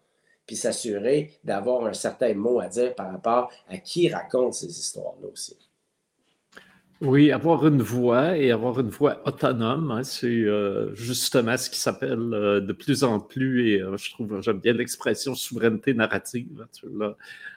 [0.47, 5.28] puis s'assurer d'avoir un certain mot à dire par rapport à qui raconte ces histoires-là
[5.31, 5.56] aussi.
[7.01, 11.79] Oui, avoir une voix et avoir une voix autonome, hein, c'est euh, justement ce qui
[11.79, 16.61] s'appelle euh, de plus en plus, et euh, je trouve, j'aime bien l'expression souveraineté narrative.
[16.61, 17.15] Hein, tu l'as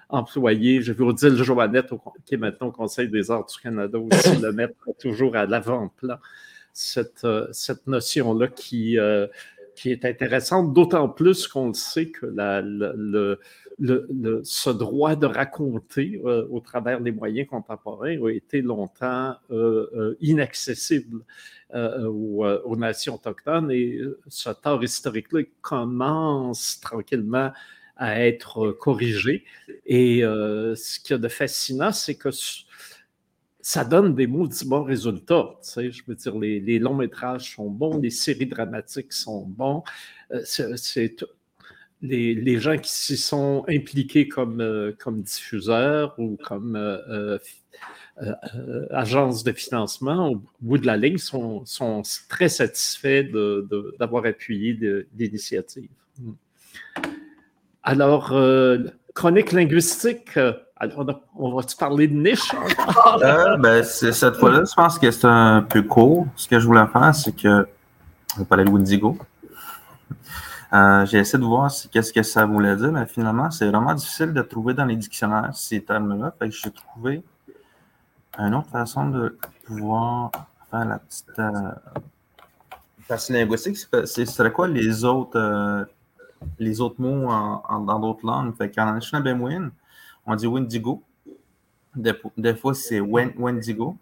[0.10, 0.84] employé.
[0.84, 1.90] J'ai vu Odile Joannette,
[2.24, 6.20] qui est maintenant au Conseil des arts du Canada, aussi le mettre toujours à l'avant-plan,
[6.72, 9.00] cette, cette notion-là qui,
[9.82, 13.40] qui est intéressante, d'autant plus qu'on sait que le
[13.82, 19.90] le, ce droit de raconter euh, au travers des moyens contemporains a été longtemps euh,
[19.96, 21.22] euh, inaccessible
[21.74, 23.98] aux, nations autochtones et
[24.28, 27.52] ce tort historique-là commence tranquillement
[27.96, 29.46] à être corrigé.
[29.86, 32.28] Et ce qu'il y a de fascinant, c'est que
[33.62, 35.50] ça donne des maudits bons résultats.
[35.64, 39.84] Tu sais, je veux dire, les, longs métrages sont bons, les séries dramatiques sont bons.
[40.44, 41.16] c'est
[42.02, 47.38] les, gens qui s'y sont impliqués comme, euh, diffuseurs ou comme euh,
[48.22, 53.32] euh, agences de financement, au bout de la ligne, sont, sont très satisfaits
[54.00, 54.78] d'avoir appuyé
[55.18, 55.90] l'initiative.
[56.20, 56.34] Hmm.
[57.84, 58.36] Alors,
[59.16, 60.38] chronique linguistique,
[61.38, 62.54] on va-tu parler de niche
[63.60, 66.28] ben, cette fois-là, je pense que c'est un peu court.
[66.36, 67.68] Ce que je voulais faire, c'est que
[68.40, 69.18] on parler de Windigo.
[70.74, 74.34] Euh, j'ai essayé de voir qu'est-ce que ça voulait dire, mais finalement, c'est vraiment difficile
[74.34, 76.34] de trouver dans les dictionnaires ces termes-là.
[76.40, 77.24] Fait que j'ai trouvé
[78.40, 80.32] une autre façon de pouvoir
[80.70, 81.40] faire la petite.
[81.40, 81.72] Euh,
[83.08, 85.84] parce que linguistique, ce serait quoi les autres, euh,
[86.58, 88.56] les autres mots dans d'autres langues?
[88.56, 89.28] Fait qu'en Anishinaabe
[90.26, 91.04] on dit Wendigo.
[91.96, 93.98] Des, fois, c'est Wendigo.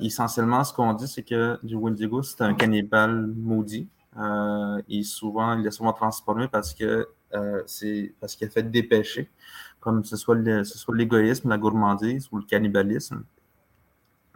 [0.00, 3.88] essentiellement, ce qu'on dit, c'est que du Wendigo, c'est un cannibale maudit.
[4.18, 8.70] Euh, il, souvent, il est souvent transformé parce que euh, c'est parce qu'il a fait
[8.70, 9.30] des péchés,
[9.80, 13.24] comme ce soit, l'égoïsme, la gourmandise ou le cannibalisme.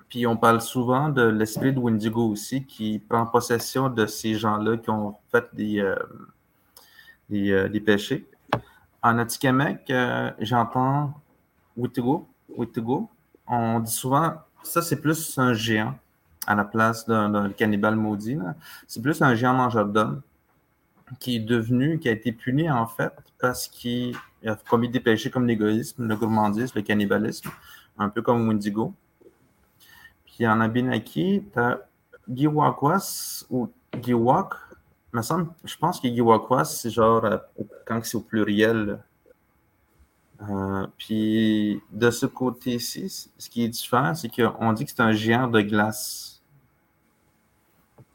[0.08, 4.76] Puis on parle souvent de l'esprit de Wendigo aussi qui prend possession de ces gens-là
[4.78, 8.26] qui ont fait des, euh, des, péchés.
[9.06, 9.92] En Atikamek,
[10.40, 11.14] j'entends
[11.76, 12.26] Witigo.
[12.48, 13.08] Witigo.
[13.46, 14.32] On dit souvent,
[14.64, 15.96] ça c'est plus un géant
[16.44, 18.36] à la place d'un cannibale maudit.
[18.88, 20.22] C'est plus un géant mangeur d'hommes
[21.20, 25.30] qui est devenu, qui a été puni en fait parce qu'il a commis des péchés
[25.30, 27.48] comme l'égoïsme, le gourmandisme, le cannibalisme,
[27.98, 28.92] un peu comme Wendigo.
[30.24, 31.78] Puis en Abinaki, tu as
[32.28, 33.68] Giwakwas ou
[34.02, 34.54] Giwak.
[35.22, 37.38] Je pense que Giwakwas, c'est genre euh,
[37.86, 39.02] quand c'est au pluriel.
[40.42, 45.12] Euh, puis de ce côté-ci, ce qui est différent, c'est qu'on dit que c'est un
[45.12, 46.42] géant de glace.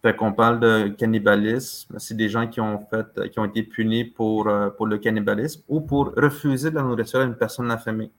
[0.02, 4.06] Fait qu'on parle de cannibalisme, c'est des gens qui ont fait, qui ont été punis
[4.06, 8.12] pour, euh, pour le cannibalisme ou pour refuser de la nourriture à une personne affamée.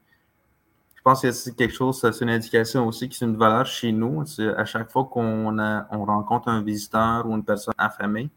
[0.94, 3.90] Je pense que c'est quelque chose, c'est une indication aussi qui est une valeur chez
[3.90, 4.22] nous.
[4.56, 8.30] À chaque fois qu'on on rencontre un visiteur ou une personne affamée,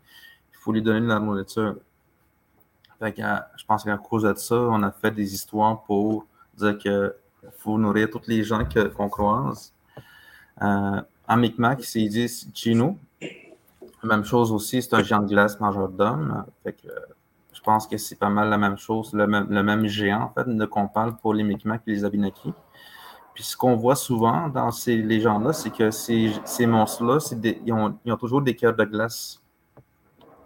[0.65, 1.75] faut lui donner de la nourriture.
[2.97, 3.21] Fait que,
[3.55, 6.25] je pense qu'à cause de ça, on a fait des histoires pour
[6.57, 7.13] dire qu'il
[7.59, 8.61] faut nourrir toutes les gens
[8.95, 9.73] qu'on croise.
[10.63, 12.97] Euh, en Micmac, c'est dit Chino.
[14.03, 16.45] Même chose aussi, c'est un géant de glace mangeur d'hommes.
[16.65, 20.65] je pense que c'est pas mal la même chose, le même, géant, en fait, de
[20.65, 22.53] qu'on parle pour les Micmacs et les Abinaki.
[23.35, 27.19] Puis ce qu'on voit souvent dans ces légendes-là, c'est que ces, monstres-là,
[27.65, 29.41] ils, ont, toujours des cœurs de glace.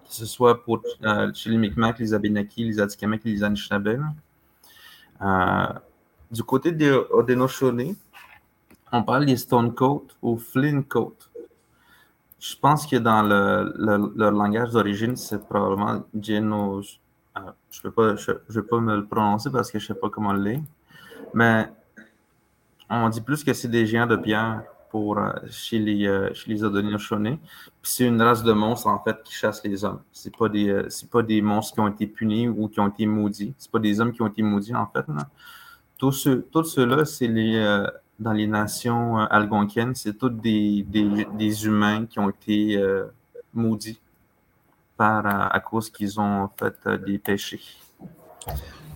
[0.10, 4.02] Que ce soit pour, euh, chez les Micmacs, les Abinaki, les Atikamekw, les Anishinaabe.
[5.22, 5.68] Euh,
[6.32, 7.96] du côté des Haudenosaunee,
[8.92, 11.16] on parle des Stone Coat ou Flint Coat.
[12.40, 16.82] Je pense que dans le, leur langage d'origine, c'est probablement Geno.
[17.38, 20.34] Euh, je ne vais, pas me le prononcer parce que je ne sais pas comment
[20.34, 20.62] le lire.
[21.36, 21.70] Mais
[22.90, 24.64] on dit plus que c'est des géants de pierre
[24.94, 26.56] euh, chez les, euh, chez
[27.82, 30.02] c'est une race de monstres, en fait, qui chassent les hommes.
[30.12, 33.54] Ce pas, des, pas des monstres qui ont été punis ou qui ont été maudits.
[33.58, 35.06] Ce pas des hommes qui ont été maudits, en fait.
[35.98, 36.12] Tous
[36.64, 37.28] ceux-là, c'est
[38.20, 40.86] dans les nations euh, algonquiennes, c'est tous des,
[41.66, 43.06] humains qui ont été euh,
[43.54, 44.00] maudits
[44.98, 46.76] par, euh, à cause qu'ils ont fait
[47.06, 47.62] des péchés.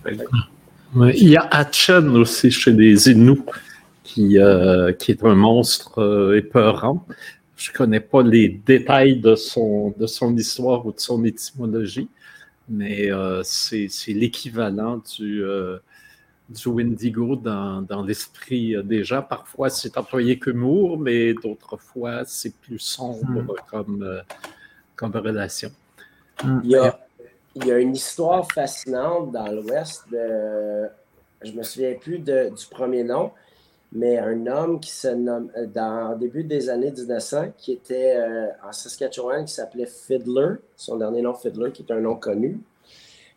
[0.06, 3.42] il y a Hatchen aussi chez les Inuits,
[4.04, 4.38] qui,
[4.98, 7.04] qui est un monstre épeurant.
[7.56, 12.08] Je ne connais pas les détails de son, de son histoire ou de son étymologie,
[12.68, 13.10] mais
[13.42, 15.42] c'est l'équivalent du
[16.48, 19.22] du Wendigo dans, dans l'esprit des gens.
[19.22, 23.56] Parfois, c'est employé que humour, mais d'autres fois, c'est plus sombre hmm.
[23.70, 24.20] comme, euh,
[24.96, 25.70] comme relation.
[26.42, 26.60] Hmm.
[26.64, 27.06] Il, y a,
[27.56, 30.88] il y, a, une histoire fascinante dans l'Ouest de.
[31.42, 33.30] Je me souviens plus de, du premier nom,
[33.94, 38.16] mais un homme qui se nomme, euh, dans le début des années 1900, qui était
[38.16, 42.58] euh, en Saskatchewan, qui s'appelait Fiddler, son dernier nom Fiddler, qui est un nom connu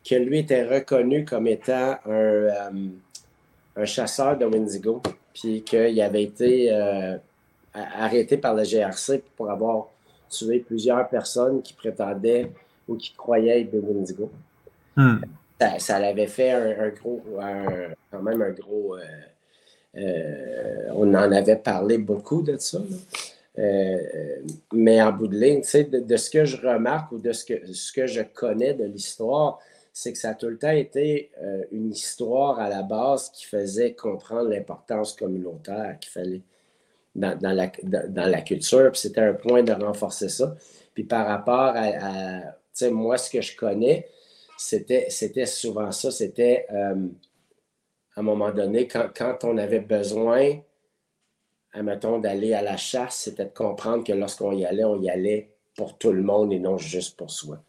[0.08, 2.70] que lui était reconnu comme étant un, euh,
[3.76, 5.02] un chasseur de Wendigo,
[5.34, 7.18] puis qu'il avait été euh,
[7.74, 9.88] arrêté par la GRC pour avoir
[10.30, 12.50] tué plusieurs personnes qui prétendaient
[12.88, 14.32] ou qui croyaient être des Wendigo.
[14.96, 15.18] Hmm.
[15.80, 17.22] Ça, l'avait fait un, gros,
[18.12, 18.96] quand même un gros.
[19.98, 22.80] Euh, on en avait parlé beaucoup de ça.
[24.72, 27.92] mais en bout de ligne, de, ce que je remarque ou de ce que, ce
[27.92, 29.60] que je connais de l'histoire,
[29.98, 33.48] c'est que ça a tout le temps été euh, une histoire à la base qui
[33.48, 36.44] faisait comprendre l'importance communautaire qu'il fallait
[37.16, 38.96] dans, la, culture.
[38.96, 40.56] C'était un point de renforcer ça.
[40.94, 44.08] Puis par rapport à, moi, ce que je connais,
[44.56, 46.12] c'était, c'était souvent ça.
[46.12, 47.08] C'était euh,
[48.18, 50.60] à un moment donné, quand, on avait besoin,
[51.72, 55.52] admettons, d'aller à la chasse, c'était de comprendre que lorsqu'on y allait, on y allait
[55.76, 57.62] pour tout le monde et non juste pour soi.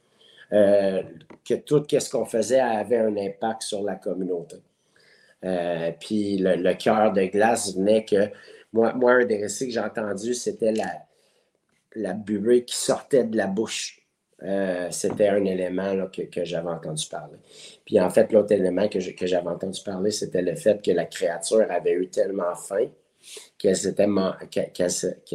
[0.55, 1.03] Euh,
[1.47, 4.57] que tout ce qu'on faisait avait un impact sur la communauté.
[5.45, 8.31] Euh, puis le, cœur de glace venait que
[8.73, 11.03] moi, moi, un des récits que j'ai entendu, c'était la,
[11.95, 13.98] la buée qui sortait de la bouche.
[14.45, 17.39] Euh, c'était un élément que, j'avais entendu parler.
[17.85, 21.67] Puis en fait, l'autre élément que, j'avais entendu parler, c'était le fait que la créature
[21.69, 22.87] avait eu tellement faim
[23.59, 23.77] qu'elle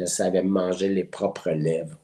[0.08, 1.98] savait manger les propres lèvres.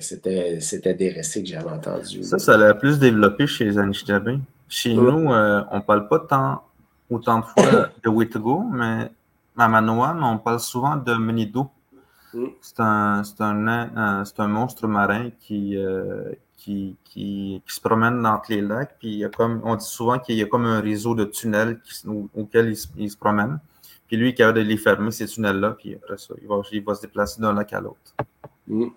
[0.00, 2.22] C'était des récits que j'avais entendus.
[2.22, 4.38] Ça, ça l'a plus développé chez les Anishinaabe.
[4.68, 6.62] Chez nous, euh, on ne parle pas tant,
[7.10, 9.10] autant de fois de Witego, mais
[9.56, 11.70] à Manoan, on parle souvent de Menido.
[12.34, 12.46] Mm.
[12.60, 18.96] C'est un, un, un, monstre marin qui, euh, qui, qui, se promène dans les lacs.
[18.98, 21.24] Puis il y a comme, on dit souvent qu'il y a comme un réseau de
[21.24, 21.80] tunnels
[22.34, 23.58] auquel il, se promène.
[24.06, 25.76] Puis lui, il est capable de les fermer, ces tunnels-là.
[25.78, 28.14] Puis après ça, il va, il va se déplacer d'un lac à l'autre.
[28.66, 28.88] Mm.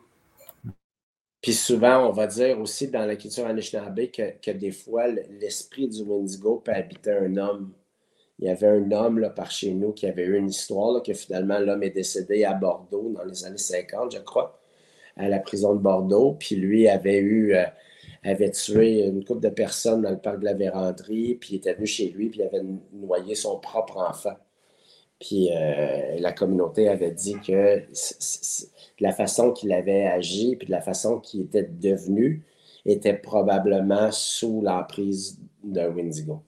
[1.42, 5.88] Puis souvent, on va dire aussi dans la culture Anishinaabe que, que des fois, l'esprit
[5.88, 7.72] du Wendigo peut habiter un homme.
[8.42, 11.14] Il y avait un homme là, par chez nous qui avait eu une histoire, que
[11.14, 14.60] finalement l'homme est décédé à Bordeaux dans les années 50, je crois,
[15.16, 16.36] à la prison de Bordeaux.
[16.40, 17.66] Puis lui avait eu, euh,
[18.24, 21.74] avait tué une couple de personnes dans le parc de la Vérandrie, puis il était
[21.76, 22.64] venu chez lui, puis il avait
[22.94, 24.36] noyé son propre enfant.
[25.20, 27.84] Puis euh, la communauté avait dit que
[29.00, 32.44] la façon qu'il avait agi, puis de la façon qu'il était devenu,
[32.86, 36.42] était probablement sous l'emprise d'un Windigo.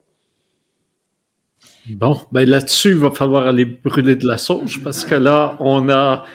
[1.89, 5.89] Bon, ben là-dessus, il va falloir aller brûler de la sauge parce que là, on
[5.89, 6.26] a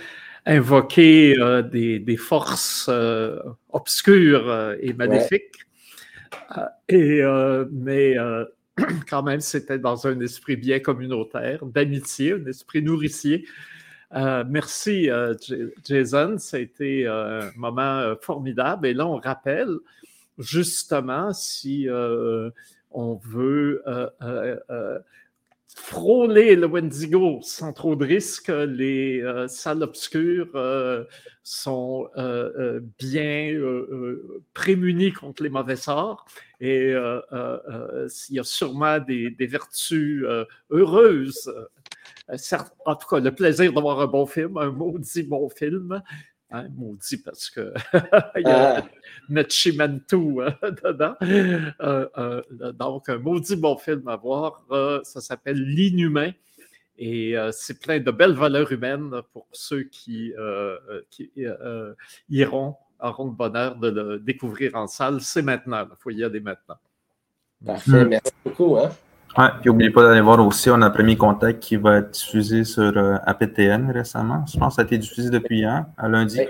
[0.44, 1.34] invoquer
[1.72, 2.90] des, forces
[3.70, 5.64] obscures et maléfiques.
[6.90, 7.22] Et,
[7.72, 8.16] mais
[9.08, 13.46] quand même, c'était dans un esprit bien communautaire, d'amitié, un esprit nourricier.
[14.12, 15.08] merci,
[15.82, 16.36] Jason.
[16.36, 18.86] Ça a été un moment formidable.
[18.86, 19.78] Et là, on rappelle
[20.38, 21.88] justement si
[22.90, 23.82] on veut
[25.74, 28.48] frôler le Wendigo sans trop de risques.
[28.48, 31.04] Les euh, salles obscures euh,
[31.42, 33.54] sont euh, bien
[34.54, 36.26] prémunies contre les mauvais sorts
[36.60, 40.24] et il y a sûrement des, des vertus
[40.70, 41.54] heureuses.
[42.84, 46.02] en tout cas, le plaisir d'avoir un bon film, un maudit bon film,
[46.50, 47.74] Hein, maudit parce que
[48.36, 48.82] il y a
[49.28, 50.50] notre Chimantou euh,
[50.82, 51.14] dedans.
[51.22, 54.64] Euh, euh, donc, un maudit bon film à voir.
[55.04, 56.32] ça s'appelle L'Inhumain.
[57.00, 60.32] Et c'est plein de belles valeurs humaines pour ceux qui,
[61.10, 61.30] qui
[62.28, 65.20] iront, auront le bonheur de le découvrir en salle.
[65.20, 65.86] C'est maintenant.
[65.88, 66.78] Il faut y aller maintenant.
[67.64, 68.04] Parfait.
[68.04, 68.78] Merci beaucoup.
[68.78, 68.90] Hein?
[69.36, 72.64] Ouais, puis n'oubliez pas d'aller voir aussi, on a Premier Contact qui va être diffusé
[72.64, 74.44] sur euh, APTN récemment.
[74.46, 76.40] Je pense que ça a été diffusé depuis hier, à lundi.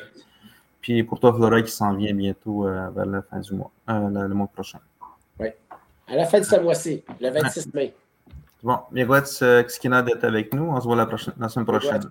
[0.80, 4.08] Puis pour toi, Flora, qui s'en vient bientôt euh, vers la fin du mois, euh,
[4.28, 4.78] le, mois prochain.
[5.38, 5.48] Oui.
[6.08, 7.94] À la fin de ce mois-ci, le 26 mai.
[8.62, 10.70] Bon, Miigwetz Xkina d'être avec nous.
[10.70, 12.00] On se voit la, prochaine, la semaine prochaine.